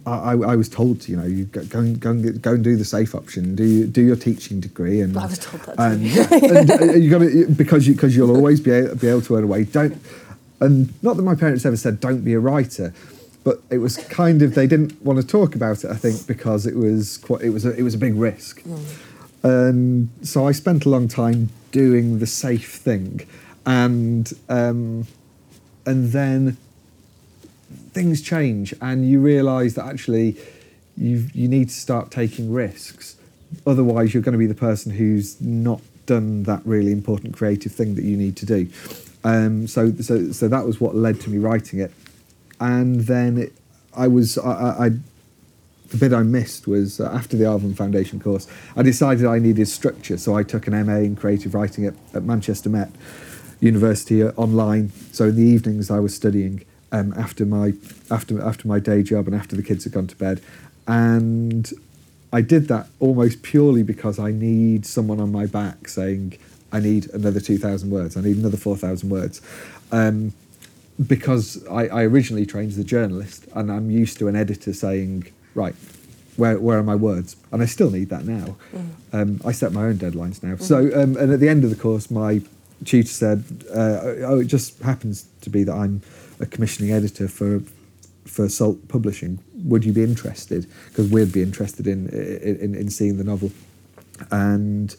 I, 0.04 0.32
I- 0.32 0.56
was 0.56 0.68
told 0.68 1.02
to, 1.02 1.12
you 1.12 1.18
know, 1.18 1.26
you 1.28 1.46
go, 1.46 1.64
go 1.66 1.78
and 1.78 2.00
go 2.00 2.10
and, 2.10 2.24
get, 2.24 2.42
go 2.42 2.54
and 2.54 2.64
do 2.64 2.76
the 2.76 2.84
safe 2.86 3.14
option, 3.14 3.56
do 3.56 3.86
do 3.86 4.02
your 4.02 4.16
teaching 4.16 4.60
degree, 4.60 5.00
and 5.00 5.16
I 5.16 5.28
was 5.28 5.38
told 5.38 5.62
that 5.66 5.78
too. 5.78 5.84
and, 5.84 6.72
and 6.72 6.72
uh, 6.90 6.94
you 6.96 7.10
got 7.12 7.20
to 7.20 7.46
because 7.50 7.88
you 7.88 7.94
because 7.94 8.16
you'll 8.16 8.36
always 8.36 8.60
be 8.60 8.72
able, 8.72 8.96
be 8.96 9.08
able 9.08 9.22
to 9.22 9.36
earn 9.36 9.44
a 9.44 9.48
wage. 9.48 9.72
Don't 9.72 9.96
and 10.62 10.93
not 11.04 11.17
that 11.17 11.24
my 11.24 11.36
parents 11.36 11.65
ever 11.65 11.76
said 11.76 12.00
don't 12.00 12.21
be 12.24 12.34
a 12.34 12.39
writer, 12.39 12.93
but 13.43 13.62
it 13.69 13.80
was 13.80 13.97
kind 13.97 14.41
of 14.41 14.56
they 14.56 14.67
didn't 14.67 15.02
want 15.04 15.19
to 15.19 15.28
talk 15.28 15.56
about 15.56 15.84
it. 15.84 15.91
I 15.91 15.95
think 15.95 16.26
because 16.28 16.65
it 16.65 16.76
was 16.76 17.17
quite 17.17 17.41
it 17.41 17.50
was 17.50 17.65
a, 17.65 17.76
it 17.76 17.84
was 17.84 17.95
a 17.95 17.97
big 17.97 18.15
risk, 18.15 18.63
and 19.43 20.10
so 20.21 20.47
I 20.47 20.54
spent 20.54 20.86
a 20.86 20.89
long 20.89 21.08
time 21.08 21.50
doing 21.71 22.19
the 22.19 22.28
safe 22.28 22.76
thing, 22.76 23.28
and 23.65 24.32
um, 24.47 25.08
and 25.86 26.12
then 26.12 26.58
things 27.93 28.21
change 28.21 28.74
and 28.82 29.10
you 29.10 29.19
realise 29.19 29.74
that 29.74 29.86
actually 29.86 30.38
you 30.97 31.28
you 31.34 31.47
need 31.47 31.69
to 31.69 31.76
start 31.76 32.12
taking 32.12 32.52
risks. 32.54 33.15
Otherwise, 33.67 34.13
you're 34.13 34.24
going 34.24 34.34
to 34.34 34.39
be 34.39 34.45
the 34.45 34.56
person 34.56 34.93
who's 34.93 35.41
not 35.41 35.82
done 36.06 36.43
that 36.43 36.62
really 36.65 36.91
important 36.91 37.34
creative 37.36 37.71
thing 37.71 37.95
that 37.95 38.04
you 38.04 38.15
need 38.15 38.36
to 38.38 38.45
do. 38.45 38.67
Um, 39.24 39.68
so 39.68 39.94
so 39.94 40.32
so 40.32 40.48
that 40.48 40.66
was 40.66 40.82
what 40.82 40.96
led 40.96 41.20
to 41.22 41.30
me 41.30 41.38
writing 41.38 41.80
it, 41.80 41.92
and 42.60 43.02
then 43.02 43.38
it, 43.38 43.54
I 43.96 44.08
was 44.08 44.38
I, 44.38 44.86
I, 44.86 44.90
the 45.90 45.98
bit 45.98 46.14
I 46.14 46.24
missed 46.24 46.68
was 46.68 47.00
uh, 47.00 47.12
after 47.14 47.38
the 47.38 47.44
Arvon 47.44 47.76
Foundation 47.76 48.20
course, 48.20 48.48
I 48.76 48.82
decided 48.84 49.26
I 49.26 49.40
needed 49.40 49.68
structure, 49.68 50.18
so 50.18 50.36
I 50.36 50.44
took 50.44 50.68
an 50.68 50.86
MA 50.86 50.98
in 50.98 51.16
creative 51.16 51.54
writing 51.54 51.86
at, 51.86 51.94
at 52.14 52.24
Manchester 52.24 52.70
Met 52.70 52.90
University 53.60 54.24
uh, 54.24 54.32
online. 54.38 54.92
So 55.12 55.26
in 55.26 55.36
the 55.36 55.44
evenings 55.44 55.92
I 55.92 56.00
was 56.00 56.16
studying 56.16 56.66
um, 56.92 57.14
after 57.16 57.46
my 57.46 57.74
after 58.10 58.42
after 58.42 58.68
my 58.68 58.80
day 58.80 59.04
job 59.04 59.28
and 59.28 59.36
after 59.36 59.56
the 59.56 59.64
kids 59.64 59.84
had 59.84 59.94
gone 59.94 60.08
to 60.08 60.16
bed, 60.16 60.42
and 60.88 61.72
I 62.34 62.42
did 62.42 62.68
that 62.70 62.88
almost 63.00 63.44
purely 63.44 63.84
because 63.84 64.18
I 64.18 64.32
need 64.32 64.86
someone 64.86 65.20
on 65.20 65.32
my 65.32 65.46
back 65.46 65.88
saying 65.88 66.38
I 66.72 66.80
need 66.80 67.10
another 67.14 67.40
two 67.40 67.58
thousand 67.58 67.90
words, 67.92 68.18
I 68.18 68.22
need 68.22 68.38
another 68.38 68.58
four 68.58 68.78
thousand 68.78 69.10
words. 69.10 69.42
Um, 69.92 70.34
because 71.08 71.66
I, 71.68 71.88
I 71.88 72.04
originally 72.04 72.46
trained 72.46 72.72
as 72.72 72.78
a 72.78 72.84
journalist 72.84 73.48
and 73.56 73.72
I'm 73.72 73.90
used 73.90 74.20
to 74.20 74.28
an 74.28 74.36
editor 74.36 74.74
saying, 74.74 75.32
right, 75.56 75.74
where, 76.36 76.60
where 76.60 76.78
are 76.78 76.84
my 76.84 76.96
words? 76.96 77.36
And 77.52 77.64
I 77.64 77.66
still 77.66 77.90
need 77.90 78.10
that 78.10 78.26
now. 78.26 78.56
Um, 79.12 79.42
I 79.44 79.52
set 79.52 79.72
my 79.72 79.86
own 79.86 79.96
deadlines 79.96 80.44
now. 80.44 80.58
So, 80.58 80.78
um, 80.94 81.18
and 81.18 81.32
at 81.32 81.40
the 81.40 81.50
end 81.50 81.64
of 81.64 81.70
the 81.72 81.76
course, 81.76 82.12
my 82.12 82.42
tutor 82.86 83.08
said, 83.08 83.44
uh, 83.70 84.28
oh, 84.28 84.40
it 84.40 84.46
just 84.46 84.80
happens 84.82 85.26
to 85.42 85.50
be 85.50 85.64
that 85.64 85.74
I'm 85.74 86.02
a 86.40 86.46
commissioning 86.46 86.92
editor 86.92 87.28
for 87.28 87.62
for 88.26 88.48
Salt 88.48 88.88
Publishing. 88.88 89.40
Would 89.66 89.84
you 89.84 89.94
be 89.94 90.04
interested? 90.04 90.66
Because 90.90 91.10
we'd 91.10 91.34
be 91.34 91.42
interested 91.42 91.88
in, 91.88 92.10
in, 92.10 92.76
in 92.76 92.90
seeing 92.90 93.18
the 93.18 93.24
novel. 93.24 93.52
And 94.30 94.96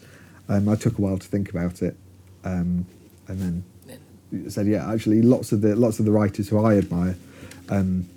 um, 0.49 0.67
I 0.69 0.75
took 0.75 0.97
a 0.97 1.01
while 1.01 1.17
to 1.17 1.27
think 1.27 1.49
about 1.49 1.81
it. 1.81 1.95
Um, 2.43 2.85
and 3.27 3.39
then 3.39 4.49
said, 4.49 4.67
yeah, 4.67 4.91
actually, 4.91 5.21
lots 5.21 5.51
of 5.51 5.61
the 5.61 5.75
lots 5.75 5.99
of 5.99 6.05
the 6.05 6.11
writers 6.11 6.49
who 6.49 6.63
I 6.63 6.75
admire 6.77 7.15
um, 7.69 8.07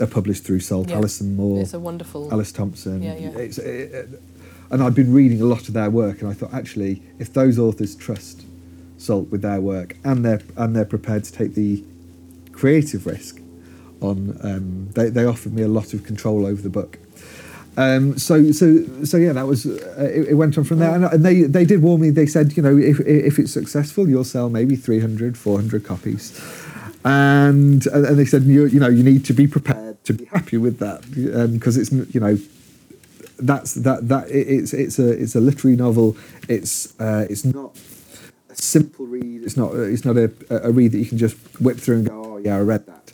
are 0.00 0.06
published 0.06 0.44
through 0.44 0.60
Salt. 0.60 0.88
Yeah. 0.88 0.96
Alison 0.96 1.36
Moore, 1.36 1.60
it's 1.60 1.74
a 1.74 1.78
wonderful 1.80 2.32
Alice 2.32 2.50
Thompson. 2.52 3.02
Yeah, 3.02 3.16
yeah. 3.16 3.30
It's, 3.38 3.58
it, 3.58 3.92
it- 3.92 4.22
and 4.70 4.82
I've 4.82 4.94
been 4.94 5.12
reading 5.12 5.42
a 5.42 5.44
lot 5.44 5.68
of 5.68 5.74
their 5.74 5.90
work, 5.90 6.22
and 6.22 6.30
I 6.30 6.32
thought 6.32 6.54
actually, 6.54 7.02
if 7.18 7.30
those 7.34 7.58
authors 7.58 7.94
trust 7.94 8.42
Salt 8.96 9.28
with 9.30 9.42
their 9.42 9.60
work, 9.60 9.96
and 10.02 10.24
they're 10.24 10.40
and 10.56 10.74
they're 10.74 10.86
prepared 10.86 11.24
to 11.24 11.32
take 11.32 11.54
the 11.54 11.84
creative 12.52 13.04
risk 13.06 13.38
on, 14.00 14.38
um, 14.42 14.88
they 14.94 15.10
they 15.10 15.26
offered 15.26 15.52
me 15.52 15.60
a 15.62 15.68
lot 15.68 15.92
of 15.92 16.04
control 16.04 16.46
over 16.46 16.62
the 16.62 16.70
book. 16.70 16.98
Um, 17.76 18.18
so 18.18 18.52
so 18.52 18.84
so 19.04 19.16
yeah, 19.16 19.32
that 19.32 19.46
was 19.46 19.66
uh, 19.66 20.10
it, 20.14 20.28
it 20.28 20.34
went 20.34 20.58
on 20.58 20.64
from 20.64 20.78
there, 20.78 20.94
and, 20.94 21.04
and 21.04 21.24
they 21.24 21.42
they 21.42 21.64
did 21.64 21.80
warn 21.80 22.02
me. 22.02 22.10
They 22.10 22.26
said, 22.26 22.56
you 22.56 22.62
know, 22.62 22.76
if 22.76 23.00
if 23.00 23.38
it's 23.38 23.52
successful, 23.52 24.08
you'll 24.08 24.24
sell 24.24 24.50
maybe 24.50 24.76
300, 24.76 25.38
400 25.38 25.84
copies, 25.84 26.38
and 27.04 27.86
and 27.86 28.18
they 28.18 28.26
said, 28.26 28.42
you 28.42 28.66
you 28.66 28.78
know, 28.78 28.88
you 28.88 29.02
need 29.02 29.24
to 29.24 29.32
be 29.32 29.46
prepared 29.46 30.04
to 30.04 30.12
be 30.12 30.26
happy 30.26 30.58
with 30.58 30.78
that 30.80 31.00
because 31.52 31.78
it's 31.78 31.90
you 31.92 32.20
know 32.20 32.36
that's 33.38 33.74
that 33.74 34.08
that 34.08 34.30
it, 34.30 34.48
it's 34.48 34.72
it's 34.72 34.98
a 34.98 35.10
it's 35.10 35.34
a 35.34 35.40
literary 35.40 35.76
novel. 35.76 36.16
It's 36.48 36.98
uh, 37.00 37.26
it's 37.28 37.44
not 37.44 37.76
a 38.50 38.54
simple 38.54 39.06
read. 39.06 39.42
It's 39.42 39.56
not 39.56 39.74
it's 39.74 40.04
not 40.04 40.16
a, 40.16 40.30
a 40.50 40.70
read 40.70 40.92
that 40.92 40.98
you 40.98 41.06
can 41.06 41.18
just 41.18 41.36
whip 41.60 41.78
through 41.78 41.96
and 41.96 42.08
go, 42.08 42.24
oh 42.24 42.36
yeah, 42.38 42.56
I 42.56 42.60
read 42.60 42.86
that. 42.86 43.12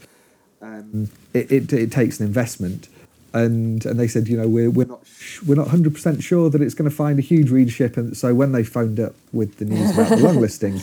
Um, 0.61 1.11
it, 1.33 1.51
it 1.51 1.73
it 1.73 1.93
takes 1.93 2.21
an 2.21 2.27
investment, 2.27 2.89
and 3.33 3.85
and 3.85 3.99
they 3.99 4.09
said, 4.09 4.29
you 4.29 4.37
know, 4.37 4.49
we're 4.49 4.71
we're 4.71 4.87
not 4.87 5.01
sh- 5.07 5.43
we're 5.43 5.55
not 5.55 5.69
hundred 5.69 5.95
percent 5.95 6.23
sure 6.23 6.51
that 6.51 6.61
it's 6.61 6.75
going 6.75 6.89
to 6.89 6.95
find 6.95 7.19
a 7.19 7.23
huge 7.23 7.51
readership. 7.51 7.97
And 7.97 8.17
so 8.17 8.35
when 8.35 8.53
they 8.53 8.65
phoned 8.65 8.99
up 9.01 9.15
with 9.33 9.57
the 9.59 9.65
news 9.65 9.93
about 9.93 10.11
the 10.11 10.17
long 10.17 10.37
listing, 10.41 10.81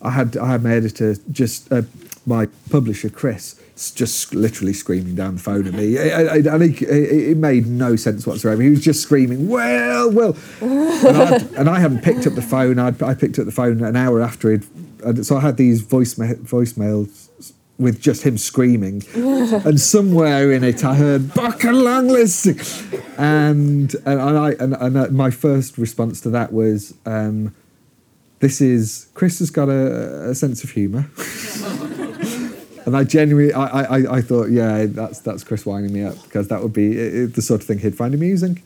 I 0.00 0.10
had 0.10 0.36
I 0.36 0.48
had 0.48 0.62
my 0.62 0.72
editor 0.72 1.16
just 1.30 1.72
uh, 1.72 1.82
my 2.26 2.46
publisher 2.70 3.08
Chris 3.08 3.58
just 3.90 4.34
literally 4.34 4.72
screaming 4.72 5.16
down 5.16 5.34
the 5.36 5.40
phone 5.40 5.66
at 5.66 5.74
me, 5.74 5.96
and 5.96 6.62
he, 6.62 6.84
it 6.84 7.30
it 7.30 7.36
made 7.36 7.66
no 7.66 7.96
sense 7.96 8.26
whatsoever. 8.26 8.62
He 8.62 8.70
was 8.70 8.80
just 8.84 9.02
screaming, 9.02 9.48
"Well, 9.48 10.10
well," 10.10 10.36
and 10.60 11.16
I, 11.16 11.36
and 11.58 11.70
I 11.70 11.80
hadn't 11.80 12.02
picked 12.02 12.26
up 12.26 12.34
the 12.34 12.42
phone. 12.42 12.78
I'd, 12.78 13.02
I 13.02 13.14
picked 13.14 13.38
up 13.38 13.46
the 13.46 13.52
phone 13.52 13.82
an 13.82 13.96
hour 13.96 14.20
after 14.20 14.52
it, 14.52 14.64
so 15.24 15.36
I 15.36 15.40
had 15.40 15.56
these 15.56 15.82
voicemail 15.82 16.36
voicemails 16.42 17.21
with 17.82 18.00
just 18.00 18.22
him 18.22 18.38
screaming, 18.38 19.02
and 19.14 19.80
somewhere 19.80 20.52
in 20.52 20.64
it 20.64 20.84
I 20.84 20.94
heard 20.94 21.34
"Booker 21.34 21.72
Longlist," 21.72 22.46
and 23.18 23.94
and, 23.94 24.20
and 24.20 24.38
I 24.38 24.50
and, 24.52 24.74
and 24.74 24.96
uh, 24.96 25.08
my 25.10 25.30
first 25.30 25.78
response 25.78 26.20
to 26.22 26.30
that 26.30 26.52
was, 26.52 26.94
um, 27.06 27.54
"This 28.40 28.60
is 28.60 29.08
Chris 29.14 29.38
has 29.40 29.50
got 29.50 29.68
a, 29.68 30.30
a 30.30 30.34
sense 30.34 30.64
of 30.64 30.70
humour." 30.70 31.10
And 32.84 32.96
I 32.96 33.04
genuinely, 33.04 33.52
I, 33.52 33.82
I, 33.82 34.16
I 34.16 34.20
thought, 34.20 34.50
yeah, 34.50 34.86
that's 34.86 35.20
that's 35.20 35.44
Chris 35.44 35.64
winding 35.64 35.92
me 35.92 36.02
up 36.02 36.20
because 36.24 36.48
that 36.48 36.62
would 36.62 36.72
be 36.72 37.26
the 37.26 37.40
sort 37.40 37.60
of 37.60 37.66
thing 37.68 37.78
he'd 37.78 37.96
find 37.96 38.12
amusing. 38.12 38.60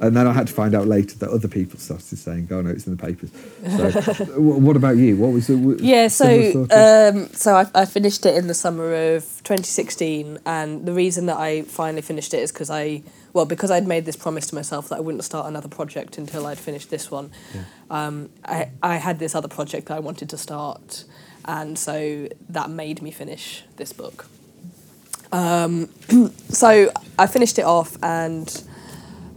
And 0.00 0.14
then 0.16 0.26
I 0.26 0.32
had 0.32 0.46
to 0.48 0.52
find 0.52 0.74
out 0.74 0.86
later 0.86 1.16
that 1.18 1.30
other 1.30 1.48
people 1.48 1.78
started 1.78 2.16
saying, 2.18 2.48
"Oh 2.50 2.60
no, 2.60 2.70
it's 2.70 2.86
in 2.86 2.96
the 2.96 3.02
papers." 3.02 3.30
So, 3.76 3.90
wh- 4.34 4.60
what 4.60 4.76
about 4.76 4.96
you? 4.98 5.16
What 5.16 5.32
was 5.32 5.46
the 5.46 5.78
Yeah, 5.80 6.08
so 6.08 6.52
sort 6.52 6.70
of- 6.70 7.14
um, 7.16 7.28
so 7.32 7.54
I, 7.56 7.66
I 7.74 7.84
finished 7.86 8.26
it 8.26 8.34
in 8.36 8.46
the 8.46 8.54
summer 8.54 9.14
of 9.14 9.22
2016, 9.44 10.38
and 10.44 10.84
the 10.86 10.92
reason 10.92 11.26
that 11.26 11.38
I 11.38 11.62
finally 11.62 12.02
finished 12.02 12.34
it 12.34 12.38
is 12.40 12.52
because 12.52 12.68
I, 12.70 13.02
well, 13.32 13.46
because 13.46 13.70
I'd 13.70 13.86
made 13.86 14.04
this 14.04 14.16
promise 14.16 14.46
to 14.48 14.54
myself 14.54 14.88
that 14.90 14.96
I 14.96 15.00
wouldn't 15.00 15.24
start 15.24 15.46
another 15.46 15.68
project 15.68 16.18
until 16.18 16.46
I'd 16.46 16.58
finished 16.58 16.90
this 16.90 17.10
one. 17.10 17.30
Um, 17.90 18.28
I 18.44 18.68
I 18.82 18.96
had 18.96 19.18
this 19.18 19.34
other 19.34 19.48
project 19.48 19.88
that 19.88 19.96
I 19.96 20.00
wanted 20.00 20.28
to 20.30 20.36
start, 20.38 21.04
and 21.46 21.78
so 21.78 22.28
that 22.50 22.68
made 22.68 23.00
me 23.00 23.10
finish 23.10 23.64
this 23.76 23.92
book. 23.94 24.26
Um, 25.32 25.88
so 26.50 26.92
I 27.18 27.26
finished 27.26 27.58
it 27.58 27.64
off 27.64 27.96
and. 28.02 28.62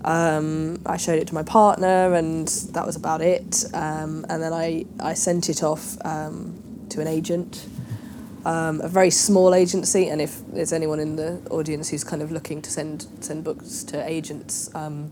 Um, 0.04 0.82
I 0.86 0.98
showed 0.98 1.20
it 1.20 1.28
to 1.28 1.34
my 1.34 1.44
partner, 1.44 2.14
and 2.14 2.48
that 2.74 2.86
was 2.86 2.96
about 2.96 3.22
it. 3.22 3.66
Um, 3.74 4.26
and 4.30 4.42
then 4.44 4.54
I, 4.54 4.86
I 5.00 5.14
sent 5.14 5.50
it 5.50 5.64
off 5.64 5.98
um, 6.06 6.62
to 6.90 7.02
an 7.02 7.08
agent, 7.08 7.66
um, 8.46 8.82
a 8.82 8.88
very 8.88 9.10
small 9.10 9.56
agency. 9.56 10.10
And 10.10 10.22
if 10.22 10.46
there's 10.48 10.74
anyone 10.74 11.00
in 11.00 11.16
the 11.16 11.42
audience 11.50 11.90
who's 11.90 12.04
kind 12.04 12.22
of 12.22 12.32
looking 12.32 12.62
to 12.62 12.72
send 12.72 13.08
send 13.22 13.44
books 13.44 13.84
to 13.86 14.08
agents, 14.08 14.74
um, 14.76 15.12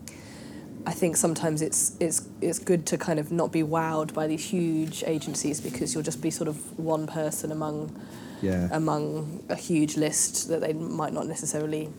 I 0.85 0.91
think 0.91 1.15
sometimes 1.15 1.61
it's 1.61 1.95
it's 1.99 2.27
it's 2.41 2.59
good 2.59 2.85
to 2.87 2.97
kind 2.97 3.19
of 3.19 3.31
not 3.31 3.51
be 3.51 3.63
wowed 3.63 4.13
by 4.13 4.27
these 4.27 4.43
huge 4.43 5.03
agencies 5.05 5.61
because 5.61 5.93
you'll 5.93 6.03
just 6.03 6.21
be 6.21 6.31
sort 6.31 6.47
of 6.47 6.79
one 6.79 7.07
person 7.07 7.51
among 7.51 7.95
yeah, 8.41 8.67
among 8.71 9.43
a 9.49 9.55
huge 9.55 9.97
list 9.97 10.49
that 10.49 10.61
they 10.61 10.73
might 10.73 11.13
not 11.13 11.27
necessarily 11.27 11.89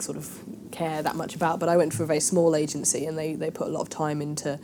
sort 0.00 0.16
of 0.16 0.28
care 0.74 1.02
that 1.02 1.16
much 1.16 1.34
about. 1.34 1.60
But 1.60 1.68
I 1.68 1.76
went 1.76 1.94
for 1.94 2.02
a 2.02 2.06
very 2.06 2.20
small 2.20 2.54
agency, 2.56 3.06
and 3.06 3.16
they 3.16 3.34
they 3.34 3.50
put 3.50 3.68
a 3.68 3.70
lot 3.70 3.82
of 3.82 3.88
time 3.88 4.20
into 4.20 4.58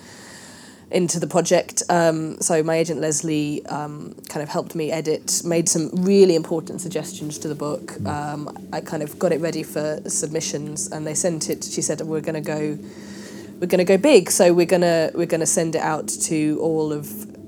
into 0.90 1.20
the 1.20 1.26
project. 1.26 1.82
Um, 1.88 2.40
so 2.40 2.62
my 2.62 2.76
agent 2.76 3.00
Leslie 3.00 3.64
um, 3.66 4.14
kind 4.28 4.42
of 4.42 4.48
helped 4.48 4.74
me 4.74 4.90
edit, 4.90 5.42
made 5.44 5.68
some 5.68 5.90
really 5.94 6.34
important 6.34 6.80
suggestions 6.80 7.38
to 7.38 7.48
the 7.48 7.54
book. 7.54 8.04
Um, 8.04 8.68
I 8.72 8.80
kind 8.80 9.02
of 9.02 9.18
got 9.18 9.32
it 9.32 9.40
ready 9.40 9.62
for 9.62 10.00
submissions, 10.08 10.90
and 10.90 11.06
they 11.06 11.14
sent 11.14 11.48
it. 11.48 11.64
She 11.64 11.82
said 11.82 12.00
we're 12.00 12.20
going 12.20 12.34
to 12.34 12.40
go, 12.40 12.76
we're 13.60 13.68
going 13.68 13.78
to 13.78 13.84
go 13.84 13.96
big. 13.96 14.30
So 14.30 14.52
we're 14.52 14.66
gonna 14.66 15.10
we're 15.14 15.26
gonna 15.26 15.46
send 15.46 15.74
it 15.76 15.82
out 15.82 16.08
to 16.08 16.58
all 16.60 16.92
of 16.92 17.06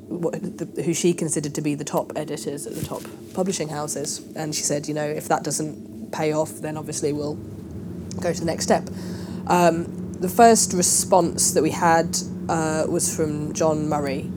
what, 0.09 0.35
the, 0.59 0.83
who 0.83 0.95
she 0.95 1.15
considered 1.15 1.55
to 1.55 1.63
be 1.63 1.75
the 1.75 1.85
top 1.85 2.13
editors 2.17 2.67
at 2.67 2.75
the 2.75 2.85
top 2.85 3.03
publishing 3.35 3.69
houses. 3.69 4.21
And 4.37 4.55
she 4.55 4.63
said, 4.63 4.87
you 4.87 4.95
know, 4.95 5.07
if 5.07 5.27
that 5.29 5.43
doesn't 5.43 6.13
pay 6.13 6.33
off, 6.33 6.61
then 6.61 6.77
obviously 6.77 7.13
we'll 7.13 7.39
go 8.21 8.33
to 8.33 8.39
the 8.41 8.47
next 8.47 8.65
step. 8.65 8.89
Um, 9.47 10.13
the 10.21 10.29
first 10.29 10.73
response 10.73 11.53
that 11.53 11.63
we 11.63 11.71
had 11.71 12.17
uh, 12.49 12.85
was 12.89 13.15
from 13.15 13.53
John 13.53 13.89
Murray, 13.89 14.31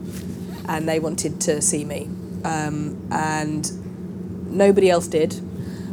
and 0.68 0.88
they 0.90 1.00
wanted 1.00 1.40
to 1.42 1.62
see 1.62 1.86
me, 1.86 2.10
um, 2.44 3.08
and 3.12 3.72
nobody 4.52 4.90
else 4.90 5.08
did. 5.08 5.40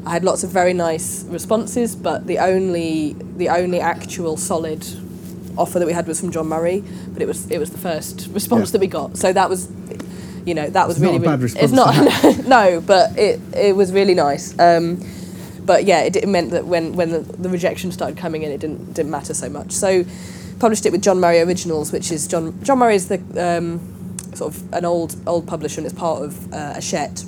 I 0.04 0.10
had 0.10 0.24
lots 0.24 0.42
of 0.42 0.50
very 0.50 0.72
nice 0.72 1.24
responses, 1.24 1.94
but 1.94 2.26
the 2.26 2.38
only 2.38 3.14
the 3.36 3.48
only 3.50 3.80
actual 3.80 4.36
solid 4.36 4.84
offer 5.56 5.78
that 5.78 5.86
we 5.86 5.92
had 5.92 6.06
was 6.06 6.18
from 6.20 6.32
John 6.32 6.48
Murray, 6.48 6.82
but 7.12 7.22
it 7.22 7.28
was 7.28 7.50
it 7.50 7.58
was 7.58 7.70
the 7.70 7.78
first 7.78 8.28
response 8.32 8.68
Yeah. 8.68 8.72
that 8.72 8.80
we 8.80 8.86
got. 8.88 9.16
So 9.18 9.32
that 9.32 9.48
was, 9.50 9.68
you 10.46 10.54
know, 10.54 10.68
that 10.70 10.88
was 10.88 10.96
It's 10.96 11.02
not 11.02 11.12
really 11.12 11.24
a 11.24 11.28
bad 11.28 11.42
response 11.42 11.64
It's 11.64 11.72
not 11.72 12.46
no, 12.48 12.80
but 12.80 13.16
it 13.18 13.40
it 13.54 13.76
was 13.76 13.92
really 13.92 14.14
nice. 14.14 14.58
Um, 14.58 15.00
but 15.64 15.84
yeah, 15.84 16.02
it, 16.02 16.16
it 16.16 16.28
meant 16.28 16.50
that 16.50 16.66
when 16.66 16.94
when 16.94 17.10
the, 17.10 17.20
the 17.20 17.48
rejection 17.48 17.92
started 17.92 18.16
coming 18.16 18.42
in, 18.42 18.50
it 18.50 18.60
didn't 18.60 18.94
didn't 18.94 19.10
matter 19.10 19.34
so 19.34 19.48
much. 19.48 19.72
So 19.72 20.04
published 20.58 20.86
it 20.86 20.92
with 20.92 21.02
John 21.02 21.20
Murray 21.20 21.40
Originals, 21.40 21.92
which 21.92 22.10
is 22.10 22.26
John 22.26 22.62
John 22.62 22.78
Murray 22.78 22.96
is 22.96 23.08
the 23.08 23.18
um, 23.38 24.16
sort 24.34 24.54
of 24.54 24.72
an 24.72 24.84
old 24.84 25.16
old 25.26 25.46
publisher 25.46 25.80
and 25.80 25.86
it's 25.86 25.98
part 25.98 26.22
of 26.22 26.52
uh, 26.52 26.74
Hachette. 26.74 27.24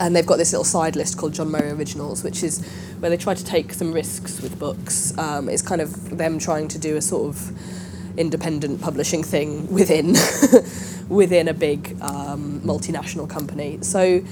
And 0.00 0.16
they've 0.16 0.26
got 0.26 0.38
this 0.38 0.52
little 0.52 0.64
side 0.64 0.96
list 0.96 1.18
called 1.18 1.34
John 1.34 1.50
Murray 1.50 1.70
Originals, 1.70 2.24
which 2.24 2.42
is 2.42 2.66
where 3.00 3.10
they 3.10 3.18
try 3.18 3.34
to 3.34 3.44
take 3.44 3.74
some 3.74 3.92
risks 3.92 4.40
with 4.40 4.58
books. 4.58 5.16
Um, 5.18 5.50
it's 5.50 5.60
kind 5.60 5.82
of 5.82 6.16
them 6.16 6.38
trying 6.38 6.68
to 6.68 6.78
do 6.78 6.96
a 6.96 7.02
sort 7.02 7.28
of 7.28 8.18
independent 8.18 8.80
publishing 8.80 9.22
thing 9.22 9.70
within 9.70 10.14
within 11.08 11.48
a 11.48 11.54
big 11.54 11.96
um, 12.00 12.60
multinational 12.64 13.28
company. 13.28 13.78
So 13.82 14.22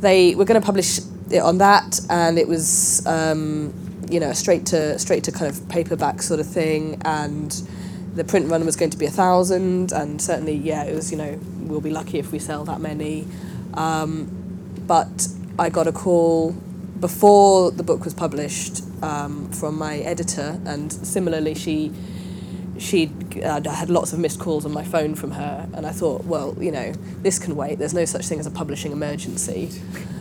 they 0.00 0.34
were 0.34 0.44
going 0.44 0.60
to 0.60 0.64
publish 0.64 1.00
on 1.34 1.58
that, 1.58 2.00
and 2.08 2.38
it 2.38 2.48
was 2.48 3.06
um, 3.06 3.72
you 4.10 4.20
know 4.20 4.32
straight 4.32 4.66
to 4.66 4.98
straight 4.98 5.24
to 5.24 5.32
kind 5.32 5.50
of 5.50 5.68
paperback 5.68 6.22
sort 6.22 6.40
of 6.40 6.46
thing, 6.46 7.00
and 7.04 7.50
the 8.14 8.24
print 8.24 8.48
run 8.48 8.64
was 8.64 8.76
going 8.76 8.90
to 8.90 8.98
be 8.98 9.06
a 9.06 9.10
thousand, 9.10 9.92
and 9.92 10.20
certainly 10.20 10.54
yeah, 10.54 10.84
it 10.84 10.94
was 10.94 11.10
you 11.10 11.18
know 11.18 11.38
we'll 11.60 11.80
be 11.80 11.90
lucky 11.90 12.18
if 12.18 12.32
we 12.32 12.38
sell 12.38 12.64
that 12.64 12.80
many, 12.80 13.26
um, 13.74 14.28
but 14.86 15.28
I 15.58 15.68
got 15.68 15.86
a 15.86 15.92
call 15.92 16.52
before 17.00 17.70
the 17.70 17.82
book 17.82 18.04
was 18.04 18.14
published 18.14 18.82
um, 19.02 19.50
from 19.52 19.78
my 19.78 19.98
editor, 19.98 20.60
and 20.64 20.92
similarly 20.92 21.54
she 21.54 21.92
she 22.78 23.12
uh, 23.44 23.60
I 23.68 23.74
had 23.74 23.90
lots 23.90 24.12
of 24.12 24.18
missed 24.18 24.38
calls 24.38 24.64
on 24.64 24.72
my 24.72 24.84
phone 24.84 25.14
from 25.14 25.32
her, 25.32 25.68
and 25.74 25.86
I 25.86 25.90
thought, 25.90 26.24
well, 26.24 26.56
you 26.60 26.70
know, 26.70 26.92
this 27.22 27.38
can 27.38 27.56
wait. 27.56 27.78
There's 27.78 27.94
no 27.94 28.04
such 28.04 28.26
thing 28.26 28.40
as 28.40 28.46
a 28.46 28.50
publishing 28.50 28.92
emergency. 28.92 29.70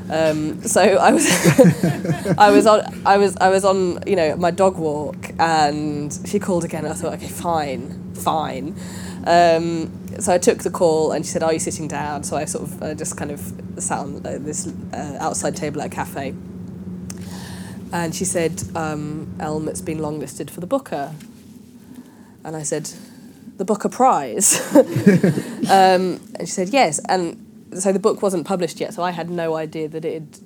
Um, 0.10 0.62
so 0.64 0.82
I 0.82 1.12
was, 1.12 1.28
I 2.38 2.52
was 2.52 2.66
on, 2.66 3.06
I 3.06 3.18
was, 3.18 3.38
I 3.38 3.50
was 3.50 3.66
on, 3.66 4.04
you 4.08 4.16
know, 4.16 4.36
my 4.38 4.52
dog 4.52 4.78
walk, 4.78 5.32
and 5.40 6.18
she 6.26 6.40
called 6.40 6.64
again. 6.64 6.86
And 6.86 6.94
I 6.94 6.96
thought, 6.96 7.14
okay, 7.16 7.28
fine, 7.28 8.14
fine. 8.14 8.76
Um, 9.26 9.92
so 10.20 10.34
I 10.34 10.38
took 10.38 10.60
the 10.60 10.72
call, 10.72 11.12
and 11.12 11.26
she 11.26 11.32
said, 11.32 11.44
"Are 11.44 11.54
you 11.54 11.60
sitting 11.60 11.88
down?" 11.88 12.24
So 12.24 12.38
I 12.38 12.46
sort 12.46 12.64
of 12.64 12.84
uh, 12.84 12.94
just 12.96 13.18
kind 13.18 13.32
of 13.32 13.40
sat 13.78 14.00
on 14.00 14.26
uh, 14.26 14.38
this 14.40 14.68
uh, 14.94 15.18
outside 15.20 15.56
table 15.56 15.82
at 15.82 15.88
a 15.88 15.90
cafe, 15.90 16.34
and 17.92 18.16
she 18.16 18.26
said, 18.26 18.64
um, 18.76 19.36
"Elm, 19.40 19.68
it's 19.68 19.82
been 19.82 20.00
longlisted 20.00 20.50
for 20.50 20.62
the 20.62 20.68
Booker." 20.68 21.14
And 22.44 22.56
I 22.56 22.64
said, 22.64 22.90
the 23.58 23.66
Booker 23.66 23.90
Prize. 23.90 24.62
um, 24.76 26.22
and 26.36 26.42
she 26.42 26.46
said, 26.46 26.70
yes. 26.70 27.00
And 27.10 27.44
so 27.82 27.92
the 27.92 28.00
book 28.00 28.22
wasn't 28.22 28.46
published 28.46 28.80
yet, 28.80 28.94
so 28.94 29.04
I 29.04 29.12
had 29.12 29.30
no 29.30 29.56
idea 29.56 29.88
that 29.90 30.06
it 30.06 30.14
had. 30.14 30.40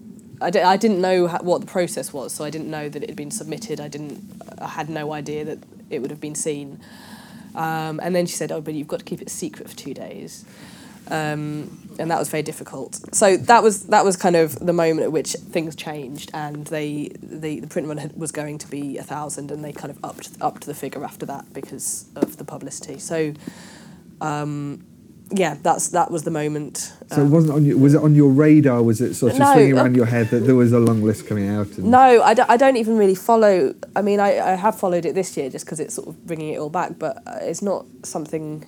I, 0.44 0.50
di- 0.50 0.64
I 0.64 0.76
didn't 0.76 1.02
know 1.02 1.28
what 1.28 1.62
the 1.62 1.68
process 1.68 2.12
was, 2.12 2.34
so 2.34 2.44
I 2.44 2.50
didn't 2.50 2.72
know 2.72 2.90
that 2.90 3.04
it 3.04 3.10
had 3.10 3.16
been 3.16 3.30
submitted. 3.30 3.80
I 3.80 3.88
didn't. 3.88 4.42
I 4.60 4.70
had 4.70 4.90
no 4.90 5.14
idea 5.14 5.46
that 5.46 5.60
it 5.92 6.02
would 6.02 6.10
have 6.10 6.20
been 6.20 6.34
seen. 6.34 6.80
Um, 7.54 8.00
and 8.02 8.16
then 8.16 8.26
she 8.26 8.36
said, 8.36 8.52
"Oh, 8.52 8.60
but 8.60 8.74
you've 8.74 8.88
got 8.88 9.00
to 9.00 9.06
keep 9.06 9.22
it 9.22 9.30
secret 9.30 9.70
for 9.70 9.76
two 9.76 9.94
days," 9.94 10.46
um, 11.10 11.81
and 12.00 12.10
that 12.12 12.20
was 12.20 12.30
very 12.30 12.44
difficult. 12.44 13.00
So 13.14 13.38
that 13.38 13.64
was 13.64 13.86
that 13.88 14.04
was 14.06 14.16
kind 14.18 14.36
of 14.36 14.58
the 14.60 14.74
moment 14.74 15.04
at 15.04 15.12
which 15.12 15.34
things 15.34 15.76
changed, 15.76 16.32
and 16.34 16.66
they 16.68 17.12
the, 17.22 17.60
the 17.60 17.68
print 17.68 17.88
run 17.88 17.98
had, 17.98 18.14
was 18.18 18.32
going 18.32 18.58
to 18.60 18.68
be 18.68 18.98
a 18.98 19.04
thousand, 19.04 19.52
and 19.52 19.64
they 19.64 19.74
kind 19.74 19.92
of 19.92 20.04
upped 20.04 20.30
upped 20.42 20.66
the 20.66 20.74
figure 20.74 21.04
after 21.04 21.26
that 21.28 21.54
because 21.54 22.06
of 22.16 22.38
the 22.38 22.44
publicity. 22.44 22.98
So, 23.00 23.34
um, 24.22 24.84
yeah, 25.34 25.56
that's 25.62 25.90
that 25.90 26.12
was 26.12 26.24
the 26.24 26.32
moment. 26.32 26.78
So 26.78 27.22
it 27.22 27.26
Um, 27.26 27.32
wasn't 27.32 27.54
on 27.54 27.66
your, 27.66 27.78
was 27.78 27.94
it 27.94 28.02
on 28.02 28.16
your 28.16 28.30
radar? 28.30 28.82
Was 28.84 29.00
it 29.02 29.14
sort 29.14 29.34
of 29.34 29.40
No, 29.40 29.54
swinging 29.54 29.78
uh, 29.78 29.82
around 29.84 29.96
your 29.96 30.06
head 30.06 30.30
that 30.30 30.42
there 30.46 30.56
was 30.56 30.74
a 30.74 30.80
long 30.80 31.02
list 31.04 31.28
coming 31.28 31.48
out? 31.50 31.68
And, 31.78 31.86
No, 31.92 32.22
I 32.22 32.34
don't, 32.34 32.50
I 32.50 32.58
don't 32.58 32.76
even 32.78 32.98
really 32.98 33.16
follow. 33.16 33.74
I 33.96 34.02
mean, 34.02 34.20
I, 34.20 34.40
I 34.40 34.56
have 34.56 34.78
followed 34.78 35.06
it 35.06 35.16
this 35.16 35.38
year 35.38 35.50
just 35.50 35.66
because 35.66 35.80
it's 35.80 35.94
sort 35.96 36.08
of 36.10 36.26
bringing 36.28 36.54
it 36.54 36.58
all 36.58 36.70
back, 36.70 37.00
but 37.00 37.18
uh, 37.26 37.40
it's 37.42 37.62
not 37.62 37.86
something. 38.04 38.66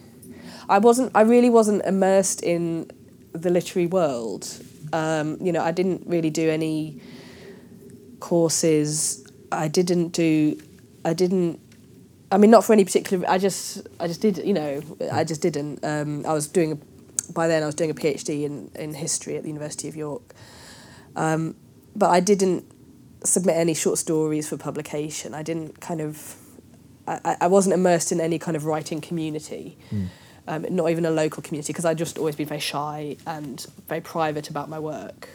I 0.69 0.77
wasn't. 0.79 1.11
I 1.13 1.21
really 1.21 1.49
wasn't 1.49 1.83
immersed 1.85 2.41
in 2.43 2.89
the 3.33 3.49
literary 3.49 3.87
world. 3.87 4.47
Um, 4.93 5.37
you 5.41 5.51
know, 5.51 5.61
I 5.61 5.71
didn't 5.71 6.03
really 6.05 6.29
do 6.29 6.49
any 6.49 7.01
courses. 8.19 9.25
I 9.51 9.67
didn't 9.67 10.09
do. 10.09 10.59
I 11.05 11.13
didn't. 11.13 11.59
I 12.31 12.37
mean, 12.37 12.49
not 12.49 12.63
for 12.65 12.73
any 12.73 12.83
particular. 12.85 13.27
I 13.29 13.37
just. 13.37 13.87
I 13.99 14.07
just 14.07 14.21
did. 14.21 14.37
You 14.37 14.53
know, 14.53 14.81
I 15.11 15.23
just 15.23 15.41
didn't. 15.41 15.83
Um, 15.83 16.25
I 16.25 16.33
was 16.33 16.47
doing. 16.47 16.71
A, 16.73 17.31
by 17.33 17.47
then, 17.47 17.63
I 17.63 17.65
was 17.65 17.75
doing 17.75 17.89
a 17.89 17.93
PhD 17.93 18.43
in 18.43 18.69
in 18.75 18.93
history 18.93 19.37
at 19.37 19.43
the 19.43 19.49
University 19.49 19.87
of 19.87 19.95
York. 19.95 20.33
Um, 21.15 21.55
but 21.95 22.09
I 22.09 22.19
didn't 22.19 22.65
submit 23.23 23.55
any 23.55 23.73
short 23.73 23.97
stories 23.97 24.49
for 24.49 24.57
publication. 24.57 25.33
I 25.33 25.43
didn't 25.43 25.79
kind 25.79 26.01
of, 26.01 26.35
I, 27.07 27.19
I- 27.23 27.37
I 27.41 27.47
wasn't 27.47 27.73
immersed 27.75 28.11
in 28.11 28.19
any 28.19 28.37
kind 28.39 28.57
of 28.57 28.65
writing 28.65 28.99
community, 28.99 29.77
um, 30.47 30.65
not 30.69 30.89
even 30.89 31.05
a 31.05 31.11
local 31.11 31.41
community, 31.41 31.73
because 31.73 31.85
I'd 31.85 31.97
just 31.97 32.17
always 32.17 32.35
been 32.35 32.47
very 32.47 32.59
shy 32.59 33.17
and 33.25 33.65
very 33.87 34.01
private 34.01 34.49
about 34.49 34.69
my 34.69 34.79
work. 34.79 35.29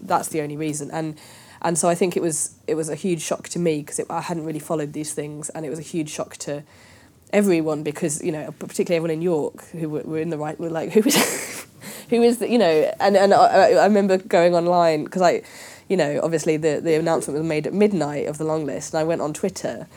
that's 0.00 0.28
the 0.28 0.40
only 0.40 0.56
reason. 0.56 0.90
And 0.90 1.16
and 1.62 1.78
so 1.78 1.88
I 1.88 1.94
think 1.94 2.16
it 2.16 2.22
was 2.22 2.54
it 2.66 2.74
was 2.74 2.88
a 2.88 2.94
huge 2.94 3.22
shock 3.22 3.48
to 3.50 3.58
me 3.58 3.80
because 3.80 4.00
I 4.10 4.20
hadn't 4.20 4.44
really 4.44 4.58
followed 4.58 4.92
these 4.92 5.12
things, 5.14 5.48
and 5.50 5.64
it 5.64 5.70
was 5.70 5.78
a 5.78 5.82
huge 5.82 6.10
shock 6.10 6.36
to 6.38 6.62
everyone 7.32 7.82
because 7.82 8.22
you 8.22 8.32
know 8.32 8.52
particularly 8.58 8.96
everyone 8.96 9.10
in 9.10 9.22
York 9.22 9.64
who 9.70 9.88
were, 9.88 10.02
were 10.02 10.18
in 10.18 10.30
the 10.30 10.38
right 10.38 10.58
were 10.60 10.70
like 10.70 10.92
who 10.96 11.00
is 11.00 11.66
who 12.08 12.22
is 12.22 12.38
the, 12.38 12.48
you 12.48 12.58
know 12.58 12.92
and 13.00 13.16
and 13.16 13.34
I, 13.34 13.72
I 13.72 13.84
remember 13.84 14.18
going 14.18 14.54
online 14.54 15.04
because 15.04 15.22
I 15.22 15.42
you 15.88 15.96
know 15.96 16.20
obviously 16.22 16.56
the 16.56 16.80
the 16.80 16.94
announcement 16.94 17.38
was 17.38 17.46
made 17.46 17.66
at 17.66 17.72
midnight 17.72 18.26
of 18.26 18.38
the 18.38 18.44
long 18.44 18.64
list 18.64 18.94
and 18.94 19.00
I 19.00 19.04
went 19.04 19.20
on 19.20 19.32
Twitter 19.32 19.88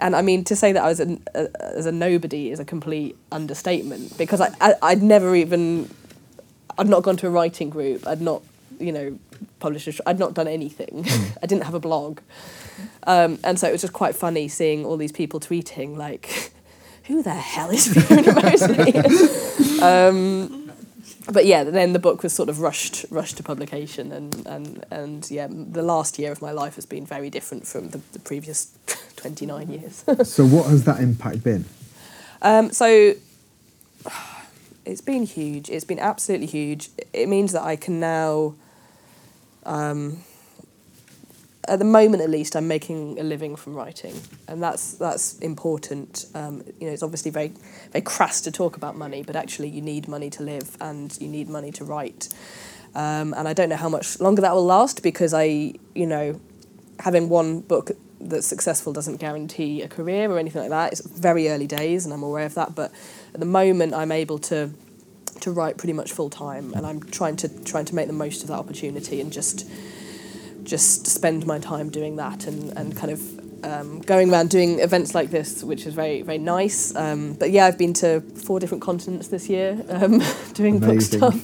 and 0.00 0.16
I 0.16 0.22
mean 0.22 0.44
to 0.44 0.56
say 0.56 0.72
that 0.72 0.82
I 0.82 0.88
was 0.88 1.00
a, 1.00 1.18
a, 1.34 1.76
as 1.76 1.86
a 1.86 1.92
nobody 1.92 2.50
is 2.50 2.60
a 2.60 2.64
complete 2.64 3.16
understatement 3.30 4.16
because 4.18 4.40
I, 4.40 4.50
I 4.60 4.74
I'd 4.82 5.02
never 5.02 5.34
even 5.36 5.88
I'd 6.78 6.88
not 6.88 7.02
gone 7.02 7.16
to 7.18 7.26
a 7.26 7.30
writing 7.30 7.70
group 7.70 8.06
I'd 8.06 8.20
not 8.20 8.42
you 8.78 8.92
know 8.92 9.18
published 9.62 9.88
a, 9.88 10.08
I'd 10.08 10.18
not 10.18 10.34
done 10.34 10.48
anything. 10.48 11.06
I 11.42 11.46
didn't 11.46 11.64
have 11.64 11.74
a 11.74 11.80
blog. 11.80 12.20
Um, 13.04 13.38
and 13.44 13.58
so 13.58 13.68
it 13.68 13.72
was 13.72 13.80
just 13.80 13.92
quite 13.92 14.14
funny 14.14 14.48
seeing 14.48 14.84
all 14.84 14.96
these 14.96 15.12
people 15.12 15.40
tweeting 15.40 15.96
like 15.96 16.52
who 17.04 17.22
the 17.22 17.30
hell 17.34 17.70
is 17.70 17.86
Fiona 17.88 18.32
Mozley 18.32 18.92
um, 19.82 20.61
but 21.30 21.46
yeah, 21.46 21.64
then 21.64 21.92
the 21.92 21.98
book 21.98 22.22
was 22.22 22.32
sort 22.32 22.48
of 22.48 22.60
rushed 22.60 23.04
rushed 23.10 23.36
to 23.36 23.42
publication, 23.42 24.12
and 24.12 24.46
and 24.46 24.84
and 24.90 25.30
yeah, 25.30 25.48
the 25.50 25.82
last 25.82 26.18
year 26.18 26.32
of 26.32 26.42
my 26.42 26.50
life 26.50 26.74
has 26.74 26.86
been 26.86 27.06
very 27.06 27.30
different 27.30 27.66
from 27.66 27.90
the, 27.90 28.00
the 28.12 28.18
previous 28.18 28.76
twenty 29.16 29.46
nine 29.46 29.70
years. 29.70 30.04
so, 30.24 30.46
what 30.46 30.66
has 30.66 30.84
that 30.84 31.00
impact 31.00 31.44
been? 31.44 31.64
Um, 32.40 32.72
so, 32.72 33.14
it's 34.84 35.00
been 35.00 35.24
huge. 35.24 35.70
It's 35.70 35.84
been 35.84 36.00
absolutely 36.00 36.48
huge. 36.48 36.90
It 37.12 37.28
means 37.28 37.52
that 37.52 37.62
I 37.62 37.76
can 37.76 38.00
now. 38.00 38.54
Um, 39.64 40.24
at 41.68 41.78
the 41.78 41.84
moment, 41.84 42.22
at 42.22 42.30
least, 42.30 42.56
I'm 42.56 42.66
making 42.66 43.20
a 43.20 43.22
living 43.22 43.54
from 43.54 43.74
writing, 43.74 44.20
and 44.48 44.62
that's 44.62 44.94
that's 44.94 45.38
important. 45.38 46.26
Um, 46.34 46.64
you 46.80 46.86
know, 46.86 46.92
it's 46.92 47.04
obviously 47.04 47.30
very 47.30 47.52
very 47.92 48.02
crass 48.02 48.40
to 48.42 48.50
talk 48.50 48.76
about 48.76 48.96
money, 48.96 49.22
but 49.22 49.36
actually, 49.36 49.68
you 49.68 49.80
need 49.80 50.08
money 50.08 50.28
to 50.30 50.42
live, 50.42 50.76
and 50.80 51.16
you 51.20 51.28
need 51.28 51.48
money 51.48 51.70
to 51.72 51.84
write. 51.84 52.28
Um, 52.94 53.32
and 53.34 53.46
I 53.46 53.52
don't 53.52 53.68
know 53.68 53.76
how 53.76 53.88
much 53.88 54.20
longer 54.20 54.42
that 54.42 54.54
will 54.54 54.64
last 54.66 55.02
because 55.02 55.32
I, 55.32 55.74
you 55.94 56.06
know, 56.06 56.40
having 56.98 57.28
one 57.28 57.60
book 57.60 57.92
that's 58.20 58.46
successful 58.46 58.92
doesn't 58.92 59.16
guarantee 59.16 59.82
a 59.82 59.88
career 59.88 60.30
or 60.30 60.38
anything 60.38 60.62
like 60.62 60.70
that. 60.70 60.92
It's 60.92 61.06
very 61.06 61.48
early 61.48 61.66
days, 61.66 62.04
and 62.04 62.12
I'm 62.12 62.24
aware 62.24 62.44
of 62.44 62.54
that. 62.54 62.74
But 62.74 62.92
at 63.34 63.40
the 63.40 63.46
moment, 63.46 63.94
I'm 63.94 64.10
able 64.10 64.38
to 64.40 64.70
to 65.40 65.50
write 65.50 65.78
pretty 65.78 65.92
much 65.92 66.12
full 66.12 66.30
time, 66.30 66.74
and 66.74 66.84
I'm 66.84 67.00
trying 67.00 67.36
to 67.36 67.48
trying 67.64 67.84
to 67.84 67.94
make 67.94 68.08
the 68.08 68.12
most 68.12 68.42
of 68.42 68.48
that 68.48 68.58
opportunity 68.58 69.20
and 69.20 69.32
just 69.32 69.68
just 70.64 71.06
spend 71.06 71.46
my 71.46 71.58
time 71.58 71.90
doing 71.90 72.16
that 72.16 72.46
and, 72.46 72.76
and 72.76 72.96
kind 72.96 73.12
of 73.12 73.64
um, 73.64 74.00
going 74.00 74.32
around 74.32 74.50
doing 74.50 74.80
events 74.80 75.14
like 75.14 75.30
this, 75.30 75.62
which 75.62 75.86
is 75.86 75.94
very 75.94 76.22
very 76.22 76.38
nice. 76.38 76.94
Um, 76.94 77.34
but 77.34 77.50
yeah, 77.50 77.66
I've 77.66 77.78
been 77.78 77.92
to 77.94 78.20
four 78.20 78.60
different 78.60 78.82
continents 78.82 79.28
this 79.28 79.48
year 79.48 79.84
um, 79.88 80.22
doing 80.54 80.78
book 80.78 81.00
stuff. 81.00 81.36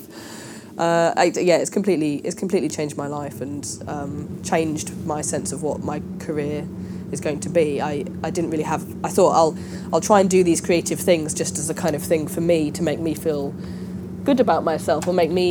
Uh, 0.79 1.13
I, 1.17 1.33
yeah, 1.35 1.57
it's 1.57 1.71
completely 1.71 2.17
it's 2.17 2.37
completely 2.37 2.69
changed 2.69 2.97
my 2.97 3.09
life 3.09 3.41
and 3.41 3.67
um, 3.87 4.43
changed 4.45 4.97
my 5.05 5.21
sense 5.21 5.53
of 5.53 5.63
what 5.63 5.83
my 5.83 6.01
career 6.21 6.67
is 7.11 7.21
going 7.21 7.41
to 7.41 7.49
be. 7.49 7.81
I, 7.81 8.05
I 8.23 8.31
didn't 8.31 8.51
really 8.51 8.65
have. 8.65 8.85
I 9.05 9.09
thought 9.09 9.33
I'll 9.33 9.59
I'll 9.93 10.01
try 10.01 10.21
and 10.21 10.31
do 10.31 10.45
these 10.45 10.61
creative 10.61 11.01
things 11.01 11.35
just 11.35 11.59
as 11.59 11.69
a 11.71 11.75
kind 11.75 11.97
of 11.97 12.03
thing 12.03 12.29
for 12.29 12.41
me 12.41 12.71
to 12.73 12.83
make 12.83 13.01
me 13.01 13.15
feel 13.15 13.55
good 14.29 14.41
about 14.41 14.63
myself 14.65 15.07
or 15.09 15.13
make 15.23 15.31
me 15.31 15.49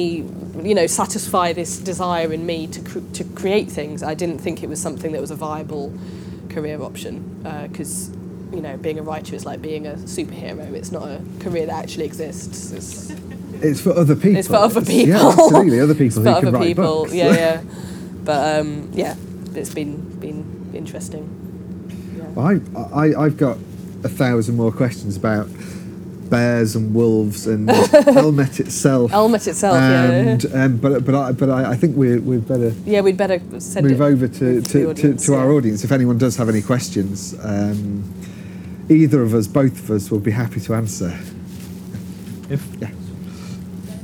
you 0.70 0.76
know 0.80 0.88
satisfy 0.88 1.48
this 1.54 1.72
desire 1.92 2.30
in 2.38 2.46
me 2.46 2.68
to 2.76 2.80
cr- 2.90 3.08
to 3.14 3.24
create 3.42 3.70
things. 3.80 4.04
I 4.04 4.14
didn't 4.22 4.40
think 4.46 4.62
it 4.64 4.70
was 4.70 4.80
something 4.88 5.12
that 5.14 5.22
was 5.22 5.32
a 5.32 5.36
viable 5.48 5.88
career 6.50 6.82
option 6.82 7.14
because. 7.70 8.12
you 8.58 8.62
know, 8.62 8.78
being 8.78 8.98
a 8.98 9.04
writer 9.04 9.36
is 9.36 9.44
like 9.46 9.62
being 9.62 9.86
a 9.86 9.96
superhero. 10.18 10.66
It's 10.80 10.92
not 10.98 11.04
a 11.16 11.20
career 11.44 11.66
that 11.70 11.78
actually 11.84 12.06
exists. 12.06 12.72
It's, 12.72 12.90
It's 13.62 13.82
for 13.86 13.92
other 14.02 14.16
people. 14.16 14.38
it's 14.40 14.48
for 14.48 14.56
other 14.68 14.80
people. 14.94 15.10
Yeah, 15.14 15.28
absolutely. 15.28 15.80
Other 15.82 15.96
people 16.04 16.20
who 16.24 16.30
can 16.30 16.48
other 16.48 16.52
write 16.58 16.68
people. 16.68 16.86
books. 17.04 17.14
Yeah, 17.14 17.34
yeah. 17.44 17.62
But 18.30 18.40
um, 18.60 18.70
yeah, 18.94 19.16
it's 19.60 19.74
been 19.80 19.94
been 20.26 20.42
interesting. 20.74 21.24
Yeah. 22.18 22.42
I, 22.50 22.52
I, 23.04 23.06
I've 23.26 23.38
got 23.46 23.58
a 24.10 24.12
thousand 24.22 24.56
more 24.56 24.72
questions 24.72 25.18
about 25.18 25.48
bears 26.30 26.76
and 26.76 26.94
wolves 26.94 27.48
and 27.48 27.70
Elmet 28.16 28.60
itself. 28.60 29.12
Elmet 29.12 29.48
itself, 29.48 29.76
yeah. 29.76 30.38
um, 30.64 30.78
but 30.78 31.06
but 31.06 31.16
I, 31.16 31.32
but 31.32 31.50
I, 31.50 31.72
I 31.72 31.76
think 31.76 31.96
we 31.98 32.20
we 32.20 32.38
better 32.38 32.74
Yeah, 32.86 33.02
we'd 33.02 33.18
better 33.18 33.40
send 33.60 33.88
move 33.88 34.02
it 34.02 34.04
over 34.04 34.28
to, 34.28 34.62
to, 34.62 34.70
to, 34.70 34.90
audience, 34.90 35.26
to 35.26 35.36
our 35.36 35.50
yeah. 35.50 35.58
audience. 35.58 35.84
If 35.84 35.92
anyone 35.92 36.18
does 36.18 36.36
have 36.38 36.50
any 36.50 36.62
questions, 36.62 37.36
um, 37.44 38.04
either 38.90 39.22
of 39.22 39.34
us, 39.34 39.48
both 39.48 39.80
of 39.80 39.92
us, 39.92 40.12
will 40.12 40.20
be 40.20 40.32
happy 40.32 40.60
to 40.62 40.74
answer. 40.76 41.18
If 42.50 42.66
Yeah. 42.80 42.90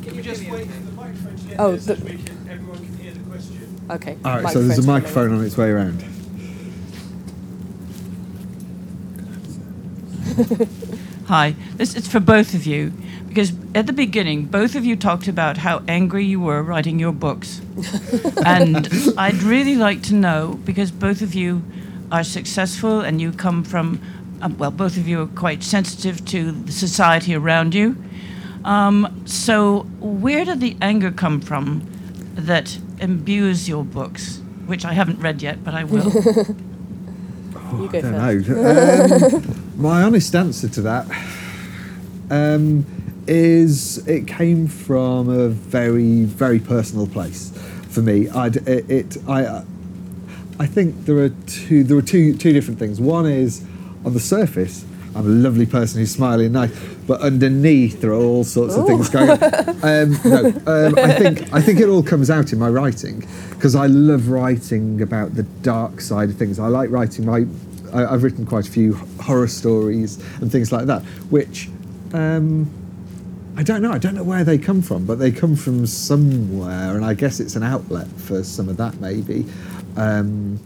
Can 0.04 0.16
we 0.16 0.22
just 0.22 0.50
wait 0.50 0.68
for 0.68 0.82
the 0.84 0.92
microphone 0.92 1.36
to 1.38 1.44
get 1.46 1.60
Oh, 1.60 1.76
there 1.76 1.96
so 1.98 2.04
we 2.04 2.12
can, 2.18 2.48
everyone 2.50 2.78
can 2.78 2.98
hear 2.98 3.14
the 3.14 3.20
question? 3.30 3.82
Okay. 3.90 4.18
All 4.26 4.42
right. 4.42 4.54
So 4.54 4.62
there's 4.62 4.80
a 4.80 4.84
microphone's 4.84 4.86
coming. 4.86 5.04
microphone 5.04 5.34
on 5.40 5.46
its 5.46 5.58
way 5.58 5.70
around. 5.70 6.04
Hi, 11.28 11.56
this 11.76 11.96
is 11.96 12.06
for 12.06 12.20
both 12.20 12.54
of 12.54 12.66
you 12.66 12.92
because 13.30 13.54
at 13.74 13.88
the 13.88 13.94
beginning, 13.94 14.44
both 14.46 14.76
of 14.76 14.84
you 14.84 14.98
talked 14.98 15.30
about 15.30 15.58
how 15.58 15.82
angry 15.88 16.26
you 16.26 16.42
were 16.42 16.62
writing 16.62 17.00
your 17.00 17.14
books. 17.14 17.62
and 18.46 18.90
I'd 19.18 19.42
really 19.42 19.76
like 19.76 20.04
to 20.04 20.16
know 20.16 20.60
because 20.66 20.92
both 20.92 21.22
of 21.22 21.34
you 21.34 21.64
are 22.12 22.26
successful 22.26 23.00
and 23.00 23.22
you 23.22 23.32
come 23.32 23.64
from, 23.64 24.02
um, 24.42 24.58
well, 24.58 24.70
both 24.70 24.98
of 24.98 25.08
you 25.08 25.22
are 25.22 25.28
quite 25.28 25.64
sensitive 25.64 26.26
to 26.26 26.52
the 26.52 26.74
society 26.74 27.34
around 27.34 27.74
you. 27.74 27.96
Um, 28.66 29.24
so, 29.26 29.84
where 30.00 30.44
did 30.44 30.60
the 30.60 30.76
anger 30.82 31.12
come 31.12 31.40
from 31.40 31.88
that 32.36 32.78
imbues 33.00 33.70
your 33.70 33.86
books? 33.86 34.42
Which 34.66 34.84
I 34.84 34.92
haven't 34.94 35.20
read 35.22 35.42
yet, 35.42 35.64
but 35.64 35.74
I 35.74 35.86
will. 35.86 36.12
You 37.72 37.88
go 37.90 37.98
I 37.98 38.02
don't 38.02 38.44
first. 38.44 38.50
know. 38.50 39.38
Um, 39.38 39.63
my 39.76 40.04
honest 40.04 40.36
answer 40.36 40.68
to 40.70 40.82
that 40.82 41.08
um, 42.30 42.86
is 43.28 44.06
it 44.08 44.28
came 44.28 44.68
from 44.68 45.30
a 45.30 45.50
very, 45.50 46.24
very 46.24 46.60
personal 46.60 47.08
place 47.08 47.52
for 47.90 48.02
me. 48.02 48.30
I'd, 48.30 48.58
it, 48.68 48.90
it, 48.90 49.18
I, 49.28 49.64
I 50.60 50.66
think 50.66 51.06
there 51.06 51.18
are 51.18 51.30
two. 51.48 51.84
There 51.84 51.98
are 51.98 52.02
two 52.02 52.36
two 52.38 52.54
different 52.54 52.80
things. 52.80 53.02
One 53.02 53.26
is 53.26 53.66
on 54.06 54.14
the 54.14 54.20
surface, 54.20 54.86
I'm 55.16 55.26
a 55.26 55.30
lovely 55.30 55.66
person 55.66 56.00
who's 56.00 56.12
smiling 56.12 56.48
and 56.48 56.54
nice, 56.54 56.72
but 57.08 57.22
underneath 57.22 58.02
there 58.02 58.12
are 58.12 58.16
all 58.16 58.44
sorts 58.44 58.76
of 58.76 58.88
things 58.88 59.10
going 59.10 59.30
on. 59.30 59.40
Um, 59.84 60.18
no, 60.24 60.46
um, 60.66 60.98
I 60.98 61.14
think 61.14 61.54
I 61.54 61.62
think 61.62 61.82
it 61.82 61.90
all 61.90 62.04
comes 62.04 62.30
out 62.30 62.54
in 62.54 62.60
my 62.60 62.70
writing 62.70 63.28
because 63.50 63.76
I 63.76 63.88
love 63.88 64.30
writing 64.30 65.02
about 65.02 65.36
the 65.36 65.44
dark 65.44 66.00
side 66.00 66.30
of 66.30 66.38
things. 66.38 66.58
I 66.58 66.68
like 66.68 66.90
writing 66.90 67.26
my. 67.26 67.46
I, 67.94 68.14
I've 68.14 68.24
written 68.24 68.46
quite 68.46 68.68
a 68.68 68.72
few 68.72 68.94
horror 69.22 69.48
stories 69.48 70.18
and 70.42 70.52
things 70.52 70.72
like 70.72 70.86
that, 70.88 71.02
which. 71.30 71.70
Um, 72.14 72.72
I 73.56 73.62
don't 73.62 73.84
know. 73.84 73.92
I 73.92 74.00
don't 74.00 74.16
know 74.16 74.24
where 74.24 74.44
they 74.44 74.58
come 74.58 74.82
from, 74.82 75.06
but 75.06 75.20
they 75.20 75.32
come 75.32 75.56
from 75.56 75.86
somewhere, 75.86 76.96
and 76.96 77.06
I 77.06 77.14
guess 77.14 77.40
it's 77.40 77.56
an 77.56 77.62
outlet 77.62 78.08
for 78.08 78.44
some 78.44 78.68
of 78.68 78.78
that, 78.78 79.00
maybe. 79.00 79.46
Um, 79.96 80.60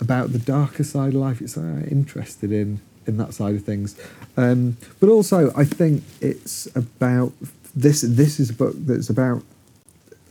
about 0.00 0.32
the 0.32 0.38
darker 0.38 0.84
side 0.84 1.14
of 1.14 1.20
life, 1.20 1.40
it's 1.40 1.56
uh, 1.56 1.82
interested 1.90 2.52
in 2.52 2.80
in 3.06 3.16
that 3.16 3.34
side 3.34 3.56
of 3.56 3.64
things. 3.64 3.98
Um, 4.36 4.76
but 5.00 5.08
also, 5.08 5.52
I 5.56 5.64
think 5.64 6.04
it's 6.20 6.66
about 6.76 7.32
this. 7.74 8.02
This 8.02 8.38
is 8.38 8.50
a 8.50 8.54
book 8.54 8.74
that's 8.76 9.10
about 9.10 9.42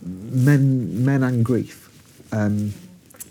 men, 0.02 1.04
men 1.04 1.22
and 1.22 1.44
grief, 1.44 1.90
um, 2.32 2.74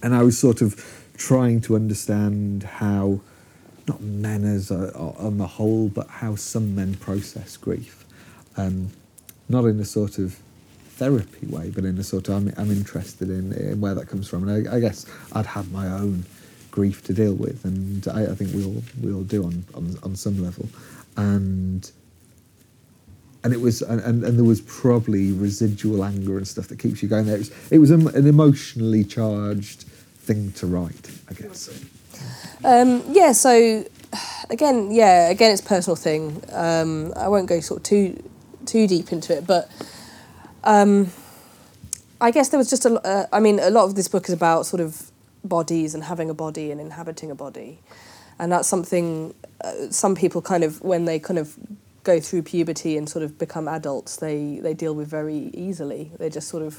and 0.03 0.15
I 0.15 0.23
was 0.23 0.39
sort 0.39 0.61
of 0.61 1.00
trying 1.21 1.61
to 1.61 1.77
understand 1.77 2.63
how 2.63 3.21
not 3.87 4.01
men 4.01 4.43
as 4.43 4.71
a, 4.71 4.97
on 4.97 5.37
the 5.37 5.47
whole, 5.47 5.89
but 5.89 6.09
how 6.09 6.35
some 6.35 6.75
men 6.75 6.95
process 6.95 7.59
grief. 7.59 8.07
Um, 8.57 8.91
not 9.47 9.67
in 9.67 9.79
a 9.81 9.85
sort 9.85 10.19
of 10.19 10.39
therapy 10.89 11.47
way, 11.47 11.69
but 11.69 11.85
in 11.85 11.99
a 11.99 12.03
sort 12.03 12.29
of 12.31 12.37
I'm, 12.37 12.55
I'm 12.57 12.71
interested 12.71 13.29
in, 13.29 13.53
in 13.53 13.83
where 13.83 13.95
that 13.95 14.09
comes 14.09 14.29
from. 14.29 14.49
And 14.49 14.67
I, 14.67 14.77
I 14.77 14.81
guess 14.81 15.05
I'd 15.33 15.45
had 15.45 15.71
my 15.71 15.89
own 15.89 16.25
grief 16.71 17.05
to 17.05 17.13
deal 17.13 17.35
with, 17.35 17.67
and 17.67 18.09
I, 18.09 18.33
I 18.33 18.35
think 18.35 18.55
we 18.55 18.65
all 18.65 18.83
we 19.03 19.13
all 19.13 19.23
do 19.23 19.45
on, 19.45 19.65
on 19.75 19.99
on 20.03 20.17
some 20.17 20.43
level. 20.43 20.69
And 21.19 21.91
and 23.45 23.53
it 23.53 23.61
was 23.61 23.83
and, 23.83 24.01
and, 24.01 24.25
and 24.25 24.39
there 24.39 24.45
was 24.45 24.63
probably 24.63 25.33
residual 25.33 26.03
anger 26.03 26.39
and 26.39 26.49
stuff 26.49 26.69
that 26.69 26.79
keeps 26.79 27.03
you 27.03 27.09
going 27.11 27.27
there. 27.27 27.37
It 27.37 27.41
was, 27.41 27.73
it 27.73 27.79
was 27.79 27.91
an 27.91 28.27
emotionally 28.27 29.05
charged 29.05 29.85
thing 30.33 30.53
to 30.53 30.67
write, 30.67 31.11
I 31.29 31.35
guess. 31.35 31.69
Um, 32.65 33.03
yeah, 33.11 33.33
so 33.33 33.85
again, 34.49 34.91
yeah, 34.93 35.29
again, 35.29 35.53
it's 35.53 35.61
personal 35.61 35.97
thing. 35.97 36.43
Um, 36.53 37.13
I 37.17 37.29
won't 37.29 37.49
go 37.49 37.61
sort 37.61 37.79
of 37.81 37.85
too 37.85 38.23
too 38.67 38.87
deep 38.87 39.13
into 39.13 39.37
it, 39.37 39.47
but 39.47 39.71
um, 40.63 41.11
I 42.21 42.31
guess 42.31 42.51
there 42.51 42.59
was 42.59 42.71
just 42.71 42.87
a. 42.87 42.93
Uh, 43.05 43.27
I 43.33 43.41
mean, 43.41 43.59
a 43.59 43.71
lot 43.71 43.85
of 43.85 43.95
this 43.97 44.09
book 44.09 44.29
is 44.29 44.35
about 44.35 44.67
sort 44.67 44.81
of 44.81 45.11
bodies 45.43 45.95
and 45.95 46.05
having 46.05 46.31
a 46.31 46.35
body 46.35 46.71
and 46.71 46.81
inhabiting 46.81 47.31
a 47.31 47.35
body, 47.35 47.81
and 48.39 48.53
that's 48.53 48.69
something 48.69 49.35
uh, 49.63 49.91
some 49.91 50.15
people 50.15 50.43
kind 50.43 50.63
of 50.63 50.81
when 50.83 51.07
they 51.07 51.19
kind 51.19 51.39
of 51.39 51.57
go 52.05 52.21
through 52.21 52.43
puberty 52.43 52.97
and 52.97 53.09
sort 53.09 53.25
of 53.25 53.37
become 53.37 53.67
adults, 53.67 54.17
they 54.17 54.61
they 54.63 54.75
deal 54.75 54.95
with 54.95 55.09
very 55.09 55.51
easily. 55.55 56.13
They 56.19 56.31
just 56.31 56.49
sort 56.49 56.63
of 56.63 56.79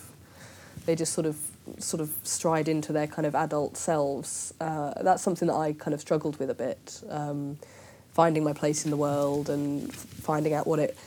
they 0.85 0.95
just 0.95 1.13
sort 1.13 1.27
of 1.27 1.35
sort 1.77 2.01
of 2.01 2.11
stride 2.23 2.67
into 2.67 2.93
their 2.93 3.07
kind 3.07 3.25
of 3.25 3.35
adult 3.35 3.77
selves. 3.77 4.53
Uh, 4.59 4.93
that's 5.03 5.21
something 5.21 5.47
that 5.47 5.55
I 5.55 5.73
kind 5.73 5.93
of 5.93 6.01
struggled 6.01 6.37
with 6.39 6.49
a 6.49 6.53
bit, 6.53 7.01
um, 7.09 7.57
finding 8.13 8.43
my 8.43 8.53
place 8.53 8.85
in 8.85 8.91
the 8.91 8.97
world 8.97 9.49
and 9.49 9.93
finding 9.93 10.53
out 10.53 10.67
what 10.67 10.79
it 10.79 10.97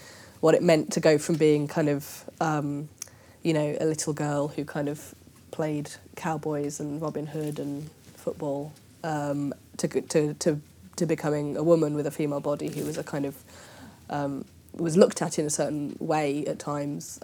what 0.40 0.54
it 0.54 0.62
meant 0.62 0.92
to 0.92 1.00
go 1.00 1.16
from 1.16 1.36
being 1.36 1.66
kind 1.66 1.88
of 1.88 2.28
um, 2.40 2.88
you 3.42 3.52
know 3.52 3.76
a 3.80 3.86
little 3.86 4.12
girl 4.12 4.48
who 4.48 4.64
kind 4.64 4.88
of 4.88 5.14
played 5.50 5.90
cowboys 6.16 6.80
and 6.80 7.00
Robin 7.00 7.26
Hood 7.26 7.58
and 7.58 7.88
football 8.16 8.72
um, 9.02 9.54
to 9.78 9.88
to 9.88 10.34
to 10.34 10.60
to 10.96 11.06
becoming 11.06 11.56
a 11.56 11.62
woman 11.62 11.94
with 11.94 12.06
a 12.06 12.10
female 12.10 12.40
body 12.40 12.68
who 12.68 12.84
was 12.84 12.98
a 12.98 13.04
kind 13.04 13.26
of 13.26 13.36
um, 14.10 14.44
was 14.74 14.96
looked 14.96 15.22
at 15.22 15.38
in 15.38 15.46
a 15.46 15.50
certain 15.50 15.96
way 16.00 16.44
at 16.46 16.58
times. 16.58 17.18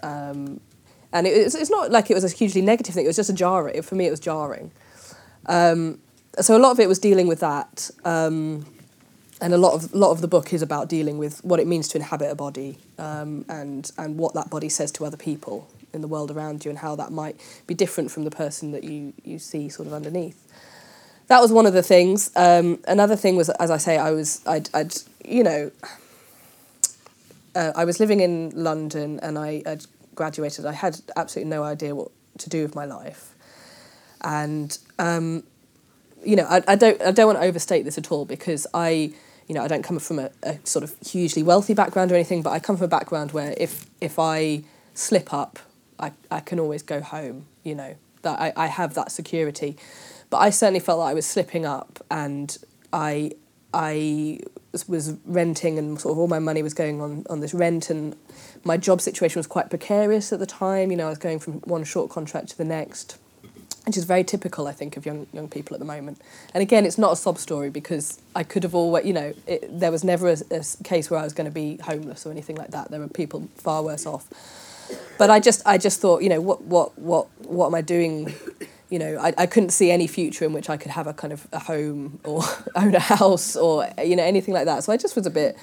And 1.13 1.27
it, 1.27 1.31
it's, 1.31 1.55
it's 1.55 1.69
not 1.69 1.91
like 1.91 2.09
it 2.09 2.13
was 2.13 2.23
a 2.23 2.29
hugely 2.29 2.61
negative 2.61 2.95
thing. 2.95 3.05
It 3.05 3.09
was 3.09 3.15
just 3.15 3.29
a 3.29 3.33
jarring. 3.33 3.81
For 3.81 3.95
me, 3.95 4.07
it 4.07 4.11
was 4.11 4.19
jarring. 4.19 4.71
Um, 5.45 5.99
so 6.39 6.55
a 6.55 6.59
lot 6.59 6.71
of 6.71 6.79
it 6.79 6.87
was 6.87 6.99
dealing 6.99 7.27
with 7.27 7.41
that, 7.41 7.91
um, 8.05 8.65
and 9.41 9.53
a 9.53 9.57
lot 9.57 9.73
of 9.73 9.93
lot 9.93 10.11
of 10.11 10.21
the 10.21 10.27
book 10.27 10.53
is 10.53 10.61
about 10.61 10.87
dealing 10.87 11.17
with 11.17 11.43
what 11.43 11.59
it 11.59 11.67
means 11.67 11.87
to 11.89 11.97
inhabit 11.97 12.31
a 12.31 12.35
body, 12.35 12.77
um, 12.97 13.43
and 13.49 13.91
and 13.97 14.17
what 14.17 14.33
that 14.35 14.49
body 14.49 14.69
says 14.69 14.91
to 14.93 15.05
other 15.05 15.17
people 15.17 15.67
in 15.93 16.01
the 16.01 16.07
world 16.07 16.31
around 16.31 16.63
you, 16.63 16.69
and 16.69 16.79
how 16.79 16.95
that 16.95 17.11
might 17.11 17.35
be 17.67 17.73
different 17.73 18.11
from 18.11 18.23
the 18.23 18.31
person 18.31 18.71
that 18.71 18.83
you 18.83 19.13
you 19.25 19.39
see 19.39 19.67
sort 19.67 19.87
of 19.87 19.93
underneath. 19.93 20.47
That 21.27 21.41
was 21.41 21.51
one 21.51 21.65
of 21.65 21.73
the 21.73 21.83
things. 21.83 22.31
Um, 22.35 22.79
another 22.87 23.15
thing 23.15 23.35
was, 23.35 23.49
as 23.49 23.71
I 23.71 23.77
say, 23.77 23.97
I 23.97 24.11
was 24.11 24.41
I'd, 24.47 24.69
I'd 24.73 24.93
you 25.25 25.43
know 25.43 25.71
uh, 27.55 27.71
I 27.75 27.85
was 27.85 27.99
living 27.99 28.19
in 28.19 28.51
London 28.55 29.19
and 29.21 29.37
I 29.37 29.63
had 29.65 29.85
graduated. 30.15 30.65
I 30.65 30.73
had 30.73 31.01
absolutely 31.15 31.49
no 31.49 31.63
idea 31.63 31.95
what 31.95 32.11
to 32.39 32.49
do 32.49 32.63
with 32.63 32.75
my 32.75 32.85
life, 32.85 33.35
and 34.21 34.77
um, 34.99 35.43
you 36.23 36.35
know, 36.35 36.45
I, 36.49 36.61
I 36.67 36.75
don't 36.75 37.01
I 37.01 37.11
don't 37.11 37.27
want 37.27 37.39
to 37.39 37.45
overstate 37.45 37.83
this 37.83 37.97
at 37.97 38.11
all 38.11 38.25
because 38.25 38.67
I 38.73 39.13
you 39.47 39.55
know 39.55 39.63
I 39.63 39.67
don't 39.67 39.83
come 39.83 39.99
from 39.99 40.19
a, 40.19 40.31
a 40.43 40.59
sort 40.63 40.83
of 40.83 40.95
hugely 41.05 41.43
wealthy 41.43 41.73
background 41.73 42.11
or 42.11 42.15
anything, 42.15 42.41
but 42.41 42.51
I 42.51 42.59
come 42.59 42.77
from 42.77 42.85
a 42.85 42.89
background 42.89 43.31
where 43.31 43.53
if 43.57 43.85
if 43.99 44.19
I 44.19 44.63
slip 44.93 45.33
up, 45.33 45.59
I, 45.99 46.11
I 46.29 46.39
can 46.39 46.59
always 46.59 46.83
go 46.83 47.01
home. 47.01 47.45
You 47.63 47.75
know 47.75 47.95
that 48.21 48.39
I, 48.39 48.53
I 48.55 48.67
have 48.67 48.93
that 48.95 49.11
security, 49.11 49.77
but 50.29 50.37
I 50.37 50.49
certainly 50.49 50.79
felt 50.79 50.99
that 50.99 51.05
I 51.05 51.13
was 51.13 51.25
slipping 51.25 51.65
up 51.65 52.03
and 52.09 52.57
I 52.93 53.31
I 53.73 54.39
was 54.87 55.15
renting 55.25 55.77
and 55.77 55.99
sort 55.99 56.13
of 56.13 56.19
all 56.19 56.27
my 56.27 56.39
money 56.39 56.63
was 56.63 56.73
going 56.73 57.01
on 57.01 57.25
on 57.29 57.39
this 57.39 57.53
rent 57.53 57.89
and 57.89 58.15
my 58.63 58.77
job 58.77 59.01
situation 59.01 59.39
was 59.39 59.47
quite 59.47 59.69
precarious 59.69 60.31
at 60.31 60.39
the 60.39 60.45
time. 60.45 60.91
You 60.91 60.97
know, 60.97 61.07
I 61.07 61.09
was 61.09 61.17
going 61.17 61.39
from 61.39 61.53
one 61.61 61.83
short 61.83 62.09
contract 62.09 62.49
to 62.49 62.57
the 62.57 62.65
next, 62.65 63.17
which 63.85 63.97
is 63.97 64.03
very 64.03 64.23
typical, 64.23 64.67
I 64.67 64.71
think, 64.71 64.97
of 64.97 65.05
young 65.05 65.27
young 65.33 65.49
people 65.49 65.73
at 65.75 65.79
the 65.79 65.85
moment. 65.85 66.21
And 66.53 66.61
again, 66.61 66.85
it's 66.85 66.97
not 66.97 67.13
a 67.13 67.15
sob 67.15 67.37
story 67.37 67.69
because 67.69 68.19
I 68.35 68.43
could 68.43 68.63
have 68.63 68.75
always, 68.75 69.05
you 69.05 69.13
know, 69.13 69.33
it, 69.47 69.67
there 69.79 69.91
was 69.91 70.03
never 70.03 70.29
a 70.29 70.63
case 70.83 71.09
where 71.09 71.19
I 71.19 71.23
was 71.23 71.33
going 71.33 71.49
to 71.49 71.53
be 71.53 71.77
homeless 71.77 72.25
or 72.25 72.31
anything 72.31 72.55
like 72.55 72.71
that. 72.71 72.91
There 72.91 72.99
were 72.99 73.07
people 73.07 73.47
far 73.55 73.83
worse 73.83 74.05
off. 74.05 74.27
But 75.17 75.29
I 75.29 75.39
just, 75.39 75.61
I 75.65 75.77
just 75.77 76.01
thought, 76.01 76.21
you 76.21 76.29
know, 76.29 76.41
what, 76.41 76.63
what, 76.63 76.97
what, 76.97 77.27
what 77.45 77.67
am 77.67 77.75
I 77.75 77.81
doing? 77.81 78.33
You 78.89 78.99
know, 78.99 79.17
I, 79.19 79.33
I 79.37 79.45
couldn't 79.45 79.69
see 79.69 79.89
any 79.89 80.05
future 80.05 80.43
in 80.43 80.51
which 80.51 80.69
I 80.69 80.75
could 80.75 80.91
have 80.91 81.07
a 81.07 81.13
kind 81.13 81.31
of 81.31 81.47
a 81.53 81.59
home 81.59 82.19
or 82.25 82.43
own 82.75 82.93
a 82.93 82.99
house 82.99 83.55
or 83.55 83.87
you 84.03 84.17
know 84.17 84.23
anything 84.23 84.53
like 84.53 84.65
that. 84.65 84.83
So 84.83 84.91
I 84.91 84.97
just 84.97 85.15
was 85.15 85.25
a 85.25 85.29
bit, 85.29 85.55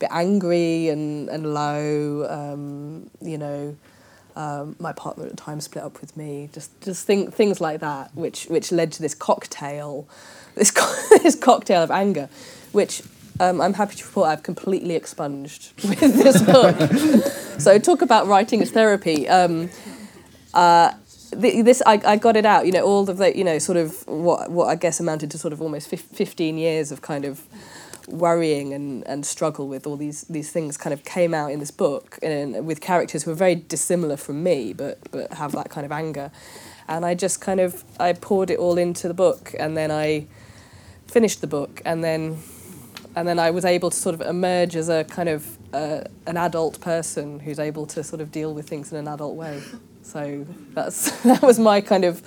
bit 0.00 0.08
angry 0.10 0.88
and 0.88 1.28
and 1.28 1.54
low. 1.54 2.26
Um, 2.28 3.10
you 3.20 3.38
know, 3.38 3.76
um, 4.34 4.74
my 4.80 4.92
partner 4.92 5.24
at 5.24 5.30
the 5.30 5.36
time 5.36 5.60
split 5.60 5.84
up 5.84 6.00
with 6.00 6.16
me. 6.16 6.48
Just 6.52 6.80
just 6.80 7.06
think, 7.06 7.32
things 7.32 7.60
like 7.60 7.80
that, 7.80 8.14
which 8.16 8.46
which 8.46 8.72
led 8.72 8.90
to 8.92 9.02
this 9.02 9.14
cocktail, 9.14 10.08
this 10.56 10.70
co- 10.72 11.18
this 11.22 11.36
cocktail 11.36 11.82
of 11.82 11.90
anger, 11.90 12.28
which 12.72 13.02
um, 13.38 13.60
I'm 13.60 13.74
happy 13.74 13.96
to 13.96 14.04
report 14.04 14.28
I've 14.28 14.42
completely 14.42 14.94
expunged 14.94 15.72
with 15.88 16.00
this 16.00 16.42
book. 16.42 16.76
so 17.60 17.78
talk 17.78 18.02
about 18.02 18.26
writing 18.26 18.60
as 18.62 18.70
therapy. 18.70 19.28
Um, 19.28 19.70
uh, 20.52 20.92
th- 21.40 21.64
this 21.64 21.82
I, 21.86 22.00
I 22.04 22.16
got 22.16 22.36
it 22.36 22.44
out. 22.44 22.66
You 22.66 22.72
know, 22.72 22.84
all 22.84 23.08
of 23.08 23.18
the 23.18 23.36
you 23.36 23.44
know 23.44 23.58
sort 23.58 23.78
of 23.78 24.06
what 24.06 24.50
what 24.50 24.66
I 24.66 24.74
guess 24.74 25.00
amounted 25.00 25.30
to 25.32 25.38
sort 25.38 25.52
of 25.52 25.60
almost 25.62 25.88
fif- 25.88 26.02
fifteen 26.02 26.58
years 26.58 26.90
of 26.90 27.02
kind 27.02 27.24
of 27.24 27.42
worrying 28.12 28.72
and, 28.72 29.06
and 29.06 29.24
struggle 29.24 29.68
with 29.68 29.86
all 29.86 29.96
these 29.96 30.22
these 30.22 30.50
things 30.50 30.76
kind 30.76 30.92
of 30.92 31.04
came 31.04 31.34
out 31.34 31.50
in 31.50 31.60
this 31.60 31.70
book 31.70 32.18
and 32.22 32.66
with 32.66 32.80
characters 32.80 33.24
who 33.24 33.30
are 33.30 33.34
very 33.34 33.54
dissimilar 33.54 34.16
from 34.16 34.42
me 34.42 34.72
but 34.72 34.98
but 35.10 35.32
have 35.32 35.52
that 35.52 35.70
kind 35.70 35.84
of 35.84 35.92
anger 35.92 36.30
and 36.88 37.04
I 37.04 37.14
just 37.14 37.40
kind 37.40 37.60
of 37.60 37.84
I 37.98 38.12
poured 38.12 38.50
it 38.50 38.58
all 38.58 38.78
into 38.78 39.08
the 39.08 39.14
book 39.14 39.54
and 39.58 39.76
then 39.76 39.90
I 39.90 40.26
finished 41.06 41.40
the 41.40 41.46
book 41.46 41.82
and 41.84 42.02
then 42.04 42.38
and 43.16 43.26
then 43.26 43.38
I 43.38 43.50
was 43.50 43.64
able 43.64 43.90
to 43.90 43.96
sort 43.96 44.14
of 44.14 44.20
emerge 44.20 44.76
as 44.76 44.88
a 44.88 45.04
kind 45.04 45.28
of 45.28 45.58
uh, 45.72 46.02
an 46.26 46.36
adult 46.36 46.80
person 46.80 47.40
who's 47.40 47.58
able 47.58 47.86
to 47.86 48.02
sort 48.02 48.20
of 48.20 48.30
deal 48.30 48.54
with 48.54 48.68
things 48.68 48.92
in 48.92 48.98
an 48.98 49.08
adult 49.08 49.36
way. 49.36 49.62
So 50.02 50.46
that's 50.74 51.10
that 51.22 51.42
was 51.42 51.58
my 51.58 51.80
kind 51.80 52.04
of 52.04 52.22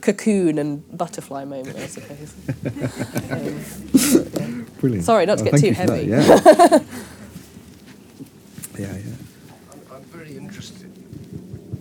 cocoon 0.00 0.58
and 0.58 0.82
butterfly 0.96 1.44
moment, 1.44 1.76
I 1.76 1.86
suppose. 1.86 2.34
Um, 3.30 3.60
yeah. 4.34 4.64
Brilliant. 4.80 5.04
Sorry, 5.04 5.26
not 5.26 5.38
to 5.38 5.44
get 5.44 5.58
too 5.60 5.66
you 5.68 5.74
for 5.74 5.86
that, 5.86 5.96
heavy. 5.96 6.06
Yeah, 6.10 6.78
yeah. 8.78 8.96
yeah. 8.96 9.94
I'm 9.94 10.02
very 10.04 10.36
interested. 10.36 10.90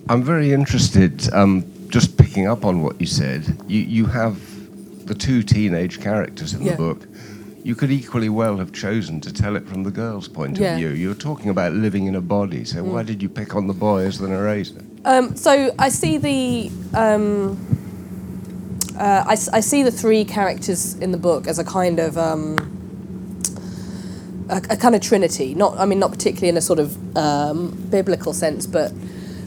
I'm 0.09 0.23
very 0.23 0.51
interested. 0.53 1.31
Um, 1.33 1.65
just 1.89 2.17
picking 2.17 2.47
up 2.47 2.65
on 2.65 2.81
what 2.81 2.99
you 2.99 3.07
said, 3.07 3.57
you 3.67 3.81
you 3.81 4.05
have 4.07 4.37
the 5.07 5.15
two 5.15 5.41
teenage 5.43 5.99
characters 6.01 6.53
in 6.53 6.61
Yeah. 6.61 6.71
the 6.71 6.77
book. 6.77 7.07
You 7.63 7.75
could 7.75 7.91
equally 7.91 8.29
well 8.29 8.57
have 8.57 8.71
chosen 8.71 9.19
to 9.21 9.33
tell 9.33 9.55
it 9.57 9.67
from 9.67 9.83
the 9.83 9.91
girl's 9.91 10.27
point 10.29 10.57
Yeah. 10.57 10.69
Mm. 10.69 10.73
of 10.73 10.77
view. 10.79 10.89
You're 10.89 11.15
talking 11.15 11.49
about 11.49 11.73
living 11.73 12.05
in 12.07 12.15
a 12.15 12.21
body, 12.21 12.63
so 12.65 12.83
why 12.83 13.03
did 13.03 13.21
you 13.21 13.29
pick 13.29 13.55
on 13.55 13.67
the 13.67 13.73
boy 13.73 14.05
as 14.05 14.17
the 14.19 14.27
narrator? 14.29 14.81
Um, 15.05 15.35
so 15.35 15.73
I 15.79 15.89
see 15.89 16.17
the 16.17 16.71
um, 16.93 17.57
uh, 18.97 19.23
I, 19.27 19.31
I 19.31 19.59
see 19.59 19.83
the 19.83 19.91
three 19.91 20.25
characters 20.25 20.95
in 20.95 21.11
the 21.11 21.17
book 21.17 21.47
as 21.47 21.59
a 21.59 21.63
kind 21.63 21.99
of 21.99 22.17
um, 22.17 22.57
a, 24.49 24.57
a 24.71 24.77
kind 24.77 24.95
of 24.95 25.01
trinity. 25.01 25.53
Not 25.53 25.77
I 25.77 25.85
mean 25.85 25.99
not 25.99 26.11
particularly 26.11 26.49
in 26.49 26.57
a 26.57 26.61
sort 26.61 26.79
of 26.79 27.17
um, 27.17 27.71
biblical 27.89 28.33
sense, 28.33 28.65
but 28.67 28.91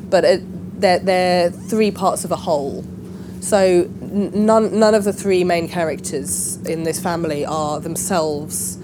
but 0.09 0.24
it, 0.24 0.80
they're 0.80 1.01
they're 1.01 1.51
three 1.51 1.90
parts 1.90 2.24
of 2.24 2.30
a 2.30 2.36
whole. 2.36 2.84
So 3.40 3.88
none 4.01 4.78
none 4.78 4.94
of 4.94 5.05
the 5.05 5.12
three 5.12 5.44
main 5.44 5.68
characters 5.68 6.57
in 6.66 6.84
this 6.84 7.01
family 7.01 7.44
are 7.44 7.80
themselves 7.80 8.78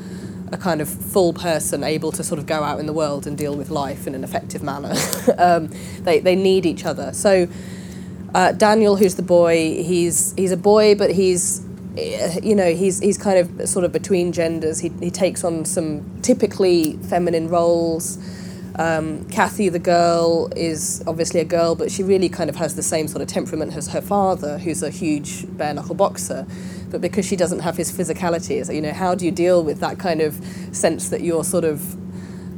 a 0.52 0.56
kind 0.56 0.80
of 0.80 0.88
full 0.88 1.32
person 1.32 1.82
able 1.82 2.12
to 2.12 2.22
sort 2.22 2.38
of 2.38 2.46
go 2.46 2.62
out 2.62 2.78
in 2.78 2.86
the 2.86 2.92
world 2.92 3.26
and 3.26 3.36
deal 3.36 3.56
with 3.56 3.70
life 3.70 4.06
in 4.06 4.14
an 4.14 4.24
effective 4.24 4.62
manner. 4.62 4.94
um, 5.38 5.70
they 6.00 6.20
they 6.20 6.36
need 6.36 6.66
each 6.66 6.84
other. 6.84 7.12
So 7.12 7.48
uh, 8.34 8.52
Daniel, 8.52 8.96
who's 8.96 9.14
the 9.14 9.22
boy, 9.22 9.82
he's 9.82 10.34
he's 10.34 10.52
a 10.52 10.56
boy, 10.56 10.94
but 10.94 11.10
he's 11.10 11.64
eh, 11.96 12.38
you 12.42 12.54
know 12.54 12.74
he's 12.74 13.00
he's 13.00 13.18
kind 13.18 13.38
of 13.38 13.68
sort 13.68 13.84
of 13.84 13.92
between 13.92 14.32
genders. 14.32 14.80
He 14.80 14.90
he 15.00 15.10
takes 15.10 15.44
on 15.44 15.64
some 15.64 16.20
typically 16.22 16.98
feminine 17.08 17.48
roles. 17.48 18.18
Um, 18.78 19.24
Kathy, 19.30 19.68
the 19.70 19.78
girl, 19.78 20.50
is 20.54 21.02
obviously 21.06 21.40
a 21.40 21.44
girl, 21.44 21.74
but 21.74 21.90
she 21.90 22.02
really 22.02 22.28
kind 22.28 22.50
of 22.50 22.56
has 22.56 22.76
the 22.76 22.82
same 22.82 23.08
sort 23.08 23.22
of 23.22 23.28
temperament 23.28 23.74
as 23.74 23.88
her 23.88 24.02
father, 24.02 24.58
who's 24.58 24.82
a 24.82 24.90
huge 24.90 25.46
bare 25.56 25.72
knuckle 25.72 25.94
boxer. 25.94 26.46
But 26.90 27.00
because 27.00 27.26
she 27.26 27.36
doesn't 27.36 27.60
have 27.60 27.76
his 27.76 27.90
physicality, 27.90 28.64
so 28.64 28.72
you 28.72 28.82
know, 28.82 28.92
how 28.92 29.14
do 29.14 29.24
you 29.24 29.30
deal 29.32 29.64
with 29.64 29.80
that 29.80 29.98
kind 29.98 30.20
of 30.20 30.34
sense 30.72 31.08
that 31.08 31.22
you're 31.22 31.44
sort 31.44 31.64
of 31.64 31.96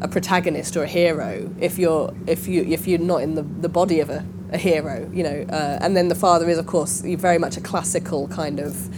a 0.01 0.09
protagonist 0.09 0.77
or 0.77 0.85
a 0.85 0.87
hero 0.87 1.53
if 1.61 1.77
you're 1.77 2.15
if 2.27 2.47
you 2.47 2.63
if 2.63 2.87
you're 2.87 3.01
not 3.01 3.21
in 3.23 3.35
the, 3.35 3.43
the 3.43 3.69
body 3.69 4.01
of 4.01 4.11
a, 4.11 4.25
a 4.53 4.59
hero, 4.59 5.09
you 5.13 5.23
know? 5.23 5.47
Uh, 5.49 5.79
and 5.81 5.97
then 5.97 6.09
the 6.09 6.15
father 6.15 6.49
is, 6.49 6.59
of 6.59 6.67
course, 6.67 7.01
very 7.01 7.39
much 7.39 7.57
a 7.57 7.61
classical 7.61 8.27
kind 8.29 8.59
of 8.59 8.89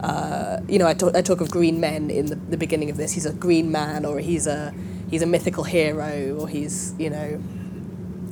uh, 0.00 0.60
you 0.66 0.78
know, 0.78 0.86
I 0.86 0.94
talk, 0.94 1.14
I 1.14 1.20
talk 1.20 1.40
of 1.40 1.50
green 1.50 1.78
men 1.78 2.10
in 2.10 2.26
the, 2.26 2.34
the 2.34 2.56
beginning 2.56 2.88
of 2.90 2.96
this. 2.96 3.12
He's 3.12 3.26
a 3.26 3.32
green 3.34 3.70
man, 3.70 4.06
or 4.06 4.18
he's 4.18 4.46
a 4.46 4.74
he's 5.10 5.22
a 5.22 5.26
mythical 5.26 5.64
hero, 5.64 6.36
or 6.38 6.48
he's 6.48 6.94
you 6.98 7.10
know, 7.10 7.42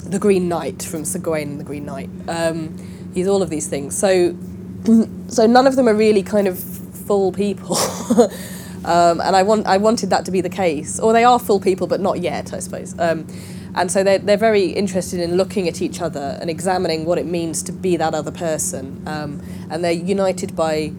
the 0.05 0.19
Green 0.19 0.49
Knight 0.49 0.83
from 0.83 1.05
Sir 1.05 1.19
Gawain 1.19 1.49
and 1.51 1.61
the 1.61 1.65
Green 1.65 1.85
Knight. 1.85 2.11
Um, 2.29 2.77
he's 3.15 3.27
all 3.27 3.43
of 3.43 3.51
these 3.51 3.67
things. 3.67 3.97
So, 3.97 4.37
so 5.29 5.47
none 5.47 5.67
of 5.67 5.77
them 5.77 5.89
are 5.89 5.95
really 5.95 6.23
kind 6.23 6.49
of 6.49 6.59
full 6.59 7.33
people. 7.33 7.77
um, 8.85 9.21
and 9.21 9.35
I 9.35 9.43
want 9.43 9.67
I 9.67 9.77
wanted 9.77 10.11
that 10.11 10.25
to 10.27 10.31
be 10.31 10.41
the 10.41 10.51
case, 10.51 11.01
or 11.01 11.13
they 11.13 11.25
are 11.25 11.39
full 11.39 11.61
people, 11.61 11.87
but 11.87 12.01
not 12.01 12.21
yet, 12.21 12.55
I 12.55 12.61
suppose. 12.61 12.99
Um, 12.99 13.27
and 13.75 13.93
so 13.93 14.03
they're, 14.03 14.19
they're 14.19 14.37
very 14.37 14.67
interested 14.67 15.21
in 15.21 15.37
looking 15.37 15.69
at 15.69 15.81
each 15.81 16.01
other 16.01 16.37
and 16.41 16.51
examining 16.51 17.05
what 17.05 17.19
it 17.19 17.27
means 17.27 17.63
to 17.65 17.73
be 17.73 17.97
that 17.97 18.13
other 18.15 18.33
person. 18.33 19.03
Um, 19.07 19.41
and 19.71 19.85
they're 19.85 19.93
united 19.93 20.57
by 20.57 20.93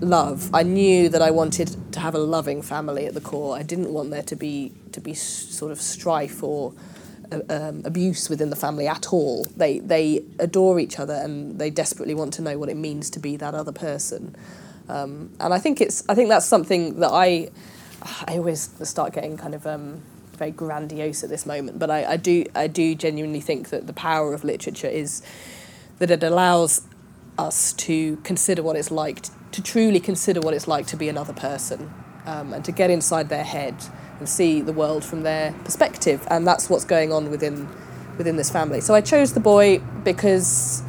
love. 0.00 0.50
I 0.54 0.62
knew 0.62 1.08
that 1.08 1.22
I 1.22 1.30
wanted 1.30 1.92
to 1.92 2.00
have 2.00 2.14
a 2.14 2.18
loving 2.18 2.62
family 2.62 3.06
at 3.06 3.14
the 3.14 3.20
core. 3.20 3.56
I 3.56 3.62
didn't 3.62 3.92
want 3.92 4.10
there 4.10 4.22
to 4.22 4.36
be 4.36 4.72
to 4.92 5.00
be 5.00 5.14
sort 5.14 5.72
of 5.72 5.80
strife 5.80 6.42
or 6.42 6.74
uh, 7.32 7.40
um, 7.48 7.82
abuse 7.84 8.28
within 8.28 8.50
the 8.50 8.56
family 8.56 8.86
at 8.86 9.12
all. 9.12 9.44
They 9.56 9.78
they 9.78 10.22
adore 10.38 10.78
each 10.78 10.98
other 10.98 11.14
and 11.14 11.58
they 11.58 11.70
desperately 11.70 12.14
want 12.14 12.34
to 12.34 12.42
know 12.42 12.58
what 12.58 12.68
it 12.68 12.76
means 12.76 13.10
to 13.10 13.18
be 13.18 13.36
that 13.36 13.54
other 13.54 13.72
person. 13.72 14.36
Um, 14.88 15.30
and 15.40 15.52
I 15.52 15.58
think 15.58 15.80
it's 15.80 16.04
I 16.08 16.14
think 16.14 16.28
that's 16.28 16.46
something 16.46 17.00
that 17.00 17.10
I 17.12 17.48
I 18.26 18.36
always 18.38 18.70
start 18.88 19.12
getting 19.12 19.36
kind 19.36 19.54
of 19.54 19.66
um, 19.66 20.02
very 20.36 20.50
grandiose 20.50 21.24
at 21.24 21.30
this 21.30 21.46
moment. 21.46 21.78
But 21.78 21.90
I, 21.90 22.12
I 22.12 22.16
do 22.16 22.44
I 22.54 22.66
do 22.66 22.94
genuinely 22.94 23.40
think 23.40 23.70
that 23.70 23.86
the 23.86 23.92
power 23.92 24.32
of 24.32 24.44
literature 24.44 24.88
is 24.88 25.22
that 25.98 26.10
it 26.10 26.22
allows 26.22 26.82
us 27.38 27.72
to 27.72 28.16
consider 28.18 28.62
what 28.62 28.76
it's 28.76 28.90
like 28.90 29.22
t- 29.22 29.32
to 29.52 29.62
truly 29.62 30.00
consider 30.00 30.40
what 30.40 30.54
it's 30.54 30.68
like 30.68 30.86
to 30.88 30.96
be 30.96 31.08
another 31.08 31.32
person 31.32 31.92
um, 32.26 32.52
and 32.52 32.64
to 32.64 32.72
get 32.72 32.90
inside 32.90 33.28
their 33.28 33.44
head 33.44 33.74
and 34.18 34.28
see 34.28 34.60
the 34.60 34.72
world 34.72 35.04
from 35.04 35.22
their 35.22 35.52
perspective 35.64 36.26
and 36.30 36.46
that's 36.46 36.68
what's 36.68 36.84
going 36.84 37.12
on 37.12 37.30
within 37.30 37.68
within 38.18 38.36
this 38.36 38.50
family. 38.50 38.80
So 38.80 38.94
i 38.94 39.00
chose 39.00 39.34
the 39.34 39.40
boy 39.40 39.78
because 40.04 40.82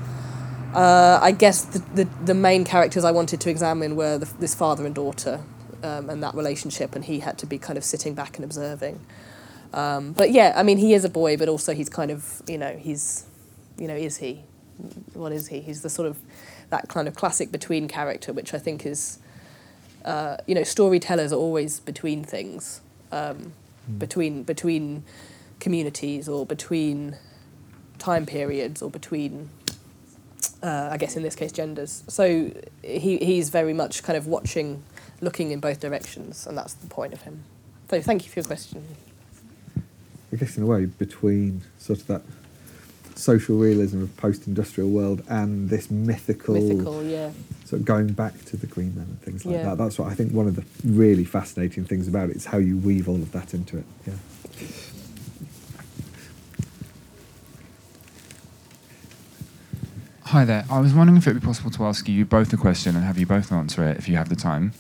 uh, 0.74 1.20
i 1.22 1.32
guess 1.32 1.66
the, 1.66 1.80
the, 1.96 2.10
the 2.26 2.34
main 2.34 2.64
characters 2.64 3.04
i 3.04 3.12
wanted 3.12 3.42
to 3.42 3.50
examine 3.50 3.96
were 3.96 4.18
the, 4.18 4.32
this 4.40 4.56
father 4.56 4.86
and 4.86 4.96
daughter 4.96 5.42
um, 5.84 6.10
and 6.10 6.24
that 6.24 6.36
relationship 6.36 6.96
and 6.96 7.06
he 7.06 7.20
had 7.20 7.38
to 7.40 7.46
be 7.46 7.58
kind 7.58 7.78
of 7.78 7.84
sitting 7.84 8.14
back 8.14 8.38
and 8.38 8.46
observing. 8.46 9.00
Um, 9.74 10.14
but 10.14 10.32
yeah 10.32 10.54
i 10.56 10.64
mean 10.64 10.78
he 10.78 10.94
is 10.94 11.04
a 11.04 11.10
boy 11.10 11.36
but 11.38 11.50
also 11.50 11.74
he's 11.74 11.90
kind 11.90 12.12
of 12.12 12.42
you 12.48 12.58
know 12.58 12.78
he's 12.78 13.26
you 13.78 13.88
know 13.88 13.96
is 13.96 14.18
he? 14.18 14.44
What 15.14 15.32
is 15.32 15.48
he? 15.48 15.62
He's 15.62 15.82
the 15.82 15.90
sort 15.90 16.08
of 16.08 16.18
that 16.70 16.88
kind 16.90 17.08
of 17.08 17.16
classic 17.16 17.52
between 17.52 17.88
character, 17.88 18.34
which 18.34 18.54
I 18.54 18.60
think 18.60 18.86
is, 18.86 19.20
uh, 20.06 20.38
you 20.46 20.56
know, 20.56 20.64
storytellers 20.64 21.32
are 21.32 21.38
always 21.38 21.80
between 21.80 22.24
things, 22.24 22.82
um, 23.12 23.54
between 23.98 24.44
between 24.44 25.04
communities 25.60 26.28
or 26.28 26.46
between 26.46 27.18
time 27.98 28.26
periods 28.26 28.82
or 28.82 28.90
between, 28.90 29.50
uh, 30.62 30.90
I 30.92 30.98
guess 30.98 31.16
in 31.16 31.24
this 31.24 31.36
case, 31.36 31.52
genders. 31.52 32.04
So 32.08 32.52
he 32.84 33.18
he's 33.18 33.50
very 33.50 33.74
much 33.74 34.04
kind 34.04 34.18
of 34.18 34.28
watching, 34.28 34.84
looking 35.22 35.52
in 35.52 35.60
both 35.60 35.80
directions, 35.80 36.46
and 36.46 36.58
that's 36.58 36.74
the 36.74 36.88
point 36.88 37.14
of 37.14 37.22
him. 37.22 37.44
So 37.90 38.02
thank 38.02 38.26
you 38.26 38.32
for 38.32 38.40
your 38.40 38.46
question. 38.46 38.84
I 40.32 40.36
guess 40.36 40.58
in 40.58 40.64
a 40.64 40.66
way 40.66 40.86
between 40.86 41.62
sort 41.78 42.02
of 42.02 42.08
that 42.08 42.22
social 43.18 43.58
realism 43.58 44.02
of 44.04 44.16
post-industrial 44.18 44.90
world 44.90 45.24
and 45.28 45.70
this 45.70 45.90
mythical, 45.90 46.56
Mythical, 46.56 47.04
yeah. 47.04 47.32
sort 47.66 47.80
of 47.82 47.86
going 47.86 48.08
back 48.14 48.46
to 48.46 48.58
the 48.58 48.68
Green 48.68 48.96
Man 48.96 49.06
and 49.06 49.22
things 49.22 49.46
like 49.46 49.56
Yeah. 49.56 49.64
that. 49.64 49.78
That's 49.78 49.98
what 50.00 50.10
I 50.10 50.16
think 50.16 50.34
one 50.34 50.48
of 50.48 50.56
the 50.56 50.64
really 50.86 51.26
fascinating 51.26 51.84
things 51.86 52.08
about 52.08 52.30
it 52.30 52.36
is 52.36 52.46
how 52.46 52.58
you 52.58 52.78
weave 52.78 53.10
all 53.10 53.16
of 53.16 53.32
that 53.32 53.54
into 53.54 53.78
it. 53.78 53.86
Yeah. 54.06 54.14
Hi 60.24 60.44
there. 60.44 60.66
I 60.70 60.80
was 60.80 60.94
wondering 60.94 61.18
if 61.18 61.26
it 61.28 61.34
would 61.34 61.42
be 61.42 61.46
possible 61.46 61.72
to 61.72 61.86
ask 61.86 62.08
you 62.10 62.26
both 62.26 62.52
a 62.52 62.58
question 62.58 62.96
and 62.96 63.06
have 63.06 63.18
you 63.18 63.26
both 63.26 63.52
answer 63.52 63.84
it 63.88 63.98
if 63.98 64.10
you 64.10 64.18
have 64.18 64.30
the 64.30 64.36
time. 64.36 64.74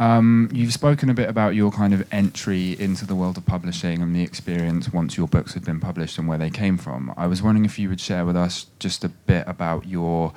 Um, 0.00 0.48
you've 0.50 0.72
spoken 0.72 1.10
a 1.10 1.14
bit 1.14 1.28
about 1.28 1.54
your 1.54 1.70
kind 1.70 1.92
of 1.92 2.10
entry 2.10 2.72
into 2.80 3.04
the 3.04 3.14
world 3.14 3.36
of 3.36 3.44
publishing 3.44 4.00
and 4.00 4.16
the 4.16 4.22
experience 4.22 4.90
once 4.90 5.18
your 5.18 5.28
books 5.28 5.52
had 5.52 5.62
been 5.62 5.78
published 5.78 6.16
and 6.16 6.26
where 6.26 6.38
they 6.38 6.48
came 6.48 6.78
from. 6.78 7.12
I 7.18 7.26
was 7.26 7.42
wondering 7.42 7.66
if 7.66 7.78
you 7.78 7.90
would 7.90 8.00
share 8.00 8.24
with 8.24 8.34
us 8.34 8.64
just 8.78 9.04
a 9.04 9.10
bit 9.10 9.44
about 9.46 9.86
your 9.86 10.32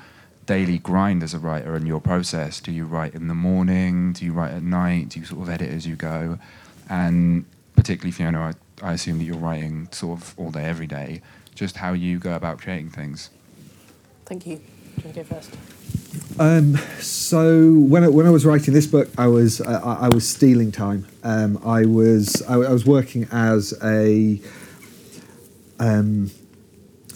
daily 0.45 0.79
grind 0.79 1.23
as 1.23 1.33
a 1.33 1.39
writer 1.39 1.75
and 1.75 1.87
your 1.87 2.01
process. 2.01 2.59
Do 2.59 2.73
you 2.73 2.85
write 2.85 3.15
in 3.15 3.29
the 3.29 3.33
morning? 3.33 4.11
Do 4.11 4.25
you 4.25 4.33
write 4.33 4.51
at 4.51 4.63
night? 4.63 5.07
Do 5.09 5.21
you 5.21 5.25
sort 5.25 5.43
of 5.43 5.49
edit 5.49 5.69
as 5.69 5.87
you 5.87 5.95
go? 5.95 6.39
And 6.89 7.45
particularly, 7.77 8.11
Fiona, 8.11 8.53
I, 8.81 8.89
I 8.89 8.91
assume 8.91 9.19
that 9.19 9.23
you're 9.23 9.37
writing 9.37 9.87
sort 9.93 10.19
of 10.19 10.33
all 10.37 10.51
day, 10.51 10.65
every 10.65 10.87
day. 10.87 11.21
Just 11.55 11.77
how 11.77 11.93
you 11.93 12.19
go 12.19 12.35
about 12.35 12.59
creating 12.59 12.89
things. 12.89 13.29
Thank 14.25 14.45
you. 14.45 14.59
Um, 16.39 16.77
so 16.99 17.73
when 17.73 18.03
I, 18.03 18.07
when 18.07 18.25
I 18.25 18.31
was 18.31 18.45
writing 18.45 18.73
this 18.73 18.87
book, 18.87 19.09
I 19.17 19.27
was 19.27 19.61
uh, 19.61 19.97
I 20.01 20.09
was 20.09 20.27
stealing 20.27 20.71
time. 20.71 21.05
Um, 21.23 21.59
I 21.63 21.85
was 21.85 22.41
I, 22.43 22.55
I 22.55 22.71
was 22.71 22.85
working 22.85 23.27
as 23.31 23.73
a 23.83 24.39
um, 25.79 26.31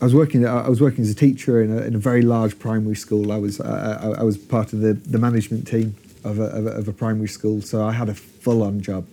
I 0.01 0.05
was 0.05 0.13
working 0.13 0.45
I 0.45 0.69
was 0.69 0.79
working 0.79 1.03
as 1.03 1.09
a 1.09 1.15
teacher 1.15 1.61
in 1.61 1.75
a, 1.75 1.81
in 1.81 1.95
a 1.95 1.99
very 1.99 2.21
large 2.21 2.59
primary 2.59 2.95
school. 2.95 3.31
I 3.31 3.37
was 3.37 3.59
uh, 3.59 4.13
I, 4.17 4.21
I 4.21 4.23
was 4.23 4.37
part 4.37 4.73
of 4.73 4.81
the, 4.81 4.93
the 4.93 5.17
management 5.17 5.67
team 5.67 5.95
of 6.23 6.39
a, 6.39 6.43
of 6.43 6.65
a, 6.67 6.69
of 6.69 6.87
a 6.87 6.93
primary 6.93 7.27
school, 7.27 7.61
so 7.61 7.83
I 7.83 7.93
had 7.93 8.09
a 8.09 8.13
full 8.13 8.61
on 8.61 8.81
job 8.81 9.07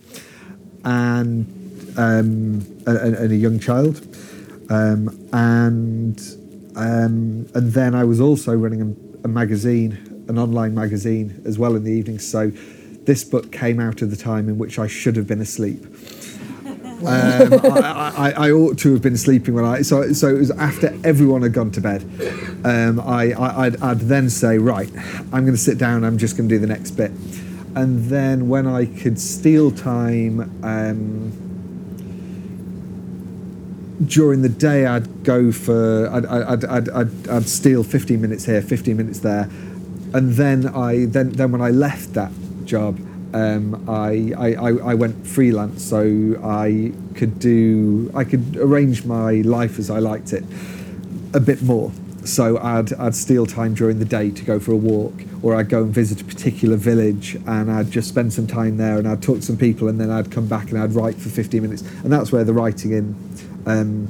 and 0.83 1.45
um, 1.97 2.61
and, 2.85 3.15
and 3.15 3.31
a 3.31 3.35
young 3.35 3.59
child, 3.59 4.05
um, 4.69 5.09
and 5.33 6.19
um, 6.75 7.47
and 7.53 7.73
then 7.73 7.95
I 7.95 8.03
was 8.03 8.19
also 8.19 8.53
running 8.55 8.81
a, 8.81 9.25
a 9.25 9.27
magazine, 9.27 10.25
an 10.27 10.37
online 10.37 10.73
magazine 10.73 11.41
as 11.45 11.57
well 11.57 11.75
in 11.75 11.83
the 11.83 11.91
evenings. 11.91 12.27
So 12.27 12.51
this 13.05 13.23
book 13.23 13.51
came 13.51 13.79
out 13.79 14.01
at 14.01 14.09
the 14.09 14.15
time 14.15 14.49
in 14.49 14.57
which 14.57 14.77
I 14.77 14.87
should 14.87 15.15
have 15.15 15.27
been 15.27 15.41
asleep. 15.41 15.83
Um, 16.95 17.53
I, 17.53 18.13
I, 18.15 18.31
I 18.47 18.51
ought 18.51 18.79
to 18.79 18.93
have 18.93 19.01
been 19.01 19.17
sleeping 19.17 19.53
when 19.53 19.65
I 19.65 19.81
so 19.81 20.13
so 20.13 20.29
it 20.29 20.39
was 20.39 20.49
after 20.51 20.97
everyone 21.03 21.41
had 21.41 21.51
gone 21.51 21.69
to 21.71 21.81
bed. 21.81 22.03
Um, 22.63 23.01
I, 23.01 23.33
I 23.33 23.65
I'd, 23.65 23.81
I'd 23.81 23.99
then 23.99 24.29
say 24.29 24.57
right, 24.57 24.89
I'm 25.33 25.43
going 25.43 25.51
to 25.51 25.57
sit 25.57 25.77
down. 25.77 26.05
I'm 26.05 26.17
just 26.17 26.37
going 26.37 26.47
to 26.47 26.55
do 26.55 26.57
the 26.57 26.67
next 26.67 26.91
bit, 26.91 27.11
and 27.75 28.05
then 28.05 28.47
when 28.47 28.65
I 28.65 28.85
could 28.85 29.19
steal 29.19 29.71
time. 29.71 30.49
Um, 30.63 31.44
during 34.03 34.41
the 34.41 34.49
day, 34.49 34.85
I'd 34.85 35.23
go 35.23 35.51
for 35.51 36.09
I'd, 36.09 36.25
I'd, 36.25 36.65
I'd, 36.65 36.89
I'd, 36.89 37.27
I'd 37.29 37.47
steal 37.47 37.83
15 37.83 38.19
minutes 38.19 38.45
here, 38.45 38.61
15 38.61 38.97
minutes 38.97 39.19
there, 39.19 39.49
and 40.13 40.33
then 40.33 40.67
I 40.67 41.05
then 41.05 41.31
then 41.31 41.51
when 41.51 41.61
I 41.61 41.69
left 41.69 42.13
that 42.13 42.31
job, 42.65 42.99
um, 43.33 43.83
I, 43.89 44.33
I, 44.37 44.69
I 44.91 44.93
went 44.95 45.27
freelance, 45.27 45.83
so 45.83 46.39
I 46.43 46.93
could 47.15 47.39
do 47.39 48.11
I 48.15 48.23
could 48.23 48.57
arrange 48.57 49.05
my 49.05 49.41
life 49.41 49.79
as 49.79 49.89
I 49.89 49.99
liked 49.99 50.33
it 50.33 50.43
a 51.33 51.39
bit 51.39 51.61
more. 51.61 51.91
So 52.23 52.57
I'd 52.57 52.93
I'd 52.93 53.15
steal 53.15 53.45
time 53.45 53.75
during 53.75 53.99
the 53.99 54.05
day 54.05 54.31
to 54.31 54.43
go 54.43 54.59
for 54.59 54.71
a 54.71 54.77
walk, 54.77 55.13
or 55.41 55.55
I'd 55.55 55.69
go 55.69 55.83
and 55.83 55.93
visit 55.93 56.21
a 56.21 56.25
particular 56.25 56.75
village, 56.75 57.35
and 57.45 57.71
I'd 57.71 57.91
just 57.91 58.09
spend 58.09 58.33
some 58.33 58.47
time 58.47 58.77
there, 58.77 58.97
and 58.97 59.07
I'd 59.07 59.21
talk 59.21 59.37
to 59.37 59.41
some 59.41 59.57
people, 59.57 59.87
and 59.87 60.01
then 60.01 60.09
I'd 60.09 60.31
come 60.31 60.47
back 60.47 60.69
and 60.71 60.79
I'd 60.79 60.93
write 60.93 61.15
for 61.15 61.29
15 61.29 61.61
minutes, 61.61 61.81
and 62.03 62.11
that's 62.11 62.31
where 62.31 62.43
the 62.43 62.53
writing 62.53 62.91
in. 62.91 63.15
Um, 63.65 64.07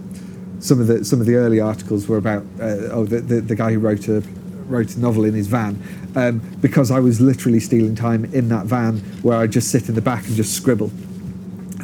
some 0.60 0.80
of 0.80 0.88
the 0.88 1.06
some 1.06 1.20
of 1.20 1.28
the 1.28 1.36
early 1.36 1.60
articles 1.60 2.08
were 2.08 2.18
about 2.18 2.44
uh, 2.60 2.90
oh 2.92 3.06
the, 3.06 3.22
the 3.22 3.42
the 3.42 3.56
guy 3.56 3.74
who 3.74 3.80
wrote 3.80 4.08
a 4.08 4.22
wrote 4.68 4.96
a 4.96 5.00
novel 5.00 5.26
in 5.26 5.34
his 5.34 5.48
van 5.48 5.82
um, 6.16 6.40
because 6.62 6.92
I 6.92 7.00
was 7.00 7.22
literally 7.22 7.60
stealing 7.60 7.96
time 7.96 8.26
in 8.26 8.50
that 8.50 8.66
van 8.66 8.98
where 9.22 9.38
I 9.38 9.48
just 9.48 9.70
sit 9.70 9.90
in 9.90 9.96
the 9.96 10.02
back 10.02 10.26
and 10.28 10.36
just 10.36 10.54
scribble. 10.56 10.92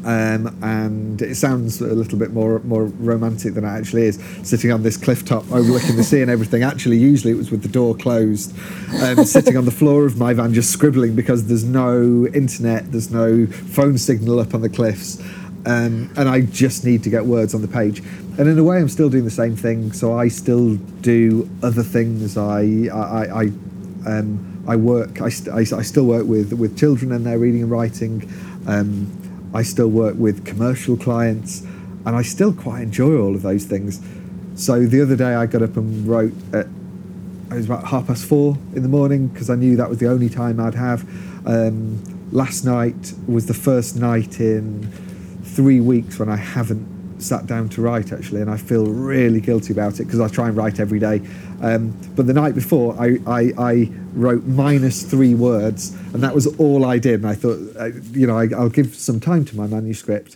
Um, 0.03 0.57
and 0.63 1.21
it 1.21 1.35
sounds 1.35 1.79
a 1.79 1.93
little 1.93 2.17
bit 2.17 2.33
more 2.33 2.59
more 2.61 2.85
romantic 2.85 3.53
than 3.53 3.63
it 3.63 3.67
actually 3.67 4.03
is. 4.03 4.19
Sitting 4.41 4.71
on 4.71 4.81
this 4.81 4.97
cliff 4.97 5.23
top, 5.23 5.43
overlooking 5.51 5.95
the 5.95 6.03
sea 6.03 6.23
and 6.23 6.31
everything. 6.31 6.63
Actually, 6.63 6.97
usually 6.97 7.31
it 7.31 7.37
was 7.37 7.51
with 7.51 7.61
the 7.61 7.67
door 7.67 7.93
closed, 7.93 8.51
um, 9.03 9.23
sitting 9.25 9.57
on 9.57 9.65
the 9.65 9.71
floor 9.71 10.05
of 10.05 10.17
my 10.17 10.33
van, 10.33 10.55
just 10.55 10.71
scribbling 10.71 11.15
because 11.15 11.45
there's 11.45 11.63
no 11.63 12.25
internet, 12.33 12.91
there's 12.91 13.11
no 13.11 13.45
phone 13.45 13.99
signal 13.99 14.39
up 14.39 14.55
on 14.55 14.61
the 14.61 14.69
cliffs, 14.69 15.21
um, 15.65 16.11
and 16.17 16.27
I 16.27 16.41
just 16.41 16.85
need 16.85 17.03
to 17.03 17.09
get 17.09 17.25
words 17.25 17.53
on 17.53 17.61
the 17.61 17.67
page. 17.67 17.99
And 18.37 18.47
in 18.47 18.57
a 18.57 18.63
way, 18.63 18.77
I'm 18.77 18.89
still 18.89 19.09
doing 19.09 19.25
the 19.25 19.29
same 19.29 19.55
thing. 19.55 19.91
So 19.91 20.17
I 20.17 20.27
still 20.27 20.75
do 20.75 21.49
other 21.61 21.83
things. 21.83 22.37
I 22.37 22.87
I, 22.91 23.43
I 23.43 23.51
um, 24.07 24.63
I 24.67 24.75
work. 24.75 25.21
I, 25.21 25.29
st- 25.29 25.53
I, 25.53 25.77
I 25.77 25.81
still 25.81 26.05
work 26.05 26.25
with 26.25 26.53
with 26.53 26.77
children 26.77 27.11
and 27.11 27.25
their 27.25 27.37
reading 27.37 27.63
and 27.63 27.71
writing. 27.71 28.31
Um, 28.67 29.51
I 29.53 29.63
still 29.63 29.89
work 29.89 30.15
with 30.17 30.45
commercial 30.45 30.97
clients, 30.97 31.61
and 31.61 32.09
I 32.09 32.21
still 32.21 32.53
quite 32.53 32.81
enjoy 32.81 33.17
all 33.17 33.35
of 33.35 33.41
those 33.41 33.65
things. 33.65 33.99
So 34.55 34.85
the 34.85 35.01
other 35.01 35.15
day, 35.15 35.35
I 35.35 35.45
got 35.45 35.61
up 35.61 35.77
and 35.77 36.07
wrote 36.07 36.33
at 36.53 36.67
it 37.51 37.55
was 37.55 37.65
about 37.65 37.85
half 37.87 38.07
past 38.07 38.25
four 38.25 38.57
in 38.73 38.81
the 38.81 38.87
morning 38.87 39.27
because 39.27 39.49
I 39.49 39.55
knew 39.55 39.75
that 39.75 39.89
was 39.89 39.99
the 39.99 40.07
only 40.07 40.29
time 40.29 40.57
I'd 40.57 40.75
have. 40.75 41.03
Um, 41.45 42.01
last 42.31 42.63
night 42.63 43.13
was 43.27 43.47
the 43.47 43.53
first 43.53 43.97
night 43.97 44.39
in 44.39 44.89
three 45.55 45.79
weeks 45.79 46.19
when 46.19 46.29
I 46.29 46.37
haven't 46.37 47.01
sat 47.21 47.45
down 47.45 47.69
to 47.69 47.81
write 47.81 48.11
actually, 48.11 48.41
and 48.41 48.49
I 48.49 48.57
feel 48.57 48.85
really 48.85 49.41
guilty 49.41 49.73
about 49.73 49.99
it 49.99 50.05
because 50.05 50.19
I 50.19 50.27
try 50.27 50.47
and 50.47 50.57
write 50.57 50.79
every 50.79 50.99
day. 50.99 51.21
Um, 51.61 51.95
but 52.15 52.25
the 52.25 52.33
night 52.33 52.55
before, 52.55 52.95
I, 52.99 53.19
I, 53.27 53.53
I 53.57 53.91
wrote 54.13 54.43
minus 54.45 55.03
three 55.03 55.35
words, 55.35 55.91
and 56.13 56.23
that 56.23 56.33
was 56.33 56.47
all 56.57 56.85
I 56.85 56.97
did. 56.97 57.21
And 57.21 57.27
I 57.27 57.35
thought, 57.35 57.59
uh, 57.77 57.91
you 58.11 58.25
know, 58.25 58.37
I, 58.37 58.47
I'll 58.57 58.69
give 58.69 58.95
some 58.95 59.19
time 59.19 59.45
to 59.45 59.55
my 59.55 59.67
manuscript. 59.67 60.35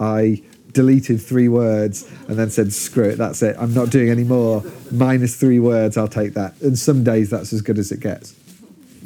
I 0.00 0.42
deleted 0.72 1.20
three 1.22 1.48
words 1.48 2.06
and 2.28 2.38
then 2.38 2.50
said, 2.50 2.70
screw 2.70 3.04
it, 3.04 3.16
that's 3.16 3.42
it, 3.42 3.56
I'm 3.58 3.72
not 3.72 3.90
doing 3.90 4.10
any 4.10 4.24
more. 4.24 4.62
Minus 4.90 5.36
three 5.36 5.58
words, 5.58 5.96
I'll 5.96 6.06
take 6.06 6.34
that. 6.34 6.60
And 6.60 6.78
some 6.78 7.02
days 7.02 7.30
that's 7.30 7.52
as 7.52 7.62
good 7.62 7.78
as 7.78 7.90
it 7.92 8.00
gets. 8.00 8.34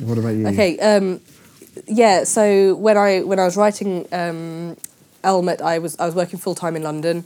What 0.01 0.19
about 0.19 0.31
you? 0.31 0.49
Okay. 0.49 0.79
Um, 0.81 1.21
yeah. 1.87 2.25
So 2.25 2.75
when 2.75 2.97
I 2.97 3.21
when 3.21 3.39
I 3.39 3.45
was 3.45 3.57
writing 3.57 4.07
um, 4.13 4.77
Elmet, 5.23 5.61
I 5.61 5.79
was 5.79 5.99
I 5.99 6.07
was 6.07 6.15
working 6.15 6.39
full 6.39 6.55
time 6.55 6.77
in 6.77 6.83
London, 6.83 7.25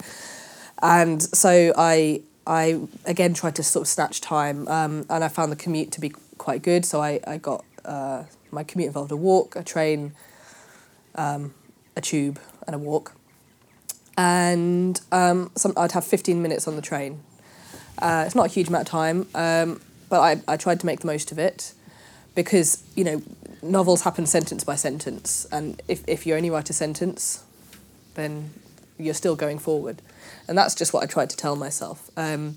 and 0.83 1.23
so 1.23 1.73
I 1.77 2.23
I 2.47 2.81
again 3.05 3.35
tried 3.35 3.57
to 3.57 3.63
sort 3.63 3.83
of 3.83 3.89
snatch 3.89 4.21
time, 4.21 4.69
um, 4.69 5.07
and 5.09 5.25
I 5.25 5.29
found 5.29 5.53
the 5.53 5.57
commute 5.57 5.93
to 5.93 6.01
be 6.01 6.13
quite 6.39 6.63
good. 6.63 6.85
So 6.85 7.01
I 7.01 7.21
I 7.27 7.39
got 7.39 7.65
uh, 7.85 8.25
my 8.51 8.65
commute 8.65 8.89
involved 8.89 9.13
a 9.13 9.17
walk, 9.17 9.57
a 9.57 9.63
train, 9.63 10.13
um, 11.15 11.55
a 11.97 12.01
tube, 12.01 12.39
and 12.67 12.75
a 12.75 12.79
walk, 12.79 13.15
and 14.17 15.01
um, 15.13 15.51
some 15.57 15.73
I'd 15.77 15.93
have 15.93 16.05
fifteen 16.05 16.43
minutes 16.43 16.69
on 16.69 16.77
the 16.77 16.83
train. 16.83 17.23
Uh, 17.99 18.25
it's 18.27 18.35
not 18.35 18.47
a 18.47 18.49
huge 18.49 18.69
amount 18.69 18.89
of 18.89 18.91
time, 18.91 19.27
um, 19.35 19.81
but 20.09 20.21
I, 20.21 20.53
I 20.53 20.57
tried 20.57 20.81
to 20.81 20.87
make 20.87 21.01
the 21.01 21.07
most 21.07 21.31
of 21.31 21.39
it 21.39 21.75
because 22.35 22.83
you 22.95 23.05
know 23.05 23.23
novels 23.63 24.03
happen 24.03 24.27
sentence 24.27 24.65
by 24.65 24.75
sentence 24.75 25.47
and 25.51 25.81
if, 25.89 26.07
if 26.07 26.27
you 26.27 26.35
only 26.35 26.51
write 26.51 26.69
a 26.69 26.73
sentence 26.73 27.43
then 28.15 28.51
you're 28.99 29.15
still 29.15 29.37
going 29.37 29.59
forward 29.59 30.01
and 30.49 30.57
that's 30.57 30.75
just 30.75 30.93
what 30.93 31.03
i 31.03 31.07
tried 31.07 31.31
to 31.31 31.37
tell 31.37 31.57
myself 31.57 32.11
um, 32.17 32.57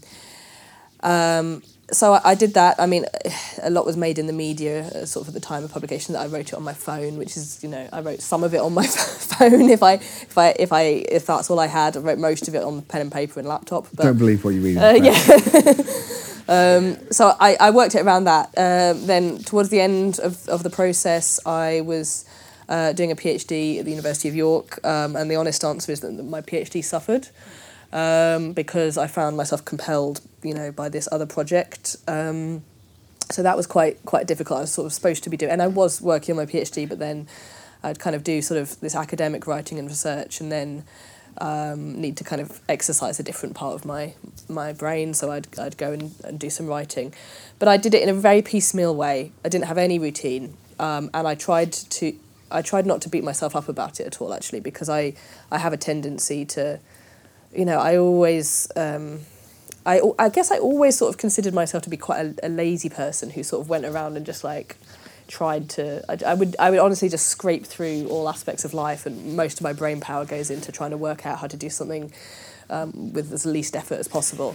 um, 1.01 1.61
so 1.91 2.13
I, 2.13 2.21
I 2.31 2.35
did 2.35 2.53
that 2.55 2.75
i 2.79 2.85
mean 2.85 3.05
a 3.63 3.69
lot 3.69 3.85
was 3.85 3.97
made 3.97 4.19
in 4.19 4.27
the 4.27 4.33
media 4.33 4.85
uh, 4.87 5.05
sort 5.05 5.23
of 5.23 5.29
at 5.29 5.33
the 5.33 5.45
time 5.47 5.63
of 5.63 5.71
publication 5.71 6.13
that 6.13 6.21
i 6.21 6.27
wrote 6.27 6.49
it 6.49 6.53
on 6.53 6.63
my 6.63 6.73
phone 6.73 7.17
which 7.17 7.37
is 7.37 7.63
you 7.63 7.69
know 7.69 7.87
i 7.91 8.01
wrote 8.01 8.21
some 8.21 8.43
of 8.43 8.53
it 8.53 8.59
on 8.59 8.73
my 8.73 8.85
phone 8.87 9.69
if 9.69 9.81
i 9.83 9.93
if 9.93 10.37
i 10.37 10.49
if 10.59 10.71
i 10.73 10.81
if 10.81 11.25
that's 11.25 11.49
all 11.49 11.59
i 11.59 11.67
had 11.67 11.95
i 11.95 11.99
wrote 11.99 12.19
most 12.19 12.47
of 12.47 12.55
it 12.55 12.63
on 12.63 12.81
pen 12.83 13.01
and 13.01 13.11
paper 13.11 13.39
and 13.39 13.47
laptop 13.47 13.87
but 13.95 14.03
Don't 14.03 14.17
believe 14.17 14.43
what 14.43 14.53
you 14.53 14.61
read. 14.61 14.77
uh, 14.77 14.93
yeah. 15.01 15.13
um, 16.49 16.97
so 17.11 17.35
I, 17.39 17.57
I 17.59 17.71
worked 17.71 17.95
it 17.95 18.01
around 18.05 18.23
that. 18.25 18.47
Um 18.57 19.05
then 19.05 19.37
towards 19.39 19.69
the 19.69 19.81
end 19.81 20.19
of, 20.19 20.47
of 20.47 20.63
the 20.63 20.69
process, 20.69 21.39
I 21.45 21.81
was 21.81 22.25
uh, 22.69 22.93
doing 22.93 23.11
a 23.11 23.15
PhD 23.15 23.79
at 23.79 23.85
the 23.85 23.91
University 23.91 24.29
of 24.29 24.35
York, 24.35 24.85
um, 24.85 25.15
and 25.15 25.29
the 25.31 25.35
honest 25.35 25.63
answer 25.63 25.91
is 25.91 26.01
that 26.01 26.11
my 26.23 26.41
PhD 26.41 26.83
suffered 26.83 27.29
um, 27.93 28.53
because 28.53 28.97
I 28.97 29.07
found 29.07 29.37
myself 29.37 29.63
compelled, 29.63 30.21
you 30.43 30.53
know, 30.53 30.71
by 30.71 30.89
this 30.89 31.07
other 31.11 31.25
project. 31.25 31.95
Um, 32.07 32.63
so 33.29 33.43
that 33.43 33.57
was 33.57 33.67
quite 33.67 34.03
quite 34.05 34.27
difficult. 34.27 34.59
I 34.59 34.61
was 34.61 34.71
sort 34.71 34.85
of 34.85 34.93
supposed 34.93 35.23
to 35.23 35.29
be 35.29 35.37
doing, 35.37 35.51
and 35.51 35.61
I 35.61 35.67
was 35.67 36.01
working 36.01 36.33
on 36.33 36.37
my 36.37 36.45
PhD, 36.45 36.87
but 36.87 36.99
then 36.99 37.27
I'd 37.83 37.99
kind 37.99 38.15
of 38.15 38.23
do 38.23 38.41
sort 38.41 38.59
of 38.59 38.79
this 38.79 38.95
academic 38.95 39.47
writing 39.47 39.79
and 39.79 39.87
research, 39.87 40.39
and 40.41 40.51
then 40.51 40.83
um, 41.39 41.99
need 41.99 42.17
to 42.17 42.23
kind 42.23 42.41
of 42.41 42.61
exercise 42.67 43.19
a 43.19 43.23
different 43.23 43.55
part 43.55 43.75
of 43.75 43.85
my 43.85 44.13
my 44.47 44.73
brain. 44.73 45.13
So 45.13 45.31
I'd 45.31 45.47
I'd 45.59 45.77
go 45.77 45.91
and, 45.91 46.13
and 46.23 46.39
do 46.39 46.49
some 46.49 46.67
writing, 46.67 47.13
but 47.59 47.67
I 47.67 47.77
did 47.77 47.93
it 47.93 48.01
in 48.01 48.09
a 48.09 48.13
very 48.13 48.41
piecemeal 48.41 48.95
way. 48.95 49.31
I 49.43 49.49
didn't 49.49 49.65
have 49.65 49.77
any 49.77 49.99
routine, 49.99 50.55
um, 50.79 51.09
and 51.13 51.27
I 51.27 51.35
tried 51.35 51.73
to 51.73 52.15
I 52.51 52.61
tried 52.61 52.85
not 52.85 53.01
to 53.01 53.09
beat 53.09 53.23
myself 53.23 53.55
up 53.55 53.67
about 53.69 53.99
it 53.99 54.07
at 54.07 54.21
all. 54.21 54.33
Actually, 54.33 54.59
because 54.59 54.89
I 54.89 55.13
I 55.51 55.57
have 55.57 55.73
a 55.73 55.77
tendency 55.77 56.45
to, 56.45 56.79
you 57.53 57.65
know, 57.65 57.79
I 57.79 57.97
always. 57.97 58.67
Um, 58.75 59.21
I, 59.85 60.01
I 60.19 60.27
guess 60.27 60.51
I 60.51 60.57
always 60.57 60.97
sort 60.97 61.13
of 61.13 61.17
considered 61.17 61.53
myself 61.53 61.81
to 61.83 61.89
be 61.89 61.95
quite 61.95 62.25
a, 62.25 62.47
a 62.47 62.49
lazy 62.49 62.89
person 62.89 63.29
who 63.29 63.41
sort 63.41 63.61
of 63.61 63.69
went 63.69 63.85
around 63.85 64.17
and 64.17 64.25
just 64.25 64.43
like 64.43 64.75
tried 65.27 65.69
to 65.69 66.03
I, 66.09 66.31
I 66.31 66.33
would 66.33 66.55
I 66.59 66.69
would 66.69 66.79
honestly 66.79 67.09
just 67.09 67.27
scrape 67.27 67.65
through 67.65 68.07
all 68.09 68.27
aspects 68.27 68.65
of 68.65 68.73
life 68.73 69.05
and 69.05 69.35
most 69.35 69.59
of 69.59 69.63
my 69.63 69.73
brain 69.73 70.01
power 70.01 70.25
goes 70.25 70.49
into 70.49 70.71
trying 70.71 70.91
to 70.91 70.97
work 70.97 71.25
out 71.25 71.39
how 71.39 71.47
to 71.47 71.57
do 71.57 71.69
something 71.69 72.11
um, 72.69 73.13
with 73.13 73.31
as 73.31 73.45
least 73.45 73.75
effort 73.75 73.95
as 73.95 74.07
possible. 74.07 74.53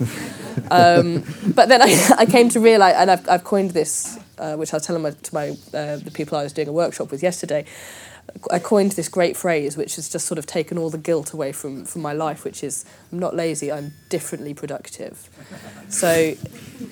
um, 0.70 1.24
but 1.54 1.68
then 1.68 1.82
I, 1.82 2.14
I 2.18 2.26
came 2.26 2.48
to 2.50 2.60
realize, 2.60 2.94
and 2.96 3.10
I've, 3.10 3.28
I've 3.28 3.44
coined 3.44 3.72
this, 3.72 4.18
uh, 4.38 4.56
which 4.56 4.72
I 4.72 4.76
was 4.76 4.86
telling 4.86 5.02
my, 5.02 5.10
to 5.10 5.34
my 5.34 5.50
uh, 5.50 5.96
the 5.96 6.10
people 6.12 6.38
I 6.38 6.42
was 6.42 6.52
doing 6.52 6.68
a 6.68 6.72
workshop 6.72 7.10
with 7.10 7.22
yesterday. 7.22 7.64
I 8.50 8.58
coined 8.58 8.92
this 8.92 9.08
great 9.08 9.36
phrase, 9.36 9.76
which 9.76 9.96
has 9.96 10.08
just 10.08 10.26
sort 10.26 10.38
of 10.38 10.46
taken 10.46 10.78
all 10.78 10.90
the 10.90 10.98
guilt 10.98 11.32
away 11.32 11.52
from, 11.52 11.84
from 11.84 12.02
my 12.02 12.12
life, 12.12 12.44
which 12.44 12.64
is 12.64 12.84
I'm 13.12 13.18
not 13.18 13.36
lazy, 13.36 13.70
I'm 13.70 13.92
differently 14.08 14.54
productive. 14.54 15.28
So 15.88 16.34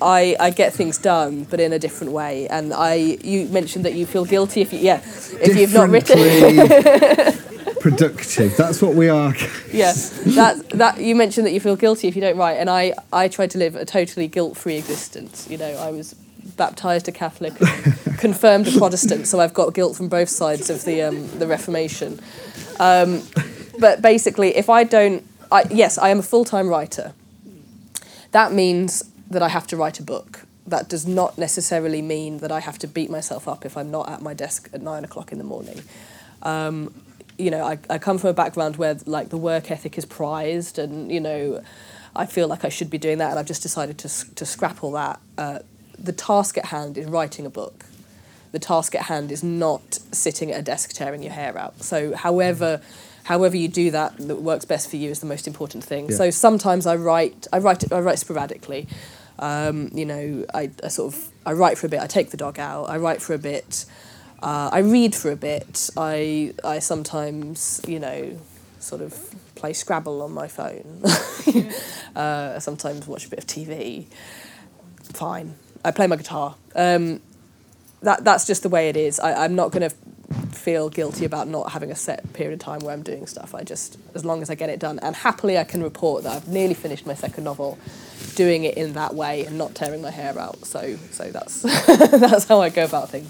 I, 0.01 0.37
I 0.39 0.51
get 0.51 0.73
things 0.73 0.99
done, 0.99 1.45
but 1.45 1.59
in 1.59 1.73
a 1.73 1.79
different 1.79 2.13
way. 2.13 2.47
And 2.49 2.73
I 2.73 2.95
you 2.95 3.47
mentioned 3.49 3.85
that 3.85 3.95
you 3.95 4.07
feel 4.07 4.25
guilty 4.25 4.61
if 4.61 4.73
you 4.73 4.79
yeah 4.81 5.01
if 5.41 5.57
you've 5.57 5.75
not 5.75 5.89
written 5.89 6.17
productive. 7.81 8.57
That's 8.57 8.83
what 8.83 8.95
we 8.95 9.09
are. 9.09 9.35
yeah 9.73 9.93
that 10.37 10.69
that 10.71 11.01
you 11.01 11.15
mentioned 11.15 11.47
that 11.47 11.53
you 11.53 11.61
feel 11.61 11.77
guilty 11.77 12.09
if 12.09 12.15
you 12.15 12.21
don't 12.21 12.37
write, 12.37 12.59
and 12.59 12.71
I 12.71 12.95
I 13.13 13.29
tried 13.29 13.51
to 13.53 13.59
live 13.59 13.75
a 13.75 13.85
totally 13.85 14.29
guilt 14.29 14.57
free 14.57 14.77
existence. 14.77 15.49
You 15.51 15.59
know 15.59 15.71
I 15.71 15.91
was 15.91 16.15
baptized 16.61 17.09
a 17.09 17.13
Catholic, 17.13 17.55
and 17.59 18.19
confirmed 18.19 18.69
a 18.69 18.73
Protestant, 18.73 19.27
so 19.27 19.41
I've 19.41 19.55
got 19.55 19.73
guilt 19.73 19.97
from 19.97 20.11
both 20.11 20.29
sides 20.29 20.69
of 20.69 20.85
the 20.85 21.01
um, 21.01 21.27
the 21.39 21.47
Reformation. 21.47 22.21
Um, 22.79 23.23
but 23.79 24.03
basically, 24.03 24.55
if 24.57 24.69
I 24.69 24.85
don't, 24.85 25.25
I, 25.51 25.65
yes, 25.71 25.97
I 25.97 26.11
am 26.11 26.19
a 26.19 26.23
full 26.23 26.45
time 26.45 26.69
writer. 26.69 27.15
That 28.33 28.53
means 28.53 29.03
that 29.31 29.43
I 29.43 29.49
have 29.49 29.67
to 29.69 29.77
write 29.77 29.99
a 29.99 30.03
book. 30.03 30.41
That 30.67 30.89
does 30.91 31.07
not 31.07 31.39
necessarily 31.39 32.03
mean 32.03 32.39
that 32.39 32.53
I 32.53 32.61
have 32.61 32.79
to 32.81 32.87
beat 32.87 33.11
myself 33.11 33.49
up 33.49 33.65
if 33.65 33.77
I'm 33.79 33.91
not 33.91 34.11
at 34.11 34.21
my 34.21 34.35
desk 34.35 34.69
at 34.75 34.83
nine 34.83 35.03
o'clock 35.03 35.33
in 35.33 35.39
the 35.39 35.49
morning. 35.55 35.81
Um, 36.43 36.93
you 37.39 37.51
know, 37.51 37.65
I, 37.65 37.79
I 37.89 37.97
come 37.97 38.19
from 38.19 38.31
a 38.31 38.35
background 38.35 38.77
where 38.77 38.99
like 39.07 39.31
the 39.31 39.39
work 39.39 39.71
ethic 39.71 39.97
is 39.97 40.05
prized, 40.05 40.79
and 40.79 41.11
you 41.11 41.21
know, 41.21 41.63
I 42.15 42.27
feel 42.27 42.49
like 42.49 42.67
I 42.67 42.69
should 42.69 42.91
be 42.91 42.99
doing 42.99 43.17
that, 43.19 43.31
and 43.31 43.39
I've 43.39 43.51
just 43.55 43.63
decided 43.63 43.97
to 44.05 44.09
to 44.35 44.45
scrap 44.45 44.85
all 44.85 44.93
that. 44.93 45.21
Uh, 45.39 45.61
the 46.03 46.13
task 46.13 46.59
at 46.59 46.67
hand 46.67 46.99
is 46.99 47.07
writing 47.07 47.47
a 47.47 47.51
book. 47.51 47.85
The 48.53 48.59
task 48.59 48.95
at 48.95 49.03
hand 49.03 49.31
is 49.31 49.45
not 49.45 50.01
sitting 50.11 50.51
at 50.51 50.59
a 50.59 50.63
desk 50.63 50.93
tearing 50.93 51.23
your 51.23 51.33
hair 51.33 51.57
out. 51.57 51.83
So, 51.83 52.15
however, 52.15 52.81
however 53.25 53.57
you 53.57 53.69
do 53.69 53.91
that, 53.93 54.17
that 54.17 54.37
works 54.37 54.65
best 54.65 54.91
for 54.91 54.97
you 54.97 55.11
is 55.11 55.21
the 55.21 55.27
most 55.27 55.47
important 55.47 55.85
thing. 55.85 56.11
Yeah. 56.11 56.17
So 56.17 56.31
sometimes 56.31 56.87
I 56.87 56.97
write, 56.97 57.47
I 57.53 57.59
write, 57.59 57.93
I 57.93 58.01
write 58.01 58.19
sporadically. 58.19 58.89
Um, 59.39 59.91
you 59.95 60.05
know, 60.05 60.45
I, 60.53 60.71
I 60.85 60.89
sort 60.89 61.15
of 61.15 61.31
I 61.47 61.53
write 61.53 61.79
for 61.79 61.87
a 61.87 61.91
bit. 61.91 62.01
I 62.01 62.07
take 62.07 62.31
the 62.31 62.37
dog 62.37 62.59
out. 62.59 62.85
I 62.91 62.99
write 62.99 63.23
for 63.23 63.33
a 63.33 63.39
bit. 63.39 63.87
Uh, 64.43 64.69
I 64.73 64.81
read 64.81 65.15
for 65.15 65.31
a 65.31 65.37
bit. 65.37 65.91
I 65.97 66.53
I 66.63 66.79
sometimes 66.79 67.81
you 67.89 67.99
know 67.99 68.39
sort 68.79 69.01
of 69.01 69.35
play 69.55 69.73
Scrabble 69.73 70.23
on 70.23 70.33
my 70.33 70.49
phone. 70.49 71.03
uh, 72.17 72.59
sometimes 72.61 73.07
watch 73.07 73.27
a 73.27 73.31
bit 73.31 73.39
of 73.39 73.47
TV. 73.47 74.07
Fine. 75.03 75.55
I 75.85 75.91
play 75.91 76.07
my 76.07 76.17
guitar. 76.17 76.55
Um, 76.75 77.21
that 78.03 78.25
that's 78.25 78.47
just 78.47 78.63
the 78.63 78.69
way 78.69 78.89
it 78.89 78.97
is. 78.97 79.21
I, 79.21 79.45
I'm 79.45 79.55
not 79.55 79.73
going 79.73 79.89
to 79.89 79.95
feel 80.57 80.89
guilty 80.89 81.25
about 81.25 81.49
not 81.49 81.73
having 81.73 81.91
a 81.91 81.95
set 81.97 82.33
period 82.33 82.55
of 82.55 82.61
time 82.61 82.81
where 82.81 82.93
I'm 82.93 83.03
doing 83.03 83.27
stuff. 83.27 83.55
I 83.55 83.63
just, 83.63 83.99
as 84.15 84.25
long 84.25 84.43
as 84.43 84.51
I 84.51 84.55
get 84.55 84.71
it 84.71 84.79
done, 84.79 84.99
and 85.01 85.15
happily 85.17 85.59
I 85.59 85.65
can 85.65 85.83
report 85.83 86.23
that 86.25 86.33
I've 86.37 86.49
nearly 86.49 86.75
finished 86.75 87.05
my 87.07 87.15
second 87.15 87.45
novel, 87.45 87.79
doing 88.37 88.65
it 88.65 88.77
in 88.77 88.93
that 88.95 89.15
way 89.15 89.45
and 89.45 89.59
not 89.59 89.75
tearing 89.75 90.03
my 90.03 90.11
hair 90.11 90.39
out. 90.39 90.65
So 90.65 90.97
so 91.11 91.31
that's 91.31 91.63
that's 91.87 92.47
how 92.47 92.61
I 92.61 92.69
go 92.71 92.85
about 92.85 93.11
things. 93.11 93.29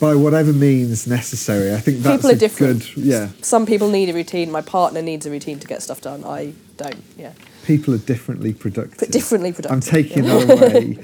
By 0.00 0.14
whatever 0.16 0.52
means 0.52 1.06
necessary. 1.06 1.72
I 1.72 1.78
think 1.78 1.98
that's 2.00 2.16
People 2.16 2.30
are 2.30 2.34
a 2.34 2.36
different. 2.36 2.94
good. 2.94 3.04
Yeah. 3.04 3.28
Some 3.42 3.64
people 3.64 3.88
need 3.88 4.08
a 4.10 4.12
routine. 4.12 4.50
My 4.50 4.60
partner 4.60 5.00
needs 5.00 5.24
a 5.24 5.30
routine 5.30 5.60
to 5.60 5.66
get 5.66 5.82
stuff 5.82 6.00
done. 6.00 6.24
I 6.24 6.52
don't. 6.76 7.02
Yeah, 7.16 7.32
People 7.64 7.94
are 7.94 7.98
differently 7.98 8.52
productive. 8.52 8.98
but 8.98 9.10
differently 9.10 9.50
I'm 9.50 9.54
productive. 9.80 9.84
taking 9.90 10.24
that 10.24 10.50
away. 10.50 10.98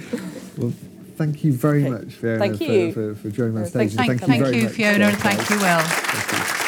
well, 0.58 0.72
thank 1.16 1.42
you 1.44 1.52
very 1.52 1.82
Okay. 1.86 1.90
much, 1.90 2.14
Fiona, 2.14 2.38
Thank 2.38 2.58
for, 2.58 2.64
you. 2.64 2.92
For, 2.92 3.14
for 3.14 3.30
joining 3.30 3.54
me 3.54 3.60
on 3.60 3.66
Uh, 3.66 3.68
stage. 3.68 3.94
thank- 3.94 4.10
and 4.10 4.20
Thank, 4.20 4.30
thank 4.30 4.44
very 4.44 4.56
you, 4.58 4.64
much, 4.64 4.72
Fiona, 4.74 5.04
and 5.06 5.16
thank 5.18 5.50
you, 5.50 5.56
Will. 5.56 5.78
Thank 5.80 6.48
you. 6.48 6.59